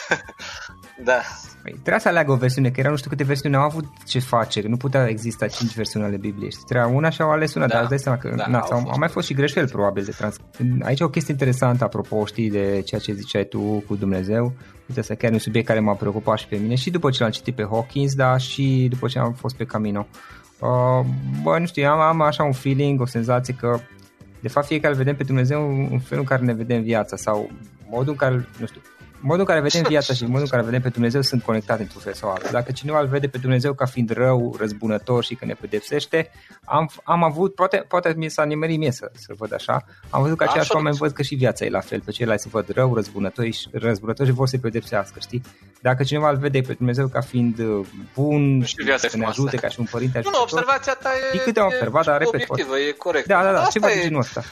Da. 0.08 0.16
da. 1.04 1.20
Păi, 1.62 1.72
trebuia 1.72 1.98
să 1.98 2.08
aleagă 2.08 2.32
o 2.32 2.36
versiune, 2.36 2.70
că 2.70 2.80
erau 2.80 2.90
nu 2.90 2.96
știu 2.96 3.10
câte 3.10 3.24
versiuni, 3.24 3.56
au 3.56 3.62
avut 3.62 3.84
ce 4.04 4.18
face, 4.18 4.62
nu 4.66 4.76
putea 4.76 5.08
exista 5.08 5.46
cinci 5.46 5.74
versiuni 5.74 6.04
ale 6.04 6.16
Bibliei. 6.16 6.50
Și 6.50 6.58
trebuia 6.66 6.86
una 6.96 7.10
și 7.10 7.22
au 7.22 7.30
ales 7.30 7.54
una, 7.54 7.66
da. 7.66 7.72
dar 7.72 7.80
îți 7.80 7.90
dai 7.90 7.98
seama 7.98 8.18
că 8.18 8.34
da, 8.36 8.46
na, 8.46 8.58
au, 8.58 8.88
au 8.88 8.98
mai 8.98 9.08
fost 9.08 9.26
și 9.26 9.34
greșeli 9.34 9.68
probabil 9.68 10.04
de 10.04 10.10
trans. 10.10 10.36
Aici 10.82 11.00
o 11.00 11.08
chestie 11.08 11.32
interesantă, 11.32 11.84
apropo, 11.84 12.24
știi, 12.24 12.50
de 12.50 12.82
ceea 12.84 13.00
ce 13.00 13.12
ziceai 13.12 13.44
tu 13.44 13.60
cu 13.86 13.96
Dumnezeu. 13.96 14.52
Uite, 14.88 15.00
asta 15.00 15.14
chiar 15.14 15.32
un 15.32 15.38
subiect 15.38 15.66
care 15.66 15.80
m-a 15.80 15.94
preocupat 15.94 16.38
și 16.38 16.46
pe 16.46 16.56
mine 16.56 16.74
și 16.74 16.90
după 16.90 17.10
ce 17.10 17.22
l-am 17.22 17.32
citit 17.32 17.54
pe 17.54 17.66
Hawkins, 17.70 18.14
dar 18.14 18.40
și 18.40 18.86
după 18.90 19.06
ce 19.06 19.18
am 19.18 19.32
fost 19.32 19.56
pe 19.56 19.64
Camino. 19.64 20.06
Uh, 20.60 21.06
bă, 21.42 21.58
nu 21.58 21.66
știu, 21.66 21.88
am, 21.88 22.00
am 22.00 22.20
așa 22.20 22.42
un 22.44 22.52
feeling, 22.52 23.00
o 23.00 23.06
senzație 23.06 23.54
că 23.54 23.78
de 24.40 24.48
fapt 24.48 24.66
fiecare 24.66 24.94
vedem 24.94 25.16
pe 25.16 25.22
Dumnezeu 25.22 25.68
în 25.68 25.98
felul 25.98 26.22
în 26.22 26.28
care 26.28 26.42
ne 26.42 26.52
vedem 26.52 26.82
viața 26.82 27.16
sau 27.16 27.50
modul 27.90 28.10
în 28.10 28.16
care, 28.16 28.48
nu 28.58 28.66
știu, 28.66 28.80
modul 29.20 29.40
în 29.40 29.44
care 29.44 29.60
vedem 29.60 29.82
viața 29.88 30.14
și 30.14 30.24
modul 30.24 30.40
în 30.40 30.48
care 30.48 30.62
vedem 30.62 30.80
pe 30.80 30.88
Dumnezeu 30.88 31.20
sunt 31.20 31.42
conectate 31.42 31.82
într-un 31.82 32.00
fel 32.00 32.12
sau 32.12 32.30
altul. 32.30 32.48
Dacă 32.52 32.72
cineva 32.72 33.00
îl 33.00 33.06
vede 33.06 33.28
pe 33.28 33.38
Dumnezeu 33.38 33.72
ca 33.74 33.84
fiind 33.84 34.10
rău, 34.10 34.56
răzbunător 34.58 35.24
și 35.24 35.34
că 35.34 35.44
ne 35.44 35.54
pedepsește, 35.60 36.30
am, 36.64 36.90
am 37.04 37.22
avut, 37.22 37.54
poate, 37.54 37.76
poate 37.88 38.14
mi 38.16 38.28
s-a 38.28 38.44
nimerit 38.44 38.78
mie 38.78 38.90
să, 38.90 39.10
să 39.14 39.32
văd 39.38 39.54
așa, 39.54 39.84
am 40.10 40.22
văzut 40.22 40.36
că 40.36 40.44
aceiași 40.44 40.74
oameni 40.74 40.96
văd 40.96 41.12
că 41.12 41.22
și 41.22 41.34
viața 41.34 41.64
e 41.64 41.68
la 41.68 41.80
fel, 41.80 42.00
pe 42.00 42.10
ceilalți 42.10 42.42
se 42.42 42.48
văd 42.52 42.68
rău, 42.68 42.94
răzbunători 42.94 43.50
și, 43.50 43.68
răzbunători 43.72 44.28
și 44.28 44.34
vor 44.34 44.48
să-i 44.48 44.58
pedepsească, 44.58 45.18
știi? 45.20 45.42
Dacă 45.80 46.02
cineva 46.02 46.30
îl 46.30 46.36
vede 46.36 46.60
pe 46.60 46.72
Dumnezeu 46.72 47.08
ca 47.08 47.20
fiind 47.20 47.58
uh, 47.58 47.86
bun, 48.14 48.64
să 48.96 49.16
ne 49.16 49.26
ajute 49.26 49.56
ca 49.56 49.68
și 49.68 49.80
un 49.80 49.86
părinte 49.90 50.20
Nu, 50.24 50.30
nu, 50.30 50.40
observația 50.42 50.94
ta 50.94 51.10
e, 51.32 51.38
câte 51.38 51.60
am 51.60 51.66
observat, 51.66 52.04
dar 52.04 52.18
repet, 52.18 52.50
obiectivă, 52.50 52.78
e 52.78 52.90
corect. 52.90 53.26
Da, 53.26 53.42
da, 53.42 53.52
da, 53.52 53.66
ceva 53.70 53.86
de 53.86 54.00
genul 54.02 54.20
ăsta. 54.20 54.44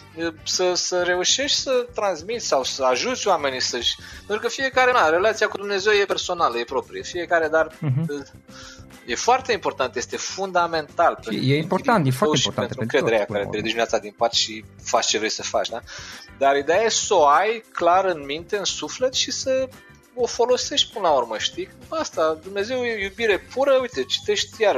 Să, 0.42 0.72
să 0.74 1.02
reușești 1.06 1.58
să 1.58 1.86
transmiți 1.94 2.46
sau 2.46 2.62
să 2.64 2.84
ajuți 2.84 3.28
oamenii 3.28 3.60
să-și... 3.60 3.96
Pentru 4.26 4.46
că 4.46 4.52
fiecare, 4.64 4.92
na, 4.92 5.08
relația 5.08 5.48
cu 5.48 5.56
Dumnezeu 5.56 5.92
e 5.92 6.04
personală, 6.04 6.58
e 6.58 6.64
proprie. 6.64 7.02
Fiecare, 7.02 7.48
dar 7.48 7.66
uh-huh. 7.72 8.26
e 9.06 9.14
foarte 9.14 9.52
important, 9.52 9.96
este 9.96 10.16
fundamental. 10.16 11.18
E 11.30 11.56
important, 11.56 12.06
e 12.06 12.10
foarte 12.10 12.36
important. 12.36 12.66
Pentru 12.66 12.80
încrederea 12.80 13.24
care 13.24 13.48
te 13.50 13.56
ridici 13.56 13.74
viața 13.74 13.98
din 13.98 14.14
pat 14.16 14.32
și 14.32 14.64
faci 14.82 15.06
ce 15.06 15.18
vrei 15.18 15.30
să 15.30 15.42
faci, 15.42 15.68
da? 15.68 15.80
Dar 16.38 16.56
ideea 16.56 16.82
e 16.82 16.88
să 16.88 17.14
o 17.14 17.26
ai 17.26 17.64
clar 17.72 18.04
în 18.04 18.24
minte, 18.24 18.56
în 18.56 18.64
suflet 18.64 19.14
și 19.14 19.30
să 19.30 19.68
o 20.14 20.26
folosești 20.26 20.92
până 20.92 21.08
la 21.08 21.14
urmă, 21.14 21.38
știi? 21.38 21.68
Asta, 21.88 22.38
Dumnezeu 22.42 22.84
e 22.84 23.02
iubire 23.02 23.38
pură, 23.54 23.78
uite, 23.80 24.02
citești 24.02 24.62
iar 24.62 24.76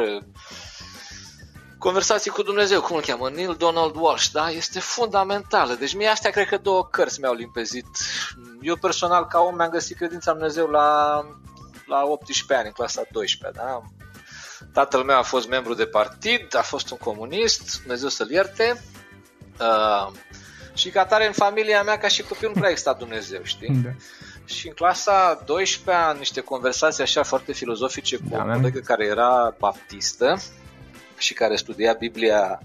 Conversații 1.86 2.30
cu 2.30 2.42
Dumnezeu, 2.42 2.80
cum 2.80 2.96
îl 2.96 3.02
cheamă? 3.02 3.30
Neil 3.30 3.54
Donald 3.58 3.94
Walsh, 3.96 4.28
da? 4.32 4.50
Este 4.50 4.80
fundamentală. 4.80 5.74
Deci 5.74 5.94
mie 5.94 6.06
astea 6.06 6.30
cred 6.30 6.46
că 6.46 6.56
două 6.56 6.86
cărți 6.86 7.20
mi-au 7.20 7.34
limpezit. 7.34 7.86
Eu 8.60 8.76
personal, 8.76 9.26
ca 9.26 9.40
om, 9.40 9.54
mi-am 9.54 9.70
găsit 9.70 9.96
credința 9.96 10.30
în 10.30 10.36
Dumnezeu 10.36 10.66
la, 10.66 11.20
la 11.86 12.02
18 12.02 12.54
ani, 12.54 12.66
în 12.66 12.72
clasa 12.72 13.02
12, 13.10 13.60
da? 13.60 13.82
Tatăl 14.72 15.02
meu 15.02 15.18
a 15.18 15.22
fost 15.22 15.48
membru 15.48 15.74
de 15.74 15.86
partid, 15.86 16.56
a 16.56 16.62
fost 16.62 16.90
un 16.90 16.96
comunist, 16.96 17.80
Dumnezeu 17.80 18.08
să-l 18.08 18.30
ierte. 18.30 18.82
Uh, 19.60 20.12
și 20.74 20.90
ca 20.90 21.06
tare 21.06 21.26
în 21.26 21.32
familia 21.32 21.82
mea, 21.82 21.98
ca 21.98 22.08
și 22.08 22.22
copil, 22.22 22.48
nu 22.48 22.54
prea 22.54 22.70
exista 22.70 22.92
Dumnezeu, 22.92 23.40
știi? 23.42 23.80
Da. 23.84 23.90
Și 24.44 24.68
în 24.68 24.74
clasa 24.74 25.42
12 25.44 26.04
am 26.04 26.16
niște 26.16 26.40
conversații 26.40 27.02
așa 27.02 27.22
foarte 27.22 27.52
filozofice 27.52 28.16
cu 28.16 28.22
da, 28.28 28.38
o 28.38 28.56
colegă 28.56 28.78
care 28.78 29.04
era 29.04 29.54
baptistă 29.58 30.36
și 31.18 31.34
care 31.34 31.56
studia 31.56 31.92
Biblia 31.92 32.62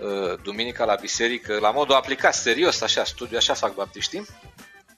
uh, 0.00 0.38
duminica 0.42 0.84
la 0.84 0.94
biserică, 0.94 1.58
la 1.58 1.70
modul 1.70 1.94
aplicat, 1.94 2.34
serios, 2.34 2.80
așa, 2.80 3.04
studiu, 3.04 3.36
așa 3.36 3.54
fac 3.54 3.74
baptiștii, 3.74 4.26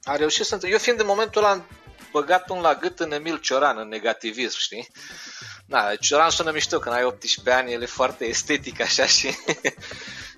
a 0.05 0.17
reușit 0.17 0.45
să... 0.45 0.59
Eu 0.63 0.79
fiind 0.79 1.01
în 1.01 1.07
momentul 1.07 1.45
ăla 1.45 1.65
băgat 2.13 2.51
un 2.51 2.61
la 2.61 2.75
gât 2.75 3.01
în 3.01 3.13
Emil 3.13 3.39
Cioran, 3.39 3.79
în 3.79 3.89
negativism, 3.89 4.59
știi? 4.59 4.89
Na, 5.73 5.95
Cioran 6.01 6.31
sună 6.31 6.51
mișto, 6.51 6.79
când 6.79 6.95
ai 6.95 7.05
18 7.05 7.55
ani, 7.55 7.73
el 7.73 7.83
e 7.83 7.87
foarte 7.87 8.25
estetic 8.25 8.81
așa 8.81 9.07
și 9.07 9.31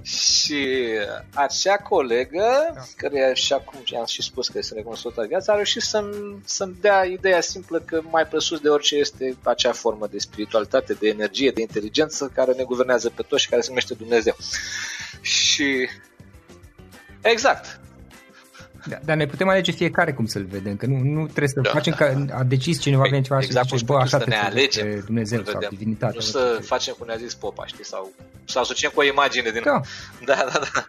și 0.02 0.88
acea 1.34 1.76
colegă, 1.76 2.70
da. 2.74 2.80
care 2.96 3.32
și 3.34 3.52
acum 3.52 3.84
am 3.98 4.04
și 4.04 4.22
spus 4.22 4.48
că 4.48 4.58
este 4.58 4.74
recunoscută 4.74 5.24
viața, 5.28 5.52
a 5.52 5.54
reușit 5.54 5.82
să-mi, 5.82 6.40
să-mi 6.44 6.76
dea 6.80 7.04
ideea 7.04 7.40
simplă 7.40 7.80
că 7.80 8.00
mai 8.10 8.26
presus 8.26 8.60
de 8.60 8.68
orice 8.68 8.96
este 8.96 9.36
acea 9.42 9.72
formă 9.72 10.06
de 10.06 10.18
spiritualitate, 10.18 10.92
de 10.92 11.08
energie, 11.08 11.50
de 11.50 11.60
inteligență 11.60 12.30
care 12.34 12.52
ne 12.52 12.62
guvernează 12.62 13.10
pe 13.10 13.22
toți 13.22 13.42
și 13.42 13.48
care 13.48 13.60
se 13.60 13.68
numește 13.68 13.94
Dumnezeu. 13.94 14.36
Și 15.20 15.88
exact. 17.22 17.80
Da, 18.86 18.96
dar 19.04 19.16
ne 19.16 19.26
putem 19.26 19.48
alege 19.48 19.72
fiecare 19.72 20.12
cum 20.12 20.26
să-l 20.26 20.44
vedem, 20.44 20.76
că 20.76 20.86
nu, 20.86 20.98
nu 20.98 21.22
trebuie 21.22 21.48
să 21.48 21.60
da, 21.60 21.70
facem 21.70 21.94
da. 21.98 22.04
că 22.04 22.24
a 22.32 22.42
decis 22.42 22.80
cineva 22.80 23.02
păi, 23.02 23.22
ceva 23.22 23.38
exact, 23.42 23.66
și 23.66 23.76
zice, 23.76 23.84
bă, 23.92 23.96
așa 23.96 24.18
să 24.18 24.24
ne 24.28 24.36
alegem 24.36 25.02
Dumnezeu 25.04 25.44
sau 25.44 25.60
divinitate. 25.70 26.14
Nu 26.14 26.20
să 26.20 26.58
facem 26.62 26.94
cum 26.98 27.06
ne-a 27.06 27.16
zis 27.16 27.34
Popa, 27.34 27.66
știi, 27.66 27.84
sau 27.84 28.12
să 28.44 28.58
asociem 28.58 28.90
cu 28.94 29.00
o 29.00 29.04
imagine 29.04 29.50
din... 29.50 29.62
Da, 29.64 29.80
da, 30.34 30.46
da. 30.52 30.60
da. 30.72 30.86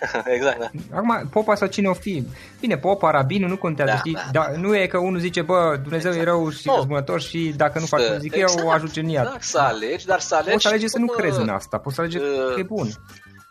exact, 0.36 0.58
da. 0.58 0.96
Acum, 0.96 1.28
popa 1.30 1.54
sau 1.54 1.68
cine 1.68 1.88
o 1.88 1.94
fi. 1.94 2.26
Bine, 2.60 2.78
popa, 2.78 3.10
rabinul, 3.10 3.48
nu 3.48 3.56
contează, 3.56 3.90
da, 3.92 3.98
știi? 3.98 4.12
Da, 4.12 4.30
da. 4.32 4.58
Nu 4.58 4.76
e 4.76 4.86
că 4.86 4.98
unul 4.98 5.20
zice, 5.20 5.42
bă, 5.42 5.78
Dumnezeu 5.82 6.10
exact. 6.10 6.28
e 6.28 6.30
rău 6.30 6.50
și 6.50 6.70
răzbunător 6.74 7.20
și 7.20 7.52
dacă 7.56 7.78
nu 7.78 7.86
faci 7.86 8.02
zic 8.18 8.34
exact, 8.34 8.58
eu, 8.58 8.66
o 8.66 8.70
ajunge 8.70 9.00
în 9.00 9.08
iad. 9.08 9.24
Exact, 9.24 9.42
să 9.42 9.58
alegi, 9.58 10.06
dar 10.06 10.20
să 10.20 10.34
alegi... 10.34 10.50
Poți 10.50 10.62
să 10.62 10.68
alegi 10.68 10.88
să 10.88 10.98
nu 10.98 11.06
crezi 11.06 11.40
în 11.40 11.48
asta, 11.48 11.78
poți 11.78 11.94
să 11.94 12.00
alegi 12.00 12.16
uh, 12.16 12.24
că 12.54 12.60
e 12.60 12.62
bun 12.62 12.88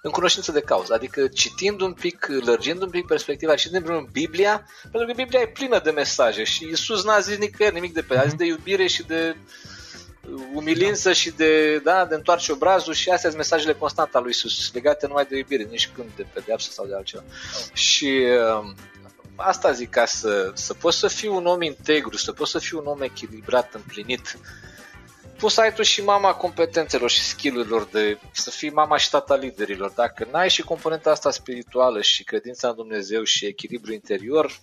în 0.01 0.11
cunoștință 0.11 0.51
de 0.51 0.61
cauză, 0.61 0.93
adică 0.93 1.27
citind 1.27 1.81
un 1.81 1.93
pic, 1.93 2.27
lărgind 2.45 2.81
un 2.81 2.89
pic 2.89 3.05
perspectiva 3.05 3.55
și 3.55 3.71
din 3.71 4.07
Biblia, 4.11 4.65
pentru 4.81 5.05
că 5.07 5.13
Biblia 5.15 5.39
e 5.39 5.47
plină 5.47 5.79
de 5.83 5.91
mesaje 5.91 6.43
și 6.43 6.67
Isus 6.71 7.03
n-a 7.03 7.19
zis 7.19 7.37
nicăieri 7.37 7.75
nimic 7.75 7.93
de 7.93 8.01
pe 8.01 8.15
mm-hmm. 8.15 8.19
a 8.19 8.23
zis 8.23 8.33
de 8.33 8.45
iubire 8.45 8.87
și 8.87 9.03
de 9.03 9.35
umilință 10.53 11.13
și 11.13 11.31
de, 11.31 11.77
da, 11.77 12.05
de 12.05 12.15
întoarce 12.15 12.51
obrazul 12.51 12.93
și 12.93 13.09
astea 13.09 13.29
sunt 13.29 13.41
mesajele 13.41 13.73
constante 13.73 14.11
ale 14.13 14.23
lui 14.23 14.31
Isus, 14.31 14.73
legate 14.73 15.07
numai 15.07 15.25
de 15.29 15.37
iubire, 15.37 15.63
nici 15.63 15.89
când 15.95 16.09
de 16.15 16.25
pedeapsă 16.33 16.71
sau 16.71 16.85
de 16.85 16.95
altceva. 16.95 17.23
Și 17.73 18.25
uh, 18.59 18.71
asta 19.35 19.71
zic 19.71 19.89
ca 19.89 20.05
să, 20.05 20.51
să 20.53 20.73
poți 20.73 20.97
să 20.97 21.07
fii 21.07 21.27
un 21.27 21.45
om 21.45 21.61
integru, 21.61 22.17
să 22.17 22.31
poți 22.31 22.51
să 22.51 22.59
fii 22.59 22.77
un 22.77 22.85
om 22.85 23.01
echilibrat, 23.01 23.73
împlinit, 23.73 24.21
poți 24.21 24.68
să 25.47 25.61
ai 25.61 25.73
tu 25.73 25.81
și 25.81 26.03
mama 26.03 26.33
competențelor 26.33 27.09
și 27.09 27.21
skillurilor 27.21 27.87
de 27.91 28.19
să 28.31 28.49
fii 28.49 28.69
mama 28.69 28.97
și 28.97 29.09
tata 29.09 29.35
liderilor. 29.35 29.91
Dacă 29.91 30.27
n-ai 30.31 30.49
și 30.49 30.61
componenta 30.61 31.11
asta 31.11 31.31
spirituală 31.31 32.01
și 32.01 32.23
credința 32.23 32.67
în 32.67 32.75
Dumnezeu 32.75 33.23
și 33.23 33.45
echilibru 33.45 33.93
interior, 33.93 34.59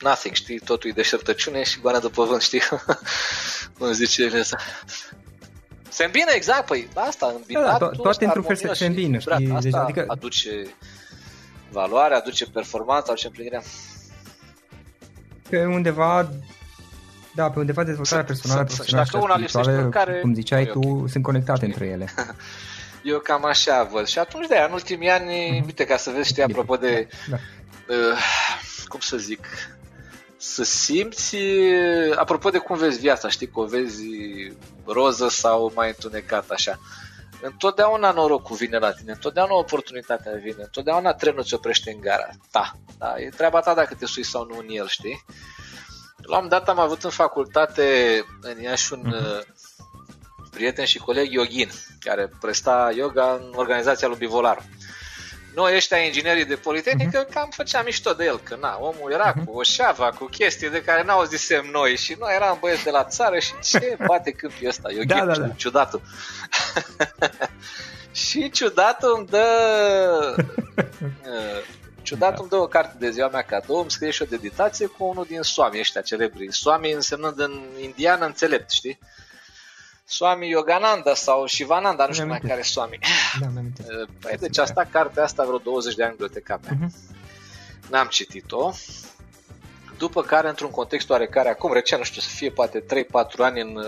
nothing, 0.00 0.34
știi, 0.34 0.58
totul 0.58 0.90
e 0.90 0.92
deșertăciune 0.92 1.62
și 1.62 1.80
goană 1.80 1.98
de 1.98 2.08
păvânt, 2.08 2.42
știi? 2.42 2.62
Cum 3.78 3.92
zice 3.92 4.22
el 4.22 4.38
ăsta. 4.38 4.56
Se 5.88 6.04
îmbină 6.04 6.30
exact, 6.34 6.66
păi 6.66 6.88
asta, 6.94 7.34
îmbinat, 7.36 7.78
da, 7.78 7.86
da, 7.86 7.90
toate 8.02 8.24
într-un 8.24 8.42
fel 8.42 8.56
se, 8.56 8.74
se 8.74 8.86
îmbină, 8.86 9.18
știi? 9.18 9.32
Asta 9.32 9.58
deci, 9.60 9.74
adică... 9.74 10.04
aduce 10.08 10.74
valoare, 11.70 12.14
aduce 12.14 12.46
performanță, 12.46 13.10
aduce 13.10 13.26
împlinirea. 13.26 13.62
Pe 15.48 15.64
undeva 15.64 16.30
da, 17.36 17.50
pe 17.50 17.58
undeva 17.58 17.84
dezvoltarea 17.84 18.24
personală, 18.24 18.64
profesională 18.64 19.08
și, 19.08 19.16
una 19.16 19.34
spirituală, 19.34 19.88
care, 19.88 20.18
cum 20.20 20.34
ziceai 20.34 20.64
tu, 20.66 20.78
okay. 20.78 21.08
sunt 21.08 21.24
conectate 21.24 21.64
între 21.64 21.86
ele. 21.86 22.08
Eu 23.02 23.18
cam 23.18 23.44
așa 23.44 23.82
văd. 23.82 24.06
Și 24.06 24.18
atunci, 24.18 24.46
de 24.46 24.64
în 24.66 24.72
ultimii 24.72 25.10
ani, 25.10 25.32
mm-hmm. 25.32 25.64
uite, 25.64 25.84
ca 25.84 25.96
să 25.96 26.10
vezi, 26.10 26.28
știi, 26.28 26.42
apropo 26.42 26.76
de, 26.76 27.08
da. 27.30 27.36
uh, 27.88 28.18
cum 28.88 29.00
să 29.00 29.16
zic, 29.16 29.46
să 30.36 30.64
simți, 30.64 31.36
apropo 32.16 32.50
de 32.50 32.58
cum 32.58 32.76
vezi 32.76 33.00
viața, 33.00 33.28
știi, 33.28 33.46
că 33.46 33.60
o 33.60 33.64
vezi 33.64 34.04
roză 34.84 35.28
sau 35.28 35.72
mai 35.74 35.88
întunecat, 35.88 36.50
așa. 36.50 36.78
Întotdeauna 37.42 38.10
norocul 38.10 38.56
vine 38.56 38.78
la 38.78 38.92
tine, 38.92 39.12
întotdeauna 39.12 39.54
oportunitatea 39.54 40.32
vine, 40.32 40.62
întotdeauna 40.62 41.12
trenul 41.12 41.44
ți 41.44 41.54
oprește 41.54 41.90
în 41.90 42.00
gara 42.00 42.28
ta. 42.50 42.72
Da, 42.98 43.14
e 43.16 43.28
treaba 43.28 43.60
ta 43.60 43.74
dacă 43.74 43.94
te 43.94 44.06
sui 44.06 44.24
sau 44.24 44.44
nu 44.44 44.58
în 44.58 44.66
el, 44.68 44.86
știi? 44.86 45.24
La 46.22 46.38
un 46.38 46.48
dat 46.48 46.68
am 46.68 46.78
avut 46.78 47.04
în 47.04 47.10
facultate 47.10 47.84
în 48.40 48.60
Iași 48.62 48.92
un 48.92 49.14
uh-huh. 49.14 49.44
prieten 50.50 50.84
și 50.84 50.98
coleg 50.98 51.32
yogin, 51.32 51.70
care 52.00 52.30
presta 52.40 52.92
yoga 52.94 53.32
în 53.32 53.52
organizația 53.54 54.08
lui 54.08 54.16
Bivolaru. 54.16 54.62
Noi 55.54 55.74
ăștia 55.74 55.98
inginerii 55.98 56.44
de 56.44 56.54
politehnică 56.54 57.26
uh-huh. 57.26 57.32
cam 57.32 57.48
făceam 57.50 57.84
mișto 57.84 58.12
de 58.12 58.24
el, 58.24 58.38
că 58.38 58.56
na, 58.60 58.78
omul 58.80 59.12
era 59.12 59.32
uh-huh. 59.32 59.44
cu 59.44 59.52
o 59.58 59.62
șava, 59.62 60.10
cu 60.10 60.24
chestii 60.24 60.70
de 60.70 60.82
care 60.82 61.02
n-au 61.02 61.24
zisem 61.24 61.66
noi 61.72 61.96
și 61.96 62.16
noi 62.18 62.34
eram 62.34 62.56
băieți 62.60 62.84
de 62.84 62.90
la 62.90 63.04
țară 63.04 63.38
și 63.38 63.52
ce 63.62 63.96
bate 64.08 64.30
câmpii 64.30 64.68
ăsta, 64.68 64.90
eu 64.90 65.02
da, 65.02 65.24
da, 65.24 65.36
da. 65.36 65.48
ciudatul. 65.48 66.00
și 68.12 68.50
ciudatul 68.50 69.14
îmi 69.16 69.26
dă 69.26 69.46
uh, 70.36 71.64
ciudat 72.06 72.34
da. 72.34 72.40
îmi 72.40 72.48
dă 72.48 72.56
o 72.56 72.66
carte 72.66 72.96
de 72.98 73.10
ziua 73.10 73.28
mea 73.28 73.42
cadou, 73.42 73.80
îmi 73.80 73.90
scrie 73.90 74.10
și 74.10 74.22
o 74.22 74.26
deditație 74.26 74.86
cu 74.86 75.04
unul 75.04 75.24
din 75.28 75.42
Swami 75.42 75.78
ăștia 75.78 76.00
celebri. 76.00 76.52
Swami 76.52 76.92
însemnând 76.92 77.38
în 77.38 77.62
indiană 77.80 78.26
înțelept, 78.26 78.70
știi? 78.70 78.98
Swami 80.04 80.48
Yogananda 80.48 81.14
sau 81.14 81.46
Shivananda, 81.46 82.06
nu 82.06 82.12
știu 82.12 82.26
mai 82.26 82.40
care 82.40 82.62
Swami. 82.62 82.98
Da, 83.40 83.46
păi, 84.20 84.36
deci 84.38 84.58
asta, 84.58 84.88
cartea 84.90 85.22
asta 85.22 85.44
vreo 85.44 85.58
20 85.58 85.94
de 85.94 86.02
ani 86.02 86.10
în 86.10 86.16
biblioteca 86.16 86.60
mea. 86.62 86.72
Uh-huh. 86.72 87.16
N-am 87.90 88.06
citit-o. 88.06 88.72
După 89.98 90.22
care, 90.22 90.48
într-un 90.48 90.70
context 90.70 91.10
oarecare, 91.10 91.48
acum 91.48 91.72
recent, 91.72 92.00
nu 92.00 92.06
știu, 92.06 92.20
să 92.20 92.28
fie 92.28 92.50
poate 92.50 92.80
3-4 92.80 92.84
ani 93.38 93.60
în 93.60 93.78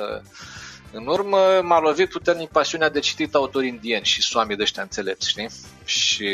în 0.93 1.07
urmă 1.07 1.61
m-a 1.63 1.81
lovit 1.81 2.11
puternic 2.11 2.51
pasiunea 2.51 2.89
de 2.89 3.01
citit 3.01 3.35
autori 3.35 3.67
indieni 3.67 4.05
și 4.05 4.23
soami 4.23 4.57
de 4.57 4.63
ăștia 4.63 4.83
înțelepți, 4.83 5.29
știi? 5.29 5.49
Și 5.85 6.29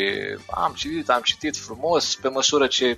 am 0.47 0.73
citit, 0.73 1.09
am 1.09 1.21
citit 1.21 1.57
frumos, 1.57 2.15
pe 2.15 2.29
măsură 2.29 2.67
ce 2.67 2.97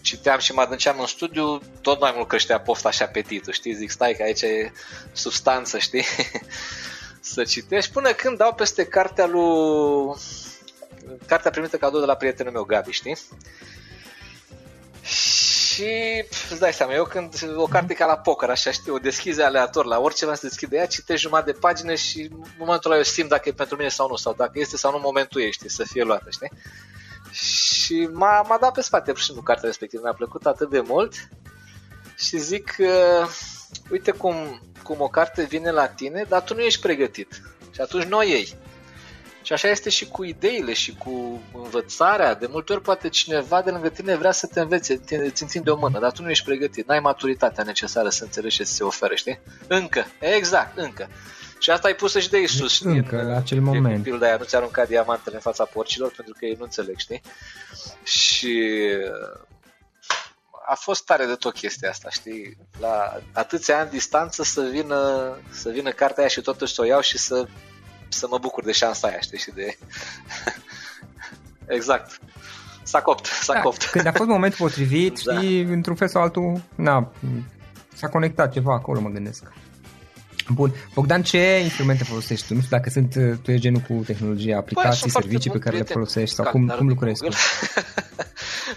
citeam 0.00 0.38
și 0.38 0.52
mă 0.52 0.60
adânceam 0.60 1.00
în 1.00 1.06
studiu, 1.06 1.60
tot 1.80 2.00
mai 2.00 2.12
mult 2.16 2.28
creștea 2.28 2.60
pofta 2.60 2.90
și 2.90 3.02
apetitul, 3.02 3.52
știi? 3.52 3.74
Zic, 3.74 3.90
stai 3.90 4.14
că 4.14 4.22
aici 4.22 4.42
e 4.42 4.72
substanță, 5.12 5.78
știi? 5.78 6.04
să 7.20 7.44
citești, 7.44 7.92
până 7.92 8.12
când 8.12 8.36
dau 8.38 8.54
peste 8.54 8.84
cartea 8.84 9.26
lui... 9.26 10.16
Cartea 11.26 11.50
primită 11.50 11.76
cadou 11.76 12.00
de 12.00 12.06
la 12.06 12.14
prietenul 12.14 12.52
meu, 12.52 12.62
Gabi, 12.62 12.90
știi? 12.90 13.18
Și 15.78 16.24
îți 16.50 16.60
dai 16.60 16.72
seama, 16.72 16.92
eu 16.92 17.04
când 17.04 17.34
o 17.56 17.66
carte 17.66 17.94
ca 17.94 18.06
la 18.06 18.16
poker, 18.16 18.50
așa 18.50 18.70
știu, 18.70 18.94
o 18.94 18.98
deschizi 18.98 19.42
aleator, 19.42 19.84
la 19.84 19.98
orice 19.98 20.20
vreau 20.20 20.34
să 20.34 20.46
deschide 20.46 20.76
ea, 20.76 20.86
citești 20.86 21.22
jumătate 21.22 21.50
de 21.50 21.58
pagină 21.58 21.94
și 21.94 22.20
în 22.20 22.44
momentul 22.58 22.90
ăla 22.90 23.00
eu 23.00 23.04
simt 23.04 23.28
dacă 23.28 23.48
e 23.48 23.52
pentru 23.52 23.76
mine 23.76 23.88
sau 23.88 24.08
nu, 24.08 24.16
sau 24.16 24.34
dacă 24.36 24.52
este 24.54 24.76
sau 24.76 24.92
nu 24.92 24.98
momentul 24.98 25.40
ei, 25.40 25.52
știi, 25.52 25.70
să 25.70 25.84
fie 25.84 26.02
luată, 26.02 26.26
știi? 26.30 26.50
Și 27.30 28.08
m-a, 28.12 28.42
m-a 28.42 28.58
dat 28.60 28.72
pe 28.72 28.80
spate, 28.80 29.10
pur 29.10 29.18
și 29.18 29.24
simplu, 29.24 29.42
cartea 29.42 29.68
respectivă. 29.68 30.02
Mi-a 30.02 30.12
plăcut 30.12 30.46
atât 30.46 30.70
de 30.70 30.80
mult 30.80 31.14
și 32.16 32.38
zic, 32.38 32.76
uh, 32.78 33.28
uite 33.90 34.10
cum, 34.10 34.60
cum 34.82 35.00
o 35.00 35.08
carte 35.08 35.44
vine 35.44 35.70
la 35.70 35.86
tine, 35.88 36.24
dar 36.28 36.42
tu 36.42 36.54
nu 36.54 36.60
ești 36.60 36.80
pregătit. 36.80 37.42
Și 37.74 37.80
atunci 37.80 38.04
nu 38.04 38.16
o 38.16 38.22
iei. 38.22 38.56
Și 39.48 39.54
așa 39.54 39.68
este 39.68 39.90
și 39.90 40.06
cu 40.08 40.24
ideile 40.24 40.72
și 40.72 40.94
cu 40.94 41.42
învățarea. 41.52 42.34
De 42.34 42.46
multe 42.50 42.72
ori 42.72 42.82
poate 42.82 43.08
cineva 43.08 43.62
de 43.62 43.70
lângă 43.70 43.88
tine 43.88 44.16
vrea 44.16 44.32
să 44.32 44.46
te 44.46 44.60
învețe, 44.60 45.00
îți 45.08 45.42
întinde 45.42 45.70
o 45.70 45.76
mână, 45.76 45.98
dar 45.98 46.12
tu 46.12 46.22
nu 46.22 46.30
ești 46.30 46.44
pregătit, 46.44 46.86
n-ai 46.86 47.00
maturitatea 47.00 47.64
necesară 47.64 48.08
să 48.08 48.24
înțelegi 48.24 48.56
ce 48.56 48.64
se 48.64 48.84
oferă, 48.84 49.14
știi? 49.14 49.40
Încă, 49.66 50.06
exact, 50.20 50.78
încă. 50.78 51.08
Și 51.58 51.70
asta 51.70 51.88
ai 51.88 51.94
pus 51.94 52.16
și 52.16 52.30
de 52.30 52.38
Isus, 52.38 52.72
știi? 52.72 52.90
Încă, 52.90 53.20
în, 53.20 53.28
la 53.28 53.36
acel 53.36 53.60
moment. 53.60 54.02
Pilda 54.02 54.26
aia, 54.26 54.36
nu 54.36 54.44
ți 54.44 54.56
arunca 54.56 54.84
diamantele 54.84 55.34
în 55.34 55.42
fața 55.42 55.64
porcilor 55.64 56.12
pentru 56.16 56.34
că 56.38 56.44
ei 56.44 56.54
nu 56.58 56.64
înțeleg, 56.64 56.98
știi? 56.98 57.22
Și 58.02 58.72
a 60.66 60.74
fost 60.74 61.04
tare 61.04 61.26
de 61.26 61.34
tot 61.34 61.52
chestia 61.52 61.90
asta, 61.90 62.08
știi? 62.10 62.56
La 62.80 63.20
atâția 63.32 63.78
ani 63.78 63.90
distanță 63.90 64.42
să 64.42 64.62
vină, 64.70 65.32
să 65.50 65.70
vină 65.70 65.90
cartea 65.90 66.18
aia 66.18 66.28
și 66.28 66.40
totuși 66.40 66.74
să 66.74 66.80
o 66.80 66.84
iau 66.84 67.00
și 67.00 67.18
să 67.18 67.46
să 68.08 68.26
mă 68.30 68.38
bucur 68.38 68.64
de 68.64 68.72
șansa 68.72 69.08
aia, 69.08 69.20
știi, 69.20 69.38
și 69.38 69.50
de... 69.50 69.78
exact. 71.76 72.20
S-a 72.82 73.00
copt, 73.00 73.26
s-a 73.26 73.52
da, 73.52 73.60
copt. 73.60 73.84
Când 73.84 74.06
a 74.06 74.12
fost 74.12 74.28
momentul 74.28 74.58
potrivit 74.58 75.20
da. 75.22 75.40
și 75.40 75.58
într-un 75.58 75.94
fel 75.94 76.08
sau 76.08 76.22
altul, 76.22 76.62
na, 76.74 77.12
s-a 77.94 78.08
conectat 78.08 78.52
ceva 78.52 78.74
acolo, 78.74 79.00
mă 79.00 79.08
gândesc. 79.08 79.52
Bun. 80.52 80.74
Bogdan, 80.94 81.22
ce 81.22 81.60
instrumente 81.62 82.04
folosești 82.04 82.46
tu? 82.46 82.54
Nu 82.54 82.60
știu 82.60 82.76
dacă 82.76 82.90
sunt, 82.90 83.12
tu 83.42 83.50
ești 83.50 83.62
genul 83.62 83.80
cu 83.80 84.02
tehnologie, 84.06 84.54
aplicații, 84.54 85.10
Băi, 85.12 85.22
servicii 85.22 85.50
pe 85.50 85.58
care 85.58 85.76
le 85.76 85.82
folosești 85.82 86.34
sau 86.34 86.50
cum, 86.50 86.66
cum 86.66 86.88
lucrezi 86.88 87.24
tu? 87.24 87.28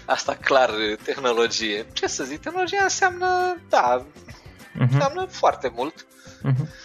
Asta 0.04 0.36
clar, 0.40 0.70
tehnologie. 1.02 1.86
Ce 1.92 2.06
să 2.06 2.24
zic, 2.24 2.40
tehnologia 2.40 2.82
înseamnă, 2.82 3.56
da, 3.68 4.06
uh-huh. 4.06 4.78
înseamnă 4.78 5.26
foarte 5.30 5.72
mult. 5.74 6.06
Uh-huh. 6.44 6.81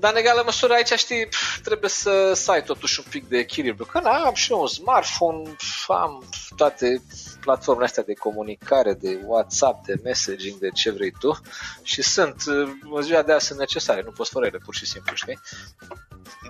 Dar 0.00 0.12
în 0.12 0.18
egală 0.18 0.42
măsură 0.44 0.72
aici, 0.72 0.92
știi, 0.92 1.28
trebuie 1.62 1.90
să, 1.90 2.32
să 2.34 2.50
ai 2.50 2.62
totuși 2.62 3.00
un 3.00 3.10
pic 3.10 3.28
de 3.28 3.38
echilibru. 3.38 3.84
Că 3.84 4.00
na, 4.00 4.10
am 4.10 4.34
și 4.34 4.52
eu 4.52 4.60
un 4.60 4.66
smartphone, 4.66 5.56
am 5.86 6.24
toate 6.56 7.02
platformele 7.40 7.86
astea 7.86 8.02
de 8.02 8.14
comunicare, 8.14 8.92
de 8.92 9.18
WhatsApp, 9.24 9.86
de 9.86 10.00
messaging, 10.04 10.58
de 10.58 10.68
ce 10.68 10.90
vrei 10.90 11.10
tu 11.18 11.40
și 11.82 12.02
sunt, 12.02 12.42
în 12.90 13.02
ziua 13.02 13.22
de 13.22 13.32
azi 13.32 13.46
sunt 13.46 13.58
necesare, 13.58 14.02
nu 14.04 14.10
poți 14.10 14.30
fără 14.30 14.46
ele, 14.46 14.58
pur 14.64 14.74
și 14.74 14.86
simplu, 14.86 15.14
știi? 15.14 15.38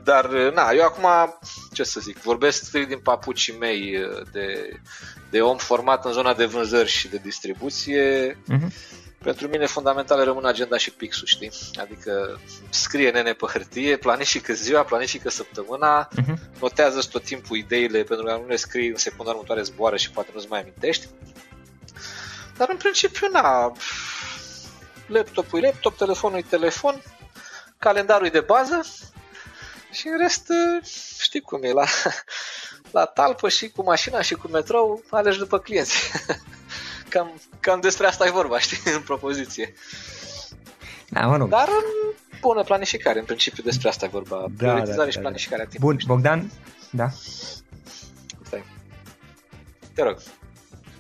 Dar, 0.05 0.29
na, 0.29 0.71
eu 0.71 0.85
acum, 0.85 1.39
ce 1.73 1.85
să 1.85 2.01
zic, 2.01 2.19
vorbesc 2.19 2.65
strict 2.65 2.89
din 2.89 2.99
papucii 2.99 3.59
mei 3.59 3.99
de, 4.33 4.79
de 5.31 5.41
om 5.41 5.57
format 5.57 6.05
în 6.05 6.13
zona 6.13 6.35
de 6.35 6.45
vânzări 6.45 6.89
și 6.89 7.09
de 7.09 7.21
distribuție. 7.23 8.33
Uh-huh 8.33 9.07
pentru 9.19 9.49
mine 9.49 9.67
fundamental 9.67 10.25
rămân 10.25 10.45
agenda 10.45 10.77
și 10.77 10.91
pixul, 10.91 11.27
știi? 11.27 11.51
Adică 11.81 12.41
scrie 12.71 13.11
nene 13.11 13.33
pe 13.33 13.47
hârtie, 13.47 13.97
planifică 13.97 14.53
ziua, 14.53 14.83
planifică 14.83 15.31
săptămâna, 15.31 16.09
uh-huh. 16.09 16.61
notează 16.61 17.01
tot 17.11 17.23
timpul 17.23 17.57
ideile 17.57 18.03
pentru 18.03 18.27
că 18.27 18.33
nu 18.33 18.47
le 18.47 18.57
scrii 18.57 18.89
în 18.89 18.97
secunda 18.97 19.31
următoare 19.31 19.63
zboară 19.63 19.97
și 19.97 20.11
poate 20.11 20.31
nu-ți 20.35 20.49
mai 20.49 20.61
amintești. 20.61 21.09
Dar 22.57 22.69
în 22.71 22.77
principiu, 22.77 23.29
na, 23.33 23.73
laptopul 25.07 25.63
e 25.63 25.67
laptop, 25.67 25.97
telefonul 25.97 26.39
e 26.39 26.45
telefon, 26.49 27.03
calendarul 27.79 28.27
e 28.27 28.31
de 28.31 28.41
bază 28.41 28.87
și 29.91 30.09
în 30.09 30.19
rest 30.19 30.47
știi 31.19 31.41
cum 31.41 31.63
e, 31.63 31.73
la, 31.73 31.85
la 32.97 33.05
talpă 33.05 33.49
și 33.49 33.71
cu 33.71 33.83
mașina 33.83 34.23
și 34.23 34.35
cu 34.35 34.49
metrou 34.49 35.03
alegi 35.11 35.39
după 35.39 35.59
clienți. 35.59 36.11
cam, 37.09 37.41
cam 37.61 37.81
despre 37.81 38.07
asta 38.07 38.27
e 38.27 38.31
vorba, 38.31 38.59
știi, 38.67 38.93
în 38.95 39.01
propoziție. 39.01 39.75
Da, 41.09 41.27
mă 41.27 41.37
rog. 41.37 41.49
Dar 41.49 41.69
în 41.69 42.15
bună 42.41 42.63
planificare, 42.63 43.19
în 43.19 43.25
principiu 43.25 43.63
despre 43.63 43.89
asta 43.89 44.05
e 44.05 44.09
vorba. 44.09 44.37
Da, 44.37 44.47
Prioritizare 44.57 44.97
da, 44.97 45.05
da, 45.05 45.11
și 45.11 45.17
da. 45.17 45.21
planificarea 45.21 45.67
timpului. 45.67 45.97
Bun, 45.97 46.15
Bogdan? 46.15 46.51
Da. 46.91 47.09
Stai. 48.43 48.65
Te 49.95 50.03
rog. 50.03 50.17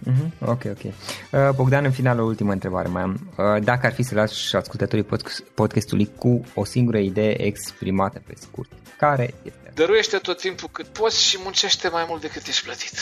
Mm-hmm. 0.09 0.49
Ok, 0.49 0.63
ok. 0.65 0.85
Uh, 0.85 1.49
Bogdan, 1.55 1.85
în 1.85 1.93
final, 1.93 2.21
o 2.21 2.25
ultimă 2.25 2.53
întrebare 2.53 2.89
mai 2.89 3.03
am. 3.03 3.31
Uh, 3.37 3.63
dacă 3.63 3.87
ar 3.87 3.93
fi 3.93 4.03
să 4.03 4.15
lași 4.15 4.57
ascultătorii 4.57 5.07
podcastului 5.55 6.11
cu 6.19 6.45
o 6.55 6.65
singură 6.65 6.99
idee 6.99 7.43
exprimată 7.43 8.23
pe 8.27 8.33
scurt, 8.37 8.71
care 8.99 9.35
este? 9.43 9.73
Dăruiește 9.75 10.17
tot 10.17 10.41
timpul 10.41 10.69
cât 10.73 10.87
poți 10.87 11.23
și 11.23 11.39
muncește 11.43 11.89
mai 11.89 12.05
mult 12.09 12.21
decât 12.21 12.47
ești 12.47 12.65
plătit. 12.65 12.93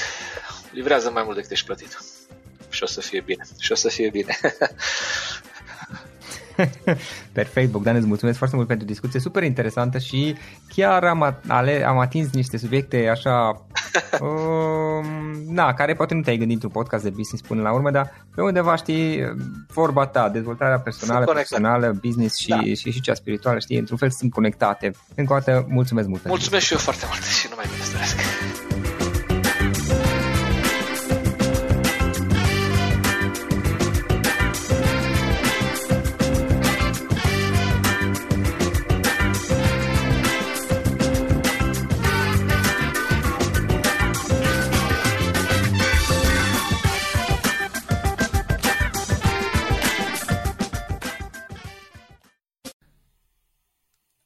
Livrează 0.70 1.10
mai 1.10 1.22
mult 1.24 1.36
decât 1.36 1.50
ești 1.50 1.66
plătit. 1.66 1.98
Și 2.76 2.82
o 2.82 2.86
să 2.86 3.00
fie 3.00 3.20
bine. 3.20 3.44
Și 3.58 3.72
o 3.72 3.74
să 3.74 3.88
fie 3.88 4.08
bine. 4.10 4.38
Perfect, 7.32 7.70
Bogdan, 7.70 7.96
îți 7.96 8.06
mulțumesc 8.06 8.38
foarte 8.38 8.56
mult 8.56 8.68
pentru 8.68 8.86
discuție 8.86 9.20
super 9.20 9.42
interesantă 9.42 9.98
și 9.98 10.36
chiar 10.74 11.04
am, 11.04 11.40
ale, 11.46 11.84
am 11.86 11.98
atins 11.98 12.32
niște 12.32 12.56
subiecte 12.56 13.08
așa, 13.08 13.66
um, 14.20 15.06
na, 15.48 15.74
care 15.74 15.94
poate 15.94 16.14
nu 16.14 16.20
te-ai 16.20 16.36
gândit 16.36 16.54
într-un 16.54 16.82
podcast 16.82 17.02
de 17.04 17.10
business 17.10 17.46
până 17.46 17.62
la 17.62 17.72
urmă, 17.72 17.90
dar 17.90 18.26
pe 18.34 18.42
undeva 18.42 18.76
știi 18.76 19.34
vorba 19.72 20.06
ta, 20.06 20.28
dezvoltarea 20.28 20.78
personală, 20.78 21.24
profesională, 21.24 21.98
business 22.00 22.36
și, 22.36 22.48
da. 22.48 22.60
și, 22.60 22.74
și, 22.74 22.90
și 22.90 23.00
cea 23.00 23.14
spirituală, 23.14 23.58
știi, 23.58 23.78
într-un 23.78 23.96
fel 23.96 24.10
sunt 24.10 24.32
conectate. 24.32 24.90
Încă 25.14 25.32
o 25.32 25.36
dată, 25.36 25.66
mulțumesc 25.68 26.08
mult. 26.08 26.26
Mulțumesc 26.26 26.64
și 26.64 26.72
eu 26.72 26.78
foarte 26.78 27.04
mult 27.08 27.22
și 27.22 27.46
nu 27.50 27.54
mai 27.56 27.64
bine 27.72 28.25